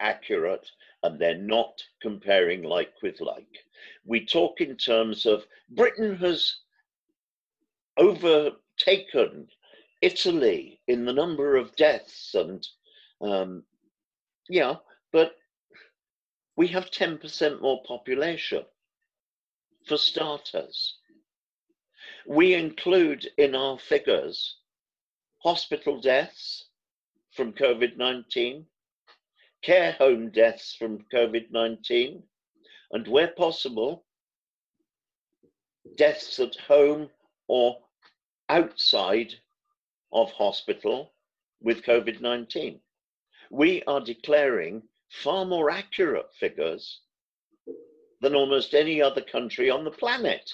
accurate, 0.00 0.70
and 1.02 1.18
they're 1.18 1.38
not 1.38 1.82
comparing 2.02 2.62
like 2.62 2.92
with 3.02 3.20
like. 3.20 3.64
We 4.04 4.24
talk 4.24 4.60
in 4.60 4.76
terms 4.76 5.26
of 5.26 5.44
Britain 5.70 6.16
has 6.16 6.56
overtaken 7.96 9.48
Italy 10.02 10.80
in 10.88 11.04
the 11.04 11.12
number 11.12 11.56
of 11.56 11.76
deaths 11.76 12.34
and 12.34 12.66
um, 13.20 13.62
yeah, 14.48 14.76
but 15.12 15.36
we 16.56 16.66
have 16.68 16.90
10% 16.90 17.60
more 17.60 17.82
population 17.86 18.64
for 19.86 19.96
starters. 19.96 20.98
We 22.26 22.54
include 22.54 23.28
in 23.38 23.54
our 23.54 23.78
figures 23.78 24.56
hospital 25.44 26.00
deaths 26.00 26.70
from 27.32 27.52
COVID 27.52 27.98
19, 27.98 28.64
care 29.62 29.92
home 29.92 30.30
deaths 30.30 30.74
from 30.74 31.04
COVID 31.12 31.50
19, 31.50 32.22
and 32.92 33.06
where 33.06 33.28
possible, 33.28 34.06
deaths 35.96 36.40
at 36.40 36.56
home 36.66 37.10
or 37.46 37.76
outside 38.48 39.34
of 40.12 40.30
hospital 40.32 41.12
with 41.60 41.82
COVID 41.82 42.22
19. 42.22 42.80
We 43.50 43.82
are 43.82 44.00
declaring 44.00 44.82
far 45.10 45.44
more 45.44 45.70
accurate 45.70 46.32
figures 46.40 47.02
than 48.22 48.34
almost 48.34 48.72
any 48.72 49.02
other 49.02 49.20
country 49.20 49.68
on 49.68 49.84
the 49.84 49.90
planet. 49.90 50.50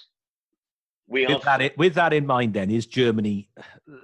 We 1.10 1.26
with, 1.26 1.46
are... 1.46 1.58
that, 1.58 1.76
with 1.76 1.94
that 1.94 2.12
in 2.12 2.24
mind, 2.24 2.54
then, 2.54 2.70
is 2.70 2.86
Germany. 2.86 3.50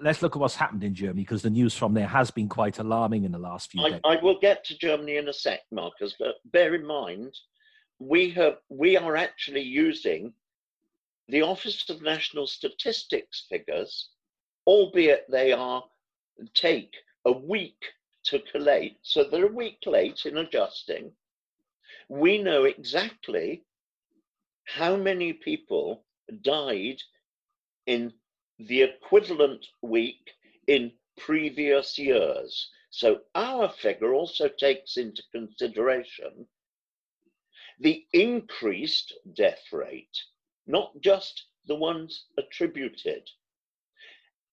Let's 0.02 0.20
look 0.20 0.36
at 0.36 0.40
what's 0.40 0.56
happened 0.56 0.84
in 0.84 0.94
Germany 0.94 1.22
because 1.22 1.40
the 1.40 1.50
news 1.50 1.74
from 1.74 1.94
there 1.94 2.08
has 2.08 2.30
been 2.30 2.48
quite 2.48 2.78
alarming 2.78 3.24
in 3.24 3.32
the 3.32 3.38
last 3.38 3.70
few 3.70 3.82
I, 3.82 3.90
days. 3.90 4.00
I 4.04 4.16
will 4.16 4.38
get 4.40 4.64
to 4.66 4.76
Germany 4.76 5.16
in 5.16 5.28
a 5.28 5.32
sec, 5.32 5.60
Marcus, 5.70 6.16
but 6.18 6.34
bear 6.46 6.74
in 6.74 6.84
mind, 6.84 7.32
we 7.98 8.30
have 8.30 8.56
we 8.68 8.98
are 8.98 9.16
actually 9.16 9.62
using 9.62 10.34
the 11.28 11.42
Office 11.42 11.88
of 11.88 12.02
National 12.02 12.46
Statistics 12.46 13.46
figures 13.48 14.10
albeit 14.66 15.24
they 15.30 15.52
are 15.52 15.84
take 16.54 16.94
a 17.24 17.32
week 17.32 17.82
to 18.24 18.40
collate, 18.52 18.98
so 19.02 19.24
they're 19.24 19.46
a 19.46 19.52
week 19.52 19.78
late 19.86 20.26
in 20.26 20.38
adjusting. 20.38 21.12
We 22.08 22.42
know 22.42 22.64
exactly 22.64 23.64
how 24.64 24.96
many 24.96 25.32
people 25.32 26.04
died 26.42 27.02
in 27.86 28.12
the 28.58 28.82
equivalent 28.82 29.66
week 29.82 30.32
in 30.66 30.92
previous 31.18 31.98
years. 31.98 32.70
So 32.90 33.20
our 33.34 33.68
figure 33.68 34.14
also 34.14 34.48
takes 34.48 34.96
into 34.96 35.22
consideration 35.32 36.46
the 37.78 38.06
increased 38.12 39.12
death 39.34 39.62
rate, 39.72 40.16
not 40.66 40.92
just 41.00 41.46
the 41.66 41.74
ones 41.74 42.26
attributed. 42.38 43.28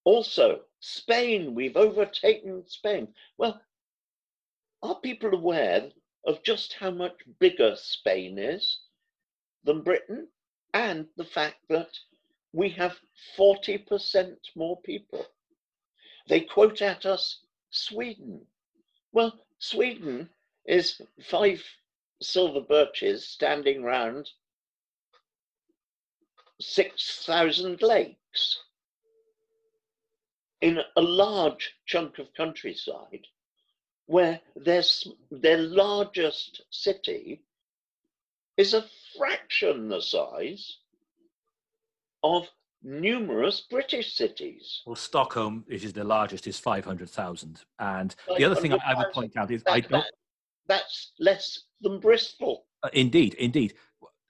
Also, 0.03 0.61
Spain, 0.81 1.55
we've 1.55 1.77
overtaken 1.77 2.67
Spain. 2.67 3.07
Well, 3.37 3.61
are 4.81 4.99
people 4.99 5.33
aware 5.33 5.89
of 6.25 6.43
just 6.43 6.73
how 6.73 6.91
much 6.91 7.15
bigger 7.39 7.75
Spain 7.77 8.37
is 8.37 8.79
than 9.63 9.81
Britain 9.81 10.27
and 10.73 11.07
the 11.17 11.25
fact 11.25 11.57
that 11.69 11.89
we 12.51 12.69
have 12.69 12.99
40% 13.37 14.37
more 14.55 14.81
people? 14.81 15.25
They 16.27 16.41
quote 16.41 16.81
at 16.81 17.05
us 17.05 17.39
Sweden. 17.69 18.45
Well, 19.11 19.45
Sweden 19.59 20.29
is 20.65 21.01
five 21.21 21.63
silver 22.21 22.61
birches 22.61 23.27
standing 23.27 23.83
round 23.83 24.29
6,000 26.59 27.81
lakes 27.81 28.63
in 30.61 30.79
a 30.95 31.01
large 31.01 31.75
chunk 31.85 32.19
of 32.19 32.33
countryside 32.35 33.27
where 34.05 34.39
their, 34.55 34.83
their 35.31 35.57
largest 35.57 36.61
city 36.69 37.41
is 38.57 38.73
a 38.73 38.85
fraction 39.17 39.89
the 39.89 40.01
size 40.01 40.77
of 42.23 42.47
numerous 42.83 43.61
British 43.69 44.13
cities. 44.15 44.81
Well, 44.85 44.95
Stockholm, 44.95 45.63
which 45.67 45.83
is 45.83 45.93
the 45.93 46.03
largest, 46.03 46.47
is 46.47 46.59
500,000. 46.59 47.61
And 47.79 48.15
the 48.37 48.43
other 48.43 48.55
thing 48.55 48.73
I 48.73 48.95
would 48.95 49.11
point 49.13 49.35
out 49.37 49.51
is 49.51 49.63
I 49.67 49.79
don't. 49.79 50.05
that's 50.67 51.13
less 51.19 51.63
than 51.81 51.99
Bristol. 51.99 52.65
Uh, 52.83 52.89
indeed, 52.93 53.35
indeed. 53.35 53.73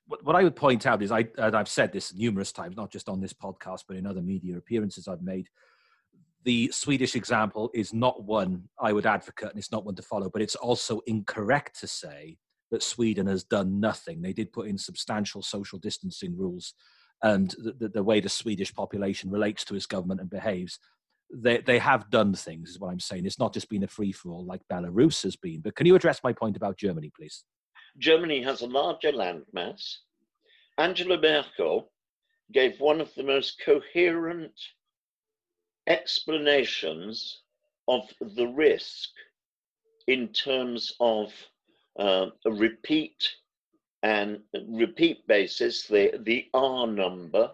What, 0.07 0.23
what 0.23 0.35
I 0.35 0.43
would 0.43 0.55
point 0.55 0.85
out 0.85 1.01
is, 1.01 1.11
I, 1.11 1.27
and 1.37 1.55
I've 1.55 1.69
said 1.69 1.91
this 1.91 2.13
numerous 2.13 2.51
times, 2.51 2.75
not 2.75 2.91
just 2.91 3.09
on 3.09 3.19
this 3.19 3.33
podcast, 3.33 3.81
but 3.87 3.97
in 3.97 4.05
other 4.05 4.21
media 4.21 4.57
appearances 4.57 5.07
I've 5.07 5.21
made. 5.21 5.49
The 6.43 6.69
Swedish 6.73 7.15
example 7.15 7.71
is 7.73 7.93
not 7.93 8.23
one 8.23 8.67
I 8.77 8.91
would 8.91 9.05
advocate, 9.05 9.49
and 9.49 9.57
it's 9.57 9.71
not 9.71 9.85
one 9.85 9.95
to 9.95 10.01
follow, 10.01 10.29
but 10.29 10.41
it's 10.41 10.55
also 10.55 10.99
incorrect 11.07 11.79
to 11.79 11.87
say 11.87 12.37
that 12.73 12.81
Sweden 12.81 13.27
has 13.27 13.43
done 13.43 13.79
nothing. 13.79 14.19
They 14.19 14.33
did 14.33 14.51
put 14.51 14.67
in 14.67 14.79
substantial 14.79 15.43
social 15.43 15.77
distancing 15.77 16.35
rules 16.35 16.73
and 17.21 17.51
the, 17.59 17.73
the, 17.73 17.87
the 17.89 18.03
way 18.03 18.19
the 18.19 18.27
Swedish 18.27 18.73
population 18.73 19.29
relates 19.29 19.63
to 19.65 19.75
its 19.75 19.85
government 19.85 20.21
and 20.21 20.29
behaves. 20.29 20.79
They, 21.31 21.59
they 21.59 21.77
have 21.77 22.09
done 22.09 22.33
things, 22.33 22.71
is 22.71 22.79
what 22.79 22.89
I'm 22.89 22.99
saying. 22.99 23.27
It's 23.27 23.37
not 23.37 23.53
just 23.53 23.69
been 23.69 23.83
a 23.83 23.87
free 23.87 24.11
for 24.11 24.31
all 24.31 24.43
like 24.43 24.61
Belarus 24.71 25.21
has 25.21 25.35
been. 25.35 25.61
But 25.61 25.75
can 25.75 25.85
you 25.85 25.93
address 25.93 26.21
my 26.23 26.33
point 26.33 26.57
about 26.57 26.79
Germany, 26.79 27.11
please? 27.15 27.43
Germany 27.99 28.41
has 28.41 28.61
a 28.61 28.67
larger 28.67 29.11
landmass. 29.11 29.97
Angela 30.79 31.21
Merkel 31.21 31.91
gave 32.51 32.79
one 32.79 32.99
of 32.99 33.13
the 33.13 33.23
most 33.23 33.61
coherent 33.63 34.59
explanations 35.87 37.43
of 37.87 38.01
the 38.19 38.47
risk 38.47 39.09
in 40.07 40.29
terms 40.29 40.91
of 40.99 41.31
uh, 41.97 42.27
repeat 42.45 43.29
and 44.01 44.39
repeat 44.67 45.25
basis, 45.27 45.87
the, 45.87 46.19
the 46.23 46.49
R 46.53 46.87
number. 46.87 47.51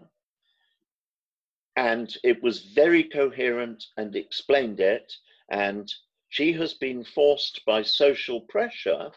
And 1.76 2.14
it 2.24 2.42
was 2.42 2.72
very 2.74 3.04
coherent 3.04 3.84
and 3.98 4.16
explained 4.16 4.80
it. 4.80 5.12
And 5.52 5.92
she 6.30 6.52
has 6.54 6.74
been 6.74 7.04
forced 7.04 7.62
by 7.66 7.84
social 7.84 8.42
pressure, 8.42 9.12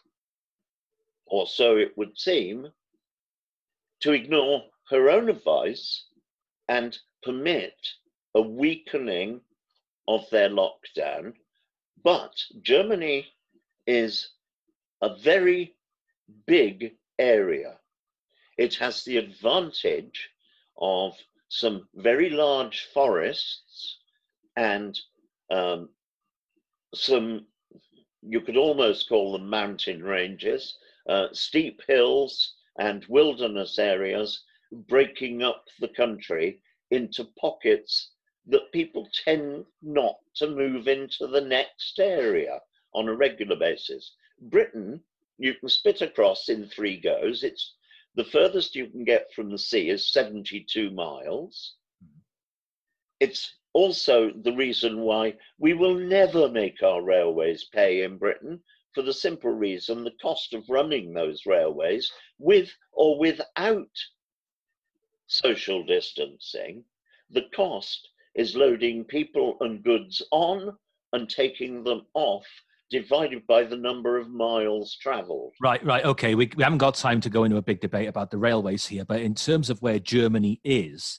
or 1.26 1.46
so 1.46 1.76
it 1.76 1.96
would 1.96 2.18
seem, 2.18 2.68
to 4.00 4.12
ignore 4.12 4.64
her 4.90 5.10
own 5.10 5.28
advice 5.28 6.04
and 6.68 6.98
permit 7.22 7.74
a 8.34 8.40
weakening 8.40 9.40
of 10.08 10.28
their 10.30 10.50
lockdown. 10.50 11.32
But 12.02 12.34
Germany 12.62 13.26
is 13.86 14.28
a 15.02 15.16
very 15.16 15.74
big 16.46 16.92
area. 17.18 17.78
It 18.56 18.74
has 18.76 19.04
the 19.04 19.16
advantage 19.18 20.30
of 20.78 21.16
some 21.48 21.88
very 21.94 22.30
large 22.30 22.88
forests 22.94 23.98
and 24.56 24.98
um, 25.50 25.90
some, 26.94 27.46
you 28.22 28.40
could 28.40 28.56
almost 28.56 29.08
call 29.08 29.32
them 29.32 29.48
mountain 29.50 30.02
ranges, 30.02 30.78
uh, 31.08 31.26
steep 31.32 31.82
hills 31.86 32.54
and 32.78 33.04
wilderness 33.08 33.78
areas 33.78 34.44
breaking 34.88 35.42
up 35.42 35.66
the 35.80 35.88
country 35.88 36.60
into 36.90 37.24
pockets 37.38 38.12
that 38.46 38.72
people 38.72 39.08
tend 39.24 39.64
not 39.82 40.16
to 40.36 40.48
move 40.48 40.88
into 40.88 41.26
the 41.26 41.40
next 41.40 41.98
area 41.98 42.60
on 42.94 43.08
a 43.08 43.14
regular 43.14 43.56
basis. 43.56 44.14
Britain 44.42 45.02
you 45.38 45.54
can 45.54 45.68
spit 45.68 46.02
across 46.02 46.48
in 46.48 46.66
three 46.68 46.98
goes. 46.98 47.42
It's 47.42 47.74
the 48.14 48.24
furthest 48.24 48.74
you 48.74 48.88
can 48.88 49.04
get 49.04 49.32
from 49.32 49.50
the 49.50 49.58
sea 49.58 49.88
is 49.88 50.12
72 50.12 50.90
miles. 50.90 51.76
Hmm. 52.00 52.20
It's 53.20 53.54
also 53.72 54.30
the 54.30 54.52
reason 54.52 55.00
why 55.00 55.36
we 55.58 55.72
will 55.72 55.94
never 55.94 56.48
make 56.48 56.82
our 56.82 57.02
railways 57.02 57.64
pay 57.64 58.02
in 58.02 58.18
Britain 58.18 58.62
for 58.94 59.02
the 59.02 59.14
simple 59.14 59.50
reason 59.50 60.04
the 60.04 60.16
cost 60.20 60.52
of 60.52 60.68
running 60.68 61.12
those 61.12 61.46
railways 61.46 62.12
with 62.38 62.70
or 62.92 63.18
without 63.18 63.88
social 65.26 65.82
distancing, 65.84 66.84
the 67.30 67.48
cost 67.54 68.10
is 68.34 68.54
loading 68.54 69.04
people 69.04 69.56
and 69.60 69.82
goods 69.82 70.22
on 70.30 70.76
and 71.14 71.28
taking 71.28 71.82
them 71.82 72.06
off 72.12 72.46
divided 72.92 73.44
by 73.48 73.64
the 73.64 73.76
number 73.76 74.18
of 74.18 74.30
miles 74.30 74.96
traveled. 75.00 75.54
Right, 75.60 75.84
right. 75.84 76.04
Okay, 76.04 76.34
we, 76.34 76.50
we 76.56 76.62
haven't 76.62 76.78
got 76.78 76.94
time 76.94 77.20
to 77.22 77.30
go 77.30 77.44
into 77.44 77.56
a 77.56 77.62
big 77.62 77.80
debate 77.80 78.06
about 78.06 78.30
the 78.30 78.38
railways 78.38 78.86
here, 78.86 79.04
but 79.04 79.20
in 79.20 79.34
terms 79.34 79.70
of 79.70 79.80
where 79.80 79.98
Germany 79.98 80.60
is, 80.62 81.18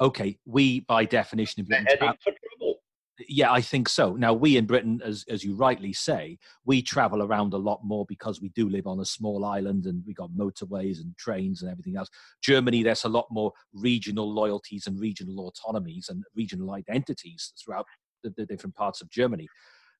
okay, 0.00 0.38
we 0.46 0.80
by 0.80 1.04
definition 1.04 1.66
heading 1.70 2.14
for 2.24 2.32
trouble. 2.32 2.80
Yeah, 3.28 3.52
I 3.52 3.60
think 3.60 3.90
so. 3.90 4.16
Now, 4.16 4.32
we 4.32 4.56
in 4.56 4.64
Britain, 4.64 5.02
as, 5.04 5.26
as 5.28 5.44
you 5.44 5.54
rightly 5.54 5.92
say, 5.92 6.38
we 6.64 6.80
travel 6.80 7.22
around 7.22 7.52
a 7.52 7.58
lot 7.58 7.80
more 7.84 8.06
because 8.08 8.40
we 8.40 8.48
do 8.50 8.70
live 8.70 8.86
on 8.86 9.00
a 9.00 9.04
small 9.04 9.44
island 9.44 9.84
and 9.84 10.02
we 10.06 10.14
got 10.14 10.30
motorways 10.30 11.00
and 11.00 11.14
trains 11.18 11.60
and 11.60 11.70
everything 11.70 11.96
else. 11.96 12.08
Germany, 12.42 12.82
there's 12.82 13.04
a 13.04 13.10
lot 13.10 13.26
more 13.30 13.52
regional 13.74 14.32
loyalties 14.32 14.86
and 14.86 14.98
regional 14.98 15.38
autonomies 15.46 16.08
and 16.08 16.24
regional 16.34 16.72
identities 16.72 17.52
throughout 17.62 17.84
the, 18.24 18.32
the 18.38 18.46
different 18.46 18.74
parts 18.74 19.02
of 19.02 19.10
Germany. 19.10 19.46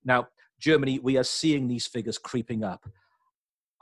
Now, 0.03 0.27
Germany, 0.61 0.99
we 0.99 1.17
are 1.17 1.25
seeing 1.25 1.67
these 1.67 1.87
figures 1.87 2.19
creeping 2.19 2.63
up. 2.63 2.89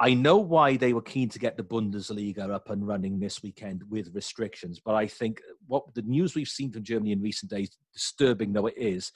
I 0.01 0.14
know 0.14 0.37
why 0.37 0.76
they 0.76 0.93
were 0.93 1.03
keen 1.03 1.29
to 1.31 1.41
get 1.41 1.57
the 1.57 1.64
Bundesliga 1.64 2.51
up 2.51 2.70
and 2.70 2.87
running 2.87 3.18
this 3.18 3.43
weekend 3.43 3.83
with 3.91 4.14
restrictions, 4.14 4.81
but 4.85 4.95
I 4.95 5.09
think 5.09 5.41
what 5.66 5.93
the 5.95 6.03
news 6.03 6.37
we've 6.37 6.47
seen 6.47 6.70
from 6.70 6.85
Germany 6.85 7.11
in 7.11 7.20
recent 7.20 7.51
days, 7.51 7.76
disturbing 7.93 8.53
though 8.53 8.66
it 8.66 8.79
is, 8.79 9.11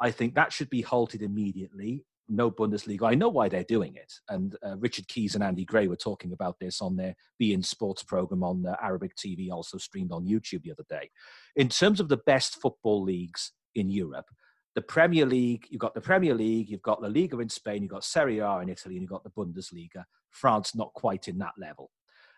I 0.00 0.12
think 0.12 0.34
that 0.34 0.52
should 0.52 0.70
be 0.70 0.80
halted 0.80 1.22
immediately. 1.22 2.04
No 2.28 2.52
Bundesliga. 2.52 3.10
I 3.10 3.14
know 3.14 3.30
why 3.30 3.48
they're 3.48 3.64
doing 3.64 3.96
it. 3.96 4.12
And 4.28 4.54
uh, 4.64 4.76
Richard 4.76 5.08
Keys 5.08 5.34
and 5.34 5.42
Andy 5.42 5.64
Gray 5.64 5.88
were 5.88 5.96
talking 5.96 6.32
about 6.32 6.56
this 6.60 6.80
on 6.80 6.94
their 6.94 7.16
beIN 7.42 7.64
Sports 7.64 8.04
program 8.04 8.44
on 8.44 8.64
uh, 8.64 8.76
Arabic 8.80 9.16
TV, 9.16 9.50
also 9.50 9.78
streamed 9.78 10.12
on 10.12 10.26
YouTube 10.26 10.62
the 10.62 10.70
other 10.70 10.84
day. 10.88 11.10
In 11.56 11.68
terms 11.68 11.98
of 11.98 12.08
the 12.08 12.18
best 12.26 12.60
football 12.60 13.02
leagues 13.02 13.52
in 13.74 13.90
Europe, 13.90 14.26
the 14.74 14.82
Premier 14.82 15.26
League, 15.26 15.66
you've 15.70 15.80
got 15.80 15.94
the 15.94 16.00
Premier 16.00 16.34
League, 16.34 16.68
you've 16.68 16.82
got 16.82 17.02
La 17.02 17.08
Liga 17.08 17.38
in 17.40 17.48
Spain, 17.48 17.82
you've 17.82 17.90
got 17.90 18.04
Serie 18.04 18.38
A 18.38 18.58
in 18.58 18.68
Italy, 18.68 18.94
and 18.96 19.02
you've 19.02 19.10
got 19.10 19.24
the 19.24 19.30
Bundesliga. 19.30 20.04
France 20.30 20.74
not 20.74 20.92
quite 20.94 21.28
in 21.28 21.38
that 21.38 21.54
level. 21.58 21.90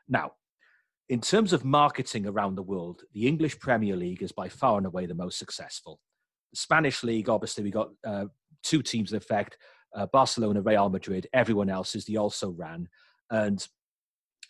Now, 0.09 0.33
in 1.09 1.21
terms 1.21 1.53
of 1.53 1.65
marketing 1.65 2.27
around 2.27 2.55
the 2.55 2.63
world, 2.63 3.03
the 3.13 3.27
English 3.27 3.59
Premier 3.59 3.97
League 3.97 4.23
is 4.23 4.33
by 4.33 4.49
far 4.49 4.79
and 4.79 4.87
away 4.87 5.07
the 5.07 5.15
most 5.15 5.39
successful. 5.39 6.01
The 6.53 6.57
Spanish 6.57 7.03
League, 7.03 7.29
obviously, 7.29 7.65
we 7.65 7.71
got 7.71 7.91
uh, 8.07 8.27
two 8.63 8.83
teams 8.83 9.13
in 9.13 9.19
effect 9.19 9.57
uh, 9.95 10.07
Barcelona, 10.07 10.63
Real 10.63 10.89
Madrid. 10.89 11.27
Everyone 11.33 11.69
else 11.69 11.95
is 11.95 12.05
the 12.05 12.17
also 12.17 12.51
ran. 12.51 12.89
And 13.31 13.67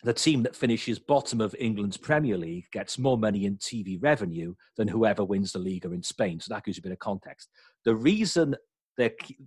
the 0.03 0.13
team 0.13 0.43
that 0.43 0.55
finishes 0.55 0.97
bottom 0.99 1.41
of 1.41 1.55
England's 1.59 1.97
Premier 1.97 2.37
League 2.37 2.65
gets 2.71 2.97
more 2.97 3.17
money 3.17 3.45
in 3.45 3.57
TV 3.57 4.01
revenue 4.01 4.55
than 4.77 4.87
whoever 4.87 5.23
wins 5.23 5.51
the 5.51 5.59
Liga 5.59 5.91
in 5.91 6.01
Spain. 6.01 6.39
So 6.39 6.53
that 6.53 6.63
gives 6.63 6.77
you 6.77 6.81
a 6.81 6.87
bit 6.87 6.93
of 6.93 6.99
context. 6.99 7.49
The 7.85 7.95
reason 7.95 8.55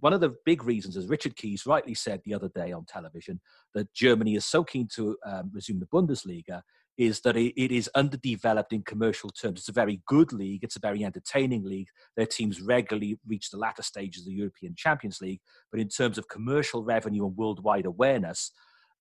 one 0.01 0.13
of 0.13 0.21
the 0.21 0.35
big 0.45 0.65
reasons, 0.65 0.97
as 0.97 1.07
Richard 1.07 1.37
Keys 1.37 1.67
rightly 1.67 1.95
said 1.95 2.21
the 2.25 2.35
other 2.35 2.49
day 2.49 2.73
on 2.73 2.85
television, 2.87 3.41
that 3.75 3.93
Germany 3.93 4.35
is 4.35 4.45
so 4.45 4.65
keen 4.65 4.89
to 4.95 5.17
um, 5.25 5.51
resume 5.53 5.81
the 5.81 5.87
Bundesliga 5.87 6.63
is 6.97 7.21
that 7.21 7.37
it, 7.37 7.53
it 7.61 7.73
is 7.73 7.91
underdeveloped 7.95 8.73
in 8.73 8.83
commercial 8.83 9.31
terms. 9.31 9.61
It's 9.61 9.69
a 9.69 9.73
very 9.73 10.01
good 10.07 10.33
league. 10.33 10.63
It's 10.63 10.77
a 10.77 10.81
very 10.81 11.05
entertaining 11.05 11.65
league. 11.65 11.89
Their 12.17 12.27
teams 12.27 12.61
regularly 12.61 13.19
reach 13.27 13.51
the 13.51 13.59
latter 13.59 13.83
stages 13.83 14.23
of 14.23 14.29
the 14.29 14.35
European 14.35 14.75
Champions 14.77 15.21
League. 15.21 15.41
But 15.71 15.81
in 15.81 15.89
terms 15.89 16.19
of 16.19 16.29
commercial 16.29 16.85
revenue 16.85 17.27
and 17.27 17.37
worldwide 17.37 17.87
awareness, 17.87 18.53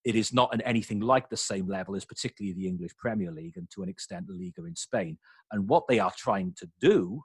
it 0.03 0.15
is 0.15 0.33
not 0.33 0.53
at 0.53 0.61
anything 0.65 0.99
like 0.99 1.29
the 1.29 1.37
same 1.37 1.67
level 1.67 1.95
as 1.95 2.05
particularly 2.05 2.53
the 2.53 2.67
English 2.67 2.95
Premier 2.97 3.31
League 3.31 3.57
and 3.57 3.69
to 3.71 3.83
an 3.83 3.89
extent 3.89 4.27
the 4.27 4.33
Liga 4.33 4.65
in 4.65 4.75
Spain. 4.75 5.17
And 5.51 5.67
what 5.69 5.87
they 5.87 5.99
are 5.99 6.11
trying 6.17 6.53
to 6.57 6.69
do 6.81 7.23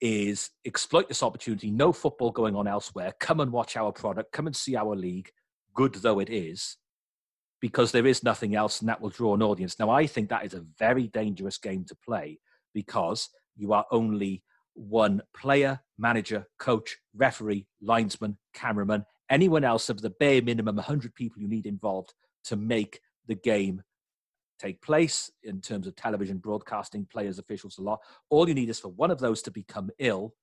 is 0.00 0.50
exploit 0.64 1.08
this 1.08 1.22
opportunity. 1.22 1.70
No 1.70 1.92
football 1.92 2.30
going 2.30 2.56
on 2.56 2.66
elsewhere. 2.66 3.12
Come 3.20 3.40
and 3.40 3.52
watch 3.52 3.76
our 3.76 3.92
product. 3.92 4.32
Come 4.32 4.46
and 4.46 4.56
see 4.56 4.74
our 4.74 4.96
league, 4.96 5.30
good 5.74 5.94
though 5.94 6.18
it 6.18 6.30
is, 6.30 6.76
because 7.60 7.92
there 7.92 8.06
is 8.06 8.24
nothing 8.24 8.54
else 8.54 8.80
and 8.80 8.88
that 8.88 9.00
will 9.00 9.10
draw 9.10 9.34
an 9.34 9.42
audience. 9.42 9.78
Now, 9.78 9.90
I 9.90 10.06
think 10.06 10.28
that 10.28 10.44
is 10.44 10.54
a 10.54 10.64
very 10.78 11.06
dangerous 11.08 11.58
game 11.58 11.84
to 11.84 11.94
play 11.94 12.40
because 12.74 13.28
you 13.54 13.72
are 13.72 13.86
only 13.90 14.42
one 14.74 15.22
player, 15.36 15.80
manager, 15.98 16.46
coach, 16.58 16.96
referee, 17.14 17.66
linesman, 17.80 18.38
cameraman, 18.54 19.04
anyone 19.32 19.64
else 19.64 19.88
of 19.88 20.00
the 20.00 20.10
bare 20.10 20.42
minimum 20.42 20.76
100 20.76 21.14
people 21.14 21.40
you 21.40 21.48
need 21.48 21.66
involved 21.66 22.12
to 22.44 22.54
make 22.54 23.00
the 23.26 23.34
game 23.34 23.82
take 24.60 24.80
place 24.82 25.30
in 25.42 25.60
terms 25.60 25.86
of 25.86 25.96
television 25.96 26.36
broadcasting 26.36 27.06
players 27.10 27.38
officials 27.38 27.78
a 27.78 27.82
lot. 27.82 27.98
All 28.30 28.48
you 28.48 28.54
need 28.54 28.68
is 28.68 28.78
for 28.78 28.88
one 28.88 29.10
of 29.10 29.18
those 29.18 29.42
to 29.42 29.50
become 29.50 29.90
ill 29.98 30.34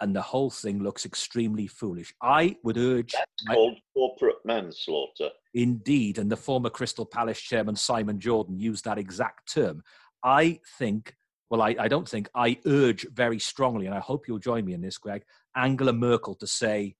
and 0.00 0.14
the 0.14 0.20
whole 0.20 0.50
thing 0.50 0.82
looks 0.82 1.06
extremely 1.06 1.68
foolish. 1.68 2.12
I 2.20 2.56
would 2.64 2.76
urge 2.76 3.12
that's 3.12 3.46
my, 3.46 3.54
called 3.54 3.78
corporate 3.94 4.44
manslaughter. 4.44 5.30
Indeed 5.54 6.18
and 6.18 6.30
the 6.30 6.36
former 6.36 6.70
crystal 6.70 7.06
palace 7.06 7.40
chairman 7.40 7.76
simon 7.76 8.18
jordan 8.18 8.58
used 8.58 8.84
that 8.84 8.98
exact 8.98 9.54
term. 9.54 9.82
I 10.24 10.60
think 10.78 11.14
well, 11.50 11.60
I, 11.60 11.76
I 11.78 11.86
don't 11.86 12.08
think, 12.08 12.30
I 12.34 12.56
urge 12.64 13.06
very 13.12 13.38
strongly, 13.38 13.84
and 13.84 13.94
I 13.94 13.98
hope 13.98 14.26
you'll 14.26 14.38
join 14.38 14.64
me 14.64 14.72
in 14.72 14.80
this, 14.80 14.96
Greg, 14.96 15.22
Angela 15.54 15.92
Merkel 15.92 16.34
to 16.36 16.46
say 16.46 16.96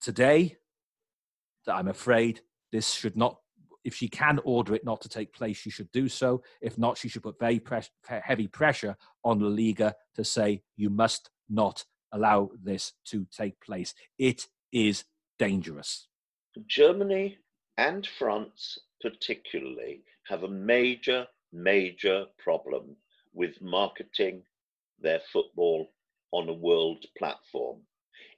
today 0.00 0.56
that 1.66 1.74
I'm 1.74 1.88
afraid 1.88 2.40
this 2.72 2.92
should 2.92 3.16
not 3.16 3.38
if 3.84 3.94
she 3.94 4.08
can 4.08 4.38
order 4.44 4.74
it 4.74 4.84
not 4.84 5.00
to 5.00 5.08
take 5.08 5.32
place, 5.32 5.56
she 5.56 5.70
should 5.70 5.90
do 5.92 6.08
so. 6.08 6.42
If 6.60 6.76
not, 6.76 6.98
she 6.98 7.08
should 7.08 7.22
put 7.22 7.38
very 7.38 7.58
press, 7.58 7.88
heavy 8.06 8.46
pressure 8.46 8.94
on 9.24 9.40
La 9.40 9.48
Liga 9.48 9.94
to 10.16 10.24
say, 10.24 10.62
you 10.76 10.90
must 10.90 11.30
not 11.48 11.84
allow 12.12 12.50
this 12.62 12.92
to 13.06 13.26
take 13.34 13.58
place. 13.60 13.94
It 14.18 14.46
is 14.72 15.04
dangerous. 15.38 16.08
Germany 16.66 17.38
and 17.78 18.06
France, 18.18 18.78
particularly, 19.00 20.02
have 20.26 20.42
a 20.42 20.48
major, 20.48 21.26
major 21.52 22.26
problem 22.38 22.96
with 23.32 23.62
marketing 23.62 24.42
their 25.00 25.20
football 25.32 25.88
on 26.32 26.48
a 26.48 26.52
world 26.52 27.04
platform. 27.16 27.78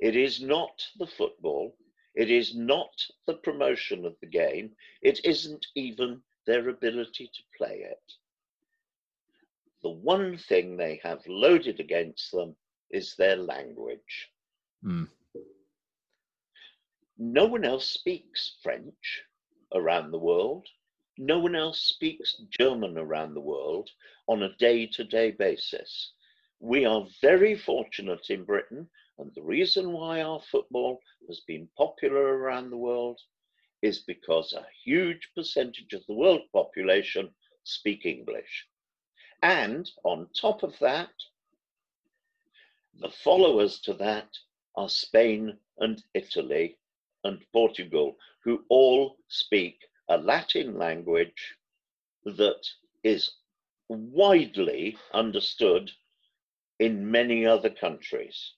It 0.00 0.16
is 0.16 0.40
not 0.40 0.82
the 0.98 1.06
football, 1.06 1.76
it 2.14 2.30
is 2.30 2.54
not 2.54 3.06
the 3.26 3.34
promotion 3.34 4.04
of 4.04 4.18
the 4.20 4.26
game, 4.26 4.74
it 5.02 5.24
isn't 5.24 5.66
even 5.74 6.22
their 6.46 6.68
ability 6.70 7.26
to 7.26 7.42
play 7.56 7.82
it. 7.82 8.12
The 9.82 9.90
one 9.90 10.36
thing 10.36 10.76
they 10.76 11.00
have 11.02 11.26
loaded 11.26 11.80
against 11.80 12.32
them 12.32 12.56
is 12.90 13.14
their 13.14 13.36
language. 13.36 14.30
Mm. 14.84 15.08
No 17.18 17.44
one 17.44 17.64
else 17.64 17.86
speaks 17.86 18.56
French 18.62 19.22
around 19.74 20.10
the 20.10 20.18
world. 20.18 20.66
No 21.18 21.38
one 21.38 21.54
else 21.54 21.82
speaks 21.82 22.34
German 22.58 22.96
around 22.96 23.34
the 23.34 23.40
world 23.40 23.90
on 24.26 24.42
a 24.42 24.56
day 24.56 24.86
to 24.86 25.04
day 25.04 25.30
basis. 25.30 26.12
We 26.60 26.86
are 26.86 27.06
very 27.20 27.54
fortunate 27.56 28.30
in 28.30 28.44
Britain, 28.44 28.88
and 29.20 29.34
the 29.34 29.42
reason 29.42 29.92
why 29.92 30.22
our 30.22 30.40
football 30.40 30.98
has 31.28 31.40
been 31.40 31.68
popular 31.76 32.38
around 32.38 32.70
the 32.70 32.76
world 32.76 33.20
is 33.82 33.98
because 33.98 34.54
a 34.54 34.66
huge 34.82 35.28
percentage 35.34 35.92
of 35.92 36.04
the 36.06 36.14
world 36.14 36.40
population 36.54 37.30
speak 37.64 38.06
English. 38.06 38.66
And 39.42 39.90
on 40.04 40.28
top 40.34 40.62
of 40.62 40.78
that, 40.80 41.12
the 42.98 43.10
followers 43.10 43.80
to 43.80 43.94
that 43.94 44.28
are 44.76 44.88
Spain 44.88 45.58
and 45.78 46.02
Italy 46.14 46.78
and 47.24 47.44
Portugal, 47.52 48.16
who 48.42 48.64
all 48.70 49.18
speak 49.28 49.78
a 50.08 50.16
Latin 50.16 50.78
language 50.78 51.56
that 52.24 52.62
is 53.02 53.30
widely 53.88 54.96
understood 55.12 55.90
in 56.78 57.10
many 57.10 57.44
other 57.44 57.70
countries. 57.70 58.54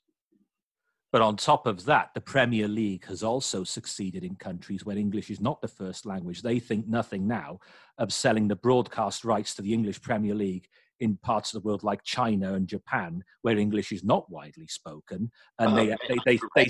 But 1.13 1.21
on 1.21 1.37
top 1.37 1.67
of 1.67 1.85
that, 1.85 2.11
the 2.15 2.23
Premier 2.23 2.67
League 2.67 3.05
has 3.07 3.23
also 3.23 3.65
succeeded 3.65 4.25
in 4.25 4.35
countries 4.35 4.87
where 4.87 4.97
English 4.97 5.31
is 5.31 5.43
not 5.43 5.61
the 5.61 5.69
first 5.69 6.07
language. 6.07 6.41
They 6.41 6.59
think 6.59 6.89
nothing 6.89 7.29
now 7.29 7.59
of 7.99 8.15
selling 8.15 8.49
the 8.49 8.57
broadcast 8.57 9.23
rights 9.23 9.55
to 9.57 9.63
the 9.63 9.75
English 9.75 10.01
Premier 10.01 10.35
League 10.35 10.67
in 11.01 11.19
parts 11.19 11.53
of 11.53 11.63
the 11.63 11.69
world 11.69 11.83
like 11.83 12.03
China 12.03 12.55
and 12.55 12.67
Japan, 12.67 13.23
where 13.43 13.59
English 13.59 13.93
is 13.93 14.03
not 14.03 14.31
widely 14.31 14.67
spoken, 14.69 15.31
and 15.59 15.73
oh, 15.73 15.77
they, 15.77 15.97
they, 16.09 16.39
they, 16.55 16.69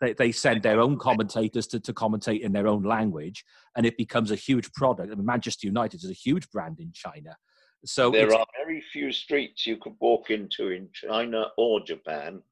they, 0.00 0.12
they, 0.12 0.32
send 0.32 0.62
their 0.62 0.80
own 0.80 0.98
commentators 0.98 1.68
to, 1.68 1.78
to 1.78 1.92
commentate 1.92 2.40
in 2.40 2.52
their 2.52 2.66
own 2.66 2.82
language, 2.82 3.44
and 3.76 3.86
it 3.86 3.96
becomes 3.96 4.30
a 4.30 4.36
huge 4.36 4.70
product. 4.72 5.12
I 5.12 5.14
mean, 5.14 5.24
Manchester 5.24 5.68
United 5.68 6.02
is 6.02 6.10
a 6.10 6.14
huge 6.14 6.50
brand 6.50 6.80
in 6.80 6.90
China. 6.92 7.36
So 7.84 8.10
there 8.10 8.34
are 8.34 8.46
very 8.62 8.82
few 8.92 9.10
streets 9.12 9.66
you 9.66 9.78
could 9.78 9.94
walk 10.00 10.30
into 10.30 10.70
in 10.70 10.88
China 10.92 11.46
or 11.56 11.80
Japan 11.80 12.42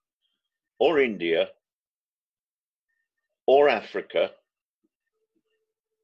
or 0.78 1.00
India 1.00 1.48
or 3.46 3.68
Africa 3.68 4.30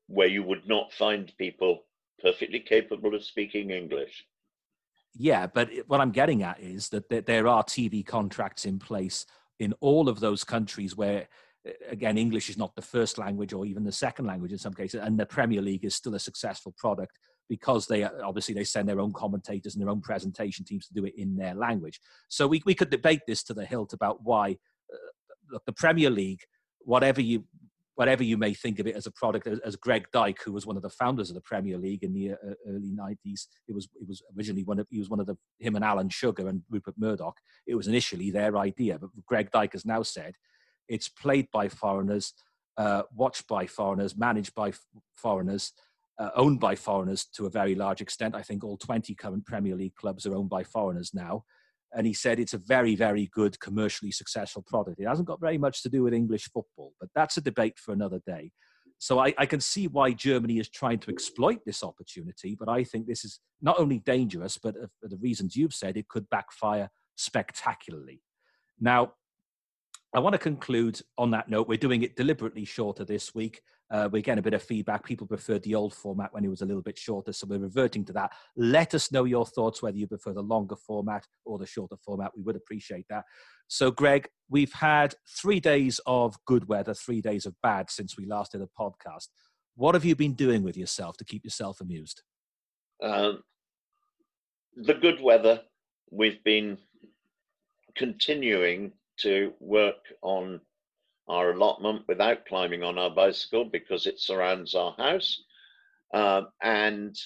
where 0.07 0.29
you 0.29 0.43
would 0.43 0.67
not 0.69 0.93
find 0.93 1.33
people 1.39 1.85
perfectly 2.21 2.61
capable 2.61 3.15
of 3.15 3.25
speaking 3.25 3.71
English. 3.71 4.25
Yeah, 5.15 5.47
but 5.47 5.71
what 5.87 6.01
I'm 6.01 6.11
getting 6.11 6.43
at 6.43 6.61
is 6.61 6.89
that 6.91 7.09
there 7.27 7.47
are 7.47 7.63
TV 7.63 8.05
contracts 8.05 8.65
in 8.65 8.79
place 8.79 9.25
in 9.59 9.73
all 9.81 10.09
of 10.09 10.21
those 10.21 10.43
countries 10.43 10.97
where 10.97 11.29
again 11.89 12.19
english 12.19 12.51
is 12.51 12.59
not 12.59 12.75
the 12.75 12.83
first 12.83 13.17
language 13.17 13.53
or 13.53 13.65
even 13.65 13.85
the 13.85 13.93
second 13.93 14.27
language 14.27 14.53
in 14.53 14.59
some 14.59 14.75
cases 14.75 15.01
and 15.03 15.19
the 15.19 15.25
premier 15.27 15.63
league 15.63 15.85
is 15.85 15.95
still 15.95 16.15
a 16.15 16.21
successful 16.21 16.75
product 16.77 17.19
because 17.49 17.87
they 17.87 18.05
obviously 18.05 18.55
they 18.55 18.65
send 18.65 18.89
their 18.89 19.01
own 19.01 19.13
commentators 19.13 19.75
and 19.75 19.83
their 19.83 19.91
own 19.91 20.01
presentation 20.01 20.65
teams 20.65 20.87
to 20.87 20.95
do 20.95 21.05
it 21.05 21.15
in 21.17 21.37
their 21.37 21.55
language 21.55 22.01
so 22.29 22.47
we, 22.47 22.63
we 22.65 22.75
could 22.75 22.91
debate 22.91 23.21
this 23.27 23.43
to 23.43 23.55
the 23.55 23.65
hilt 23.65 23.93
about 23.93 24.23
why 24.23 24.57
uh, 24.93 25.59
the 25.67 25.73
premier 25.73 26.11
league 26.11 26.41
whatever 26.81 27.21
you 27.21 27.45
whatever 27.97 28.25
you 28.25 28.37
may 28.37 28.53
think 28.53 28.79
of 28.79 28.87
it 28.87 28.97
as 28.97 29.07
a 29.07 29.11
product, 29.11 29.47
as 29.47 29.77
Greg 29.77 30.07
Dyke, 30.13 30.41
who 30.45 30.53
was 30.53 30.67
one 30.67 30.77
of 30.77 30.83
the 30.83 30.91
founders 30.91 31.31
of 31.31 31.35
the 31.35 31.41
Premier 31.41 31.79
League 31.79 32.03
in 32.03 32.13
the 32.13 32.33
uh, 32.33 32.55
early 32.69 32.93
'90s, 32.93 33.47
it 33.69 33.75
was 33.75 33.89
it 34.01 34.09
was 34.09 34.23
originally 34.37 34.65
one 34.65 34.79
of 34.79 34.87
he 34.91 34.99
was 34.99 35.11
one 35.11 35.21
of 35.21 35.27
the 35.27 35.37
him 35.61 35.77
and 35.77 35.85
Alan 35.85 36.09
Sugar 36.09 36.49
and 36.49 36.63
Rupert 36.71 36.95
Murdoch. 36.99 37.37
It 37.67 37.75
was 37.75 37.87
initially 37.87 38.31
their 38.31 38.57
idea, 38.57 38.99
but 38.99 39.11
Greg 39.27 39.51
Dyke 39.51 39.73
has 39.73 39.85
now 39.85 40.03
said 40.03 40.35
it's 40.89 41.09
played 41.09 41.49
by 41.53 41.69
foreigners, 41.69 42.35
uh, 42.77 43.03
watched 43.15 43.47
by 43.49 43.67
foreigners, 43.67 44.17
managed 44.17 44.55
by 44.55 44.69
f- 44.69 44.81
foreigners. 45.17 45.73
Uh, 46.17 46.31
owned 46.37 46.61
by 46.61 46.77
foreigners 46.77 47.25
to 47.25 47.47
a 47.47 47.51
very 47.51 47.75
large 47.75 48.01
extent. 48.01 48.37
I 48.37 48.43
think 48.43 48.63
all 48.63 48.77
20 48.77 49.13
current 49.17 49.45
Premier 49.45 49.75
League 49.75 49.97
clubs 49.97 50.27
are 50.27 50.35
owned 50.37 50.49
by 50.49 50.63
foreigners 50.63 51.13
now 51.13 51.43
and 51.95 52.07
he 52.07 52.13
said 52.13 52.39
it's 52.39 52.55
a 52.55 52.59
very, 52.59 52.97
very 52.97 53.31
good 53.33 53.59
commercially 53.61 54.11
successful 54.11 54.63
product. 54.63 55.01
It 55.01 55.07
hasn't 55.07 55.29
got 55.29 55.41
very 55.41 55.59
much 55.59 55.83
to 55.83 55.89
do 55.89 56.03
with 56.03 56.13
English 56.13 56.51
football, 56.53 56.93
but 57.01 57.09
that's 57.15 57.37
a 57.37 57.41
debate 57.41 57.79
for 57.79 57.93
another 57.93 58.21
day. 58.27 58.51
So 58.99 59.19
I, 59.19 59.35
I, 59.39 59.47
can 59.47 59.61
see 59.61 59.87
why 59.87 60.13
Germany 60.13 60.59
is 60.59 60.69
trying 60.69 60.99
to 61.01 61.11
exploit 61.11 61.61
this 61.67 61.83
opportunity, 61.83 62.57
but 62.59 62.69
I 62.69 62.85
think 62.85 63.07
this 63.07 63.25
is 63.25 63.41
not 63.61 63.79
only 63.79 63.99
dangerous, 63.99 64.57
but 64.57 64.75
for 65.01 65.09
the 65.09 65.19
reasons 65.19 65.57
you've 65.57 65.75
said, 65.75 65.97
it 65.97 66.09
could 66.09 66.29
backfire 66.31 66.89
spectacularly. 67.17 68.23
Now, 68.81 69.13
I 70.15 70.21
want 70.21 70.35
to 70.35 70.39
conclude 70.39 71.01
on 71.19 71.33
that 71.33 71.49
note. 71.49 71.69
We're 71.69 71.77
doing 71.77 72.03
it 72.03 72.17
deliberately 72.17 72.65
shorter 72.65 73.05
this 73.05 73.35
week 73.35 73.61
uh, 73.95 74.09
we're 74.11 74.21
getting 74.21 74.41
a 74.41 74.43
bit 74.43 74.55
of 74.55 74.63
feedback. 74.63 75.05
People 75.05 75.25
preferred 75.25 75.63
the 75.63 75.77
old 75.77 75.95
format 75.95 76.35
when 76.35 76.45
it 76.45 76.49
was 76.49 76.63
a 76.63 76.67
little 76.67 76.83
bit 76.83 76.99
shorter, 76.99 77.33
so 77.33 77.47
we're 77.49 77.61
reverting 77.61 78.05
to 78.05 78.13
that. 78.13 78.33
Let 78.57 78.93
us 78.93 79.13
know 79.13 79.23
your 79.23 79.47
thoughts, 79.47 79.83
whether 79.83 79.97
you 79.97 80.09
prefer 80.09 80.33
the 80.33 80.43
longer 80.43 80.75
format 80.75 81.25
or 81.45 81.59
the 81.59 81.67
shorter 81.67 81.95
format. 82.05 82.33
We 82.37 82.43
would 82.43 82.57
appreciate 82.57 83.07
that. 83.09 83.23
So, 83.69 83.93
Greg, 83.93 84.29
we've 84.51 84.73
had 84.73 85.15
three 85.41 85.61
days 85.61 86.01
of 86.07 86.37
good 86.45 86.67
weather, 86.67 86.93
three 86.93 87.21
days 87.21 87.47
of 87.47 87.55
bad 87.63 87.89
since 87.89 88.19
we 88.19 88.27
last 88.27 88.51
did 88.51 88.63
a 88.63 88.69
podcast. 88.77 89.29
What 89.77 89.95
have 89.95 90.05
you 90.05 90.17
been 90.17 90.35
doing 90.35 90.65
with 90.65 90.77
yourself 90.77 91.17
to 91.19 91.25
keep 91.25 91.45
yourself 91.45 91.81
amused? 91.81 92.23
Um, 93.01 93.45
the 94.75 94.95
good 94.95 95.21
weather, 95.23 95.61
we've 96.11 96.43
been 96.43 96.79
continuing 97.95 98.91
to 99.19 99.53
work 99.61 100.03
on 100.21 100.61
our 101.29 101.53
allotment 101.53 102.03
without 102.07 102.47
climbing 102.47 102.83
on 102.83 102.99
our 102.99 103.11
bicycle 103.11 103.65
because 103.65 104.07
it 104.07 104.21
surrounds 104.21 104.75
our 104.75 104.93
house. 104.99 105.43
Uh, 106.13 106.43
and 106.63 107.17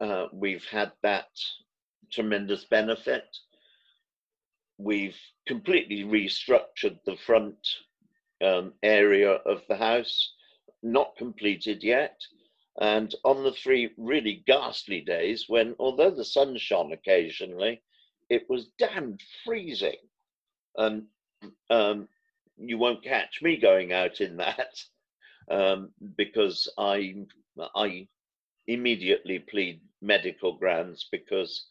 uh, 0.00 0.26
we've 0.32 0.66
had 0.66 0.92
that 1.02 1.28
tremendous 2.12 2.64
benefit. 2.64 3.24
We've 4.78 5.16
completely 5.46 6.04
restructured 6.04 6.98
the 7.04 7.16
front 7.24 7.56
um, 8.44 8.74
area 8.82 9.30
of 9.30 9.62
the 9.68 9.76
house, 9.76 10.34
not 10.82 11.16
completed 11.16 11.82
yet. 11.82 12.20
And 12.78 13.14
on 13.24 13.42
the 13.42 13.52
three 13.52 13.90
really 13.96 14.42
ghastly 14.46 15.00
days 15.00 15.46
when, 15.48 15.74
although 15.78 16.10
the 16.10 16.24
sun 16.24 16.58
shone 16.58 16.92
occasionally, 16.92 17.82
it 18.28 18.44
was 18.50 18.68
damned 18.78 19.22
freezing. 19.44 19.96
And 20.76 21.04
um, 21.70 22.08
you 22.58 22.78
won't 22.78 23.04
catch 23.04 23.42
me 23.42 23.56
going 23.56 23.92
out 23.92 24.20
in 24.20 24.36
that 24.36 24.82
um, 25.50 25.90
because 26.16 26.68
I 26.78 27.26
I 27.74 28.08
immediately 28.66 29.38
plead 29.38 29.80
medical 30.02 30.54
grounds 30.56 31.08
because 31.10 31.66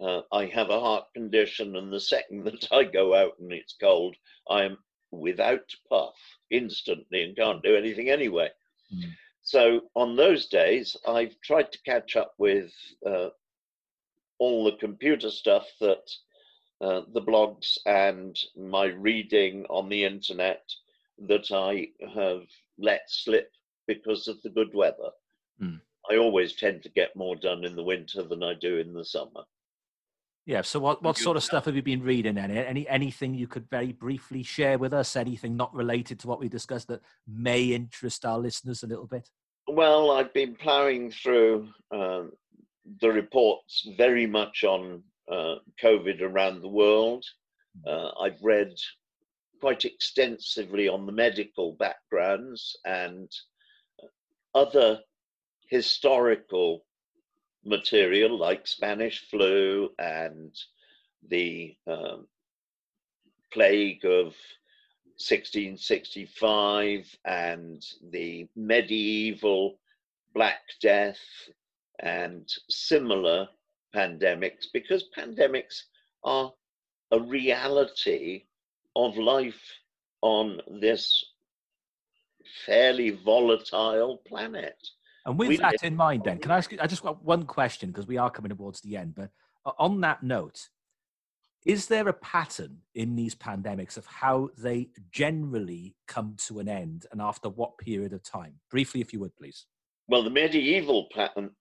uh, 0.00 0.22
I 0.32 0.46
have 0.46 0.70
a 0.70 0.80
heart 0.80 1.06
condition, 1.14 1.76
and 1.76 1.92
the 1.92 2.00
second 2.00 2.44
that 2.44 2.68
I 2.72 2.84
go 2.84 3.14
out 3.14 3.38
and 3.38 3.52
it's 3.52 3.76
cold, 3.80 4.16
I 4.48 4.64
am 4.64 4.78
without 5.10 5.72
puff 5.88 6.14
instantly 6.50 7.22
and 7.22 7.36
can't 7.36 7.62
do 7.62 7.76
anything 7.76 8.10
anyway. 8.10 8.50
Mm. 8.92 9.12
So 9.42 9.82
on 9.94 10.16
those 10.16 10.46
days, 10.46 10.96
I've 11.06 11.38
tried 11.42 11.70
to 11.72 11.82
catch 11.82 12.16
up 12.16 12.34
with 12.38 12.72
uh, 13.06 13.28
all 14.38 14.64
the 14.64 14.76
computer 14.76 15.30
stuff 15.30 15.66
that 15.80 16.10
uh, 16.80 17.02
the 17.12 17.22
blogs 17.22 17.78
and 17.86 18.38
my 18.56 18.86
reading 18.86 19.64
on 19.70 19.88
the 19.88 20.04
internet 20.04 20.62
that 21.26 21.50
I 21.52 21.88
have 22.14 22.42
let 22.78 23.02
slip 23.08 23.50
because 23.86 24.28
of 24.28 24.40
the 24.42 24.50
good 24.50 24.74
weather. 24.74 25.10
Mm. 25.62 25.80
I 26.10 26.16
always 26.16 26.54
tend 26.54 26.82
to 26.82 26.88
get 26.88 27.16
more 27.16 27.36
done 27.36 27.64
in 27.64 27.76
the 27.76 27.82
winter 27.82 28.22
than 28.22 28.42
I 28.42 28.54
do 28.54 28.78
in 28.78 28.92
the 28.92 29.04
summer. 29.04 29.44
Yeah. 30.46 30.60
So 30.60 30.78
what, 30.78 31.02
what 31.02 31.16
sort 31.16 31.38
of 31.38 31.42
stuff 31.42 31.64
have 31.64 31.76
you 31.76 31.82
been 31.82 32.02
reading 32.02 32.34
then? 32.34 32.50
Any 32.50 32.86
anything 32.86 33.34
you 33.34 33.46
could 33.46 33.68
very 33.70 33.92
briefly 33.92 34.42
share 34.42 34.76
with 34.76 34.92
us? 34.92 35.16
Anything 35.16 35.56
not 35.56 35.74
related 35.74 36.18
to 36.20 36.28
what 36.28 36.38
we 36.38 36.50
discussed 36.50 36.88
that 36.88 37.00
may 37.26 37.62
interest 37.64 38.26
our 38.26 38.38
listeners 38.38 38.82
a 38.82 38.86
little 38.86 39.06
bit? 39.06 39.30
Well, 39.66 40.10
I've 40.10 40.34
been 40.34 40.54
ploughing 40.54 41.10
through 41.10 41.68
um, 41.90 42.32
the 43.00 43.08
reports 43.08 43.88
very 43.96 44.26
much 44.26 44.64
on 44.64 45.02
uh, 45.30 45.56
COVID 45.82 46.20
around 46.20 46.60
the 46.60 46.68
world. 46.68 47.24
Hmm. 47.84 47.88
Uh, 47.88 48.10
I've 48.20 48.42
read 48.42 48.74
quite 49.60 49.84
extensively 49.84 50.88
on 50.88 51.06
the 51.06 51.12
medical 51.12 51.72
backgrounds 51.72 52.76
and 52.84 53.30
other 54.54 55.00
historical 55.68 56.84
material 57.64 58.36
like 58.36 58.66
Spanish 58.66 59.20
flu 59.30 59.90
and 59.98 60.54
the 61.28 61.74
um, 61.86 62.26
plague 63.52 64.04
of 64.04 64.34
1665 65.16 67.16
and 67.24 67.82
the 68.10 68.46
medieval 68.56 69.78
Black 70.34 70.62
Death 70.82 71.20
and 72.00 72.48
similar 72.68 73.48
pandemics 73.94 74.66
because 74.72 75.08
pandemics 75.16 75.82
are 76.24 76.52
a 77.10 77.20
reality 77.20 78.44
of 78.96 79.16
life 79.16 79.60
on 80.22 80.60
this 80.80 81.24
fairly 82.66 83.10
volatile 83.10 84.22
planet. 84.26 84.76
And 85.26 85.38
with 85.38 85.48
we 85.48 85.56
that 85.58 85.82
in 85.82 85.96
mind, 85.96 86.22
then, 86.24 86.38
can 86.38 86.50
I 86.50 86.58
ask 86.58 86.70
you? 86.70 86.78
I 86.80 86.86
just 86.86 87.02
got 87.02 87.24
one 87.24 87.44
question 87.44 87.90
because 87.90 88.06
we 88.06 88.18
are 88.18 88.30
coming 88.30 88.50
towards 88.50 88.80
the 88.80 88.96
end. 88.96 89.14
But 89.14 89.30
uh, 89.64 89.72
on 89.78 90.00
that 90.02 90.22
note, 90.22 90.68
is 91.64 91.86
there 91.86 92.08
a 92.08 92.12
pattern 92.12 92.78
in 92.94 93.16
these 93.16 93.34
pandemics 93.34 93.96
of 93.96 94.04
how 94.04 94.50
they 94.58 94.88
generally 95.10 95.94
come 96.06 96.36
to 96.46 96.58
an 96.58 96.68
end 96.68 97.06
and 97.10 97.22
after 97.22 97.48
what 97.48 97.78
period 97.78 98.12
of 98.12 98.22
time? 98.22 98.54
Briefly, 98.70 99.00
if 99.00 99.14
you 99.14 99.20
would, 99.20 99.34
please. 99.36 99.64
Well, 100.06 100.22
the 100.22 100.30
medieval 100.30 101.08
pattern 101.14 101.52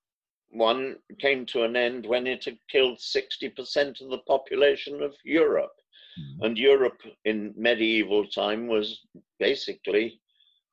one 0.54 0.98
came 1.20 1.46
to 1.48 1.64
an 1.64 1.76
end 1.76 2.06
when 2.06 2.28
it 2.28 2.46
had 2.46 2.58
killed 2.70 2.98
60% 3.00 4.02
of 4.02 4.10
the 4.10 4.20
population 4.28 5.02
of 5.02 5.14
Europe. 5.24 5.76
Mm-hmm. 6.20 6.44
And 6.46 6.58
Europe 6.58 7.02
in 7.26 7.54
medieval 7.58 8.28
time 8.28 8.68
was 8.68 9.02
basically 9.40 10.20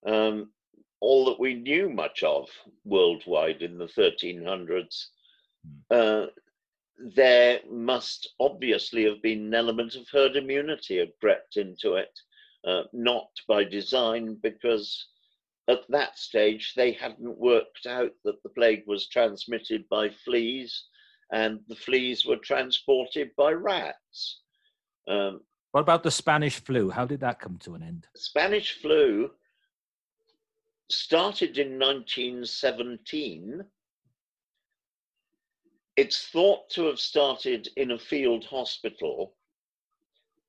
um, 0.06 0.50
all 1.00 1.24
that 1.26 1.40
we 1.40 1.54
knew 1.54 1.88
much 1.88 2.22
of 2.22 2.48
worldwide 2.84 3.62
in 3.62 3.78
the 3.78 3.86
1300s. 3.86 5.06
Mm. 5.66 6.24
Uh, 6.26 6.26
there 7.14 7.60
must 7.70 8.28
obviously 8.38 9.04
have 9.04 9.22
been 9.22 9.46
an 9.46 9.54
element 9.54 9.94
of 9.94 10.06
herd 10.12 10.36
immunity 10.36 10.98
had 10.98 11.12
crept 11.20 11.56
into 11.56 11.94
it, 11.94 12.18
uh, 12.66 12.82
not 12.92 13.28
by 13.48 13.64
design, 13.64 14.36
because 14.42 15.06
at 15.70 15.88
that 15.88 16.18
stage 16.18 16.74
they 16.74 16.92
hadn't 16.92 17.38
worked 17.38 17.86
out 17.86 18.12
that 18.24 18.42
the 18.42 18.48
plague 18.50 18.82
was 18.86 19.08
transmitted 19.08 19.88
by 19.88 20.10
fleas 20.24 20.84
and 21.32 21.60
the 21.68 21.76
fleas 21.76 22.26
were 22.26 22.36
transported 22.36 23.30
by 23.36 23.52
rats. 23.52 24.40
Um, 25.06 25.40
what 25.70 25.82
about 25.82 26.02
the 26.02 26.10
Spanish 26.10 26.58
flu? 26.58 26.90
How 26.90 27.06
did 27.06 27.20
that 27.20 27.38
come 27.38 27.56
to 27.58 27.74
an 27.74 27.82
end? 27.82 28.08
Spanish 28.16 28.80
flu 28.80 29.30
started 30.90 31.58
in 31.58 31.78
1917. 31.78 33.62
It's 35.96 36.28
thought 36.28 36.68
to 36.70 36.86
have 36.86 36.98
started 36.98 37.68
in 37.76 37.92
a 37.92 37.98
field 37.98 38.44
hospital 38.44 39.34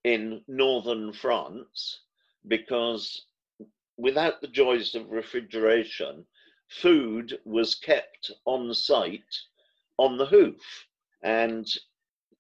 in 0.04 0.42
northern 0.48 1.14
France 1.14 2.02
because 2.48 3.28
without 4.02 4.42
the 4.42 4.48
joys 4.48 4.96
of 4.96 5.12
refrigeration, 5.12 6.26
food 6.68 7.40
was 7.46 7.76
kept 7.76 8.32
on 8.46 8.74
site 8.74 9.40
on 9.98 10.18
the 10.18 10.26
hoof. 10.26 10.88
And 11.22 11.68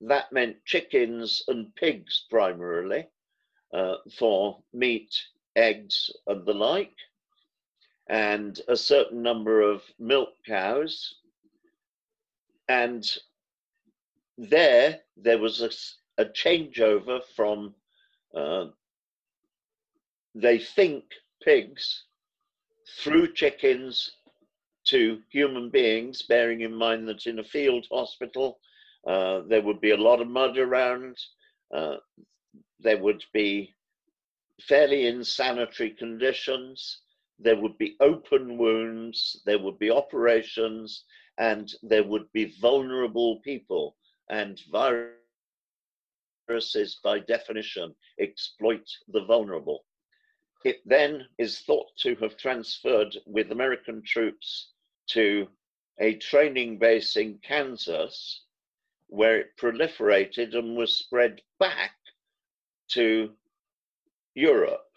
that 0.02 0.32
meant 0.32 0.66
chickens 0.66 1.44
and 1.48 1.74
pigs 1.76 2.26
primarily 2.30 3.08
uh, 3.74 3.98
for 4.18 4.64
meat, 4.74 5.14
eggs, 5.56 6.10
and 6.26 6.46
the 6.46 6.54
like 6.54 6.96
and 8.08 8.60
a 8.68 8.76
certain 8.76 9.22
number 9.22 9.62
of 9.62 9.84
milk 10.00 10.30
cows. 10.46 11.16
And 12.68 13.08
there, 14.38 15.00
there 15.16 15.38
was 15.38 15.62
a, 15.62 15.70
a 16.22 16.26
changeover 16.26 17.22
from, 17.36 17.76
uh, 18.36 18.68
they 20.34 20.58
think, 20.58 21.04
pigs 21.44 22.06
through 23.00 23.34
chickens 23.34 24.12
to 24.88 25.22
human 25.30 25.70
beings, 25.70 26.24
bearing 26.24 26.62
in 26.62 26.74
mind 26.74 27.08
that 27.08 27.28
in 27.28 27.40
a 27.40 27.44
field 27.44 27.86
hospital, 27.92 28.60
uh, 29.08 29.42
there 29.48 29.62
would 29.62 29.80
be 29.82 29.92
a 29.92 29.98
lot 29.98 30.22
of 30.22 30.28
mud 30.28 30.58
around. 30.58 31.18
Uh, 31.74 31.98
there 32.80 32.98
would 32.98 33.24
be 33.34 33.76
fairly 34.60 35.08
insanitary 35.08 35.92
conditions 35.92 37.02
there 37.44 37.58
would 37.58 37.78
be 37.78 37.96
open 38.00 38.58
wounds, 38.58 39.42
there 39.46 39.58
would 39.60 39.80
be 39.80 39.90
operations, 39.90 41.06
and 41.40 41.74
there 41.82 42.04
would 42.04 42.32
be 42.34 42.56
vulnerable 42.62 43.40
people. 43.42 43.96
And 44.30 44.62
viruses, 46.48 47.00
by 47.04 47.20
definition, 47.20 47.96
exploit 48.20 48.88
the 49.08 49.24
vulnerable. 49.26 49.84
It 50.64 50.82
then 50.86 51.28
is 51.38 51.60
thought 51.60 51.96
to 51.98 52.16
have 52.16 52.38
transferred 52.38 53.18
with 53.26 53.52
American 53.52 54.04
troops 54.04 54.72
to 55.08 55.48
a 56.00 56.16
training 56.16 56.78
base 56.78 57.16
in 57.16 57.40
Kansas, 57.40 58.46
where 59.08 59.40
it 59.40 59.58
proliferated 59.58 60.56
and 60.56 60.76
was 60.76 60.98
spread 60.98 61.42
back 61.60 61.96
to 62.90 63.36
Europe 64.36 64.92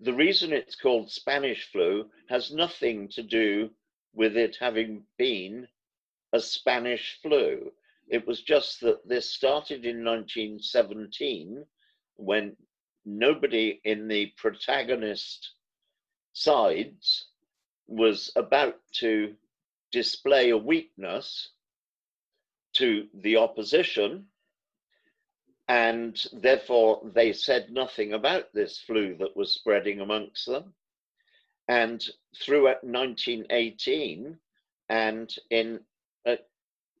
the 0.00 0.12
reason 0.12 0.52
it's 0.52 0.76
called 0.76 1.10
Spanish 1.10 1.70
flu 1.70 2.10
has 2.28 2.52
nothing 2.52 3.08
to 3.08 3.22
do 3.22 3.70
with 4.12 4.36
it 4.36 4.56
having 4.60 5.02
been 5.16 5.66
a 6.32 6.40
Spanish 6.40 7.18
flu. 7.22 7.72
It 8.08 8.26
was 8.26 8.42
just 8.42 8.80
that 8.82 9.06
this 9.08 9.30
started 9.30 9.86
in 9.86 10.04
1917 10.04 11.64
when 12.16 12.56
nobody 13.06 13.80
in 13.84 14.08
the 14.08 14.26
protagonist 14.36 15.52
sides 16.32 17.26
was 17.86 18.32
about 18.36 18.76
to 18.92 19.34
display 19.92 20.50
a 20.50 20.56
weakness 20.56 21.50
to 22.74 23.06
the 23.14 23.36
opposition 23.36 24.26
and 25.68 26.22
therefore 26.32 27.00
they 27.14 27.32
said 27.32 27.70
nothing 27.70 28.12
about 28.12 28.52
this 28.52 28.78
flu 28.78 29.16
that 29.16 29.36
was 29.36 29.52
spreading 29.52 30.00
amongst 30.00 30.46
them. 30.46 30.74
And 31.68 32.04
throughout 32.40 32.84
1918 32.84 34.38
and 34.88 35.34
in 35.50 35.80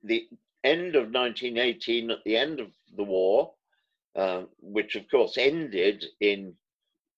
the 0.02 0.28
end 0.64 0.96
of 0.96 1.10
1918, 1.12 2.10
at 2.10 2.24
the 2.24 2.36
end 2.36 2.60
of 2.60 2.68
the 2.96 3.04
war, 3.04 3.52
uh, 4.16 4.42
which 4.60 4.96
of 4.96 5.08
course 5.10 5.36
ended 5.38 6.04
in 6.20 6.54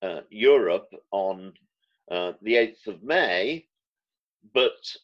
uh, 0.03 0.21
Europe 0.31 0.93
on 1.11 1.53
uh, 2.11 2.33
the 2.43 2.55
8th 2.55 2.87
of 2.87 3.03
May, 3.03 3.67
but 4.55 4.97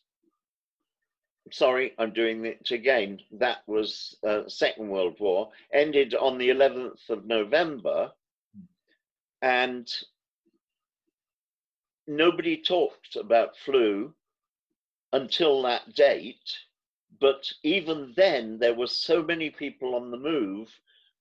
sorry, 1.52 1.92
I'm 1.98 2.12
doing 2.12 2.44
it 2.44 2.70
again. 2.70 3.20
That 3.32 3.58
was 3.66 4.16
uh, 4.26 4.48
Second 4.48 4.88
World 4.88 5.16
War. 5.20 5.50
Ended 5.72 6.14
on 6.14 6.38
the 6.38 6.48
11th 6.48 7.08
of 7.10 7.26
November, 7.26 8.10
and 9.42 9.90
nobody 12.06 12.56
talked 12.56 13.16
about 13.16 13.56
flu 13.58 14.14
until 15.12 15.62
that 15.62 15.94
date. 15.94 16.58
But 17.20 17.50
even 17.62 18.12
then, 18.16 18.58
there 18.58 18.74
were 18.74 18.88
so 18.88 19.22
many 19.22 19.50
people 19.50 19.94
on 19.94 20.10
the 20.10 20.16
move, 20.16 20.68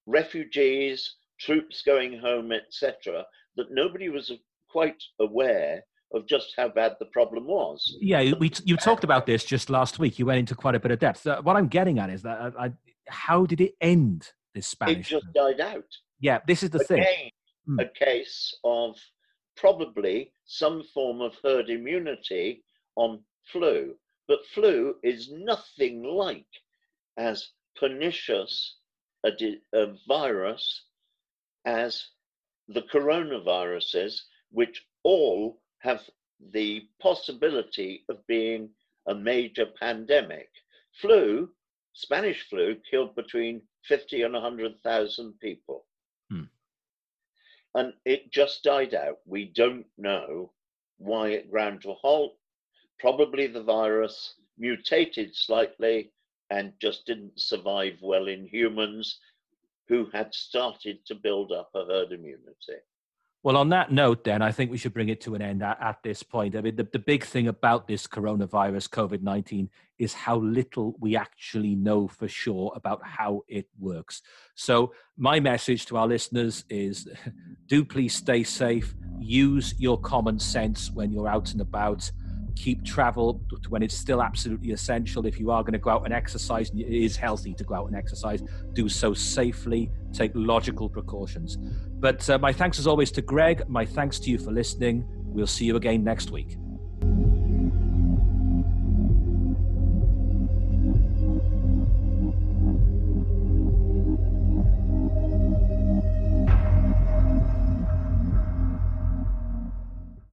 refugees, 0.05 1.15
troops 1.39 1.81
going 1.85 2.19
home, 2.19 2.51
etc., 2.51 3.25
that 3.55 3.67
nobody 3.71 4.09
was 4.09 4.31
quite 4.69 5.01
aware 5.19 5.83
of 6.13 6.27
just 6.27 6.53
how 6.55 6.69
bad 6.69 6.95
the 6.99 7.05
problem 7.07 7.45
was. 7.45 7.97
Yeah, 7.99 8.33
we 8.39 8.51
you 8.63 8.77
talked 8.77 9.03
about 9.03 9.25
this 9.25 9.43
just 9.43 9.69
last 9.69 9.99
week. 9.99 10.19
You 10.19 10.25
went 10.25 10.39
into 10.39 10.55
quite 10.55 10.75
a 10.75 10.79
bit 10.79 10.91
of 10.91 10.99
depth. 10.99 11.25
Uh, 11.25 11.41
what 11.41 11.55
I'm 11.55 11.67
getting 11.67 11.99
at 11.99 12.09
is 12.09 12.21
that 12.21 12.39
uh, 12.39 12.51
I, 12.59 12.71
how 13.07 13.45
did 13.45 13.61
it 13.61 13.73
end? 13.81 14.29
This 14.53 14.67
Spanish. 14.67 15.11
It 15.11 15.15
just 15.15 15.33
died 15.33 15.59
out. 15.59 15.85
Yeah, 16.19 16.39
this 16.47 16.61
is 16.61 16.69
the 16.69 16.79
Again, 16.79 17.03
thing. 17.03 17.31
Hmm. 17.65 17.79
A 17.79 17.85
case 17.85 18.55
of 18.63 18.95
probably 19.57 20.31
some 20.45 20.83
form 20.93 21.21
of 21.21 21.33
herd 21.43 21.69
immunity 21.69 22.63
on 22.95 23.21
flu, 23.51 23.95
but 24.27 24.45
flu 24.53 24.95
is 25.03 25.31
nothing 25.31 26.03
like 26.03 26.45
as 27.17 27.49
pernicious 27.75 28.77
a, 29.23 29.31
a 29.73 29.93
virus 30.07 30.83
as 31.65 32.05
the 32.67 32.83
coronaviruses, 32.93 34.21
which 34.51 34.85
all 35.03 35.61
have 35.79 36.01
the 36.51 36.87
possibility 37.01 38.05
of 38.09 38.25
being 38.27 38.69
a 39.07 39.15
major 39.15 39.65
pandemic. 39.79 40.49
Flu, 41.01 41.49
Spanish 41.93 42.47
flu, 42.49 42.75
killed 42.89 43.15
between 43.15 43.61
50 43.83 44.23
and 44.23 44.33
100,000 44.33 45.39
people. 45.39 45.85
Hmm. 46.29 46.43
And 47.75 47.93
it 48.05 48.31
just 48.31 48.63
died 48.63 48.93
out. 48.93 49.19
We 49.25 49.45
don't 49.45 49.85
know 49.97 50.51
why 50.97 51.29
it 51.29 51.51
ground 51.51 51.81
to 51.81 51.91
a 51.91 51.95
halt. 51.95 52.37
Probably 52.99 53.47
the 53.47 53.63
virus 53.63 54.35
mutated 54.57 55.35
slightly 55.35 56.11
and 56.53 56.71
just 56.79 57.05
didn't 57.07 57.39
survive 57.39 57.97
well 58.01 58.27
in 58.27 58.45
humans 58.45 59.19
who 59.87 60.07
had 60.13 60.33
started 60.33 61.03
to 61.07 61.15
build 61.15 61.51
up 61.51 61.69
a 61.75 61.83
herd 61.85 62.11
immunity. 62.11 62.79
Well, 63.41 63.57
on 63.57 63.69
that 63.69 63.91
note, 63.91 64.23
then, 64.23 64.41
I 64.41 64.53
think 64.53 64.71
we 64.71 64.77
should 64.77 64.93
bring 64.93 65.09
it 65.09 65.19
to 65.21 65.35
an 65.35 65.41
end 65.41 65.63
at, 65.63 65.77
at 65.81 66.01
this 66.01 66.23
point. 66.23 66.55
I 66.55 66.61
mean, 66.61 66.77
the, 66.77 66.87
the 66.89 66.99
big 66.99 67.25
thing 67.25 67.49
about 67.49 67.87
this 67.87 68.07
coronavirus, 68.07 68.87
COVID 68.89 69.21
19, 69.21 69.69
is 69.99 70.13
how 70.13 70.37
little 70.37 70.95
we 70.99 71.17
actually 71.17 71.75
know 71.75 72.07
for 72.07 72.29
sure 72.29 72.71
about 72.73 73.01
how 73.03 73.41
it 73.49 73.67
works. 73.77 74.21
So, 74.55 74.93
my 75.17 75.41
message 75.41 75.87
to 75.87 75.97
our 75.97 76.07
listeners 76.07 76.63
is 76.69 77.09
do 77.67 77.83
please 77.83 78.15
stay 78.15 78.43
safe, 78.43 78.95
use 79.19 79.73
your 79.77 79.99
common 79.99 80.39
sense 80.39 80.91
when 80.91 81.11
you're 81.11 81.27
out 81.27 81.51
and 81.51 81.59
about 81.59 82.09
keep 82.55 82.83
travel 82.83 83.41
when 83.69 83.83
it's 83.83 83.95
still 83.95 84.21
absolutely 84.21 84.71
essential. 84.71 85.25
If 85.25 85.39
you 85.39 85.51
are 85.51 85.63
going 85.63 85.73
to 85.73 85.79
go 85.79 85.89
out 85.89 86.05
and 86.05 86.13
exercise, 86.13 86.69
and 86.69 86.79
it 86.79 86.87
is 86.87 87.15
healthy 87.15 87.53
to 87.55 87.63
go 87.63 87.75
out 87.75 87.87
and 87.87 87.95
exercise, 87.95 88.41
do 88.73 88.89
so 88.89 89.13
safely, 89.13 89.91
take 90.11 90.31
logical 90.33 90.89
precautions. 90.89 91.57
But 91.57 92.29
uh, 92.29 92.37
my 92.37 92.53
thanks 92.53 92.79
as 92.79 92.87
always 92.87 93.11
to 93.11 93.21
Greg. 93.21 93.67
My 93.67 93.85
thanks 93.85 94.19
to 94.19 94.29
you 94.29 94.37
for 94.37 94.51
listening. 94.51 95.05
We'll 95.25 95.47
see 95.47 95.65
you 95.65 95.75
again 95.75 96.03
next 96.03 96.31
week. 96.31 96.57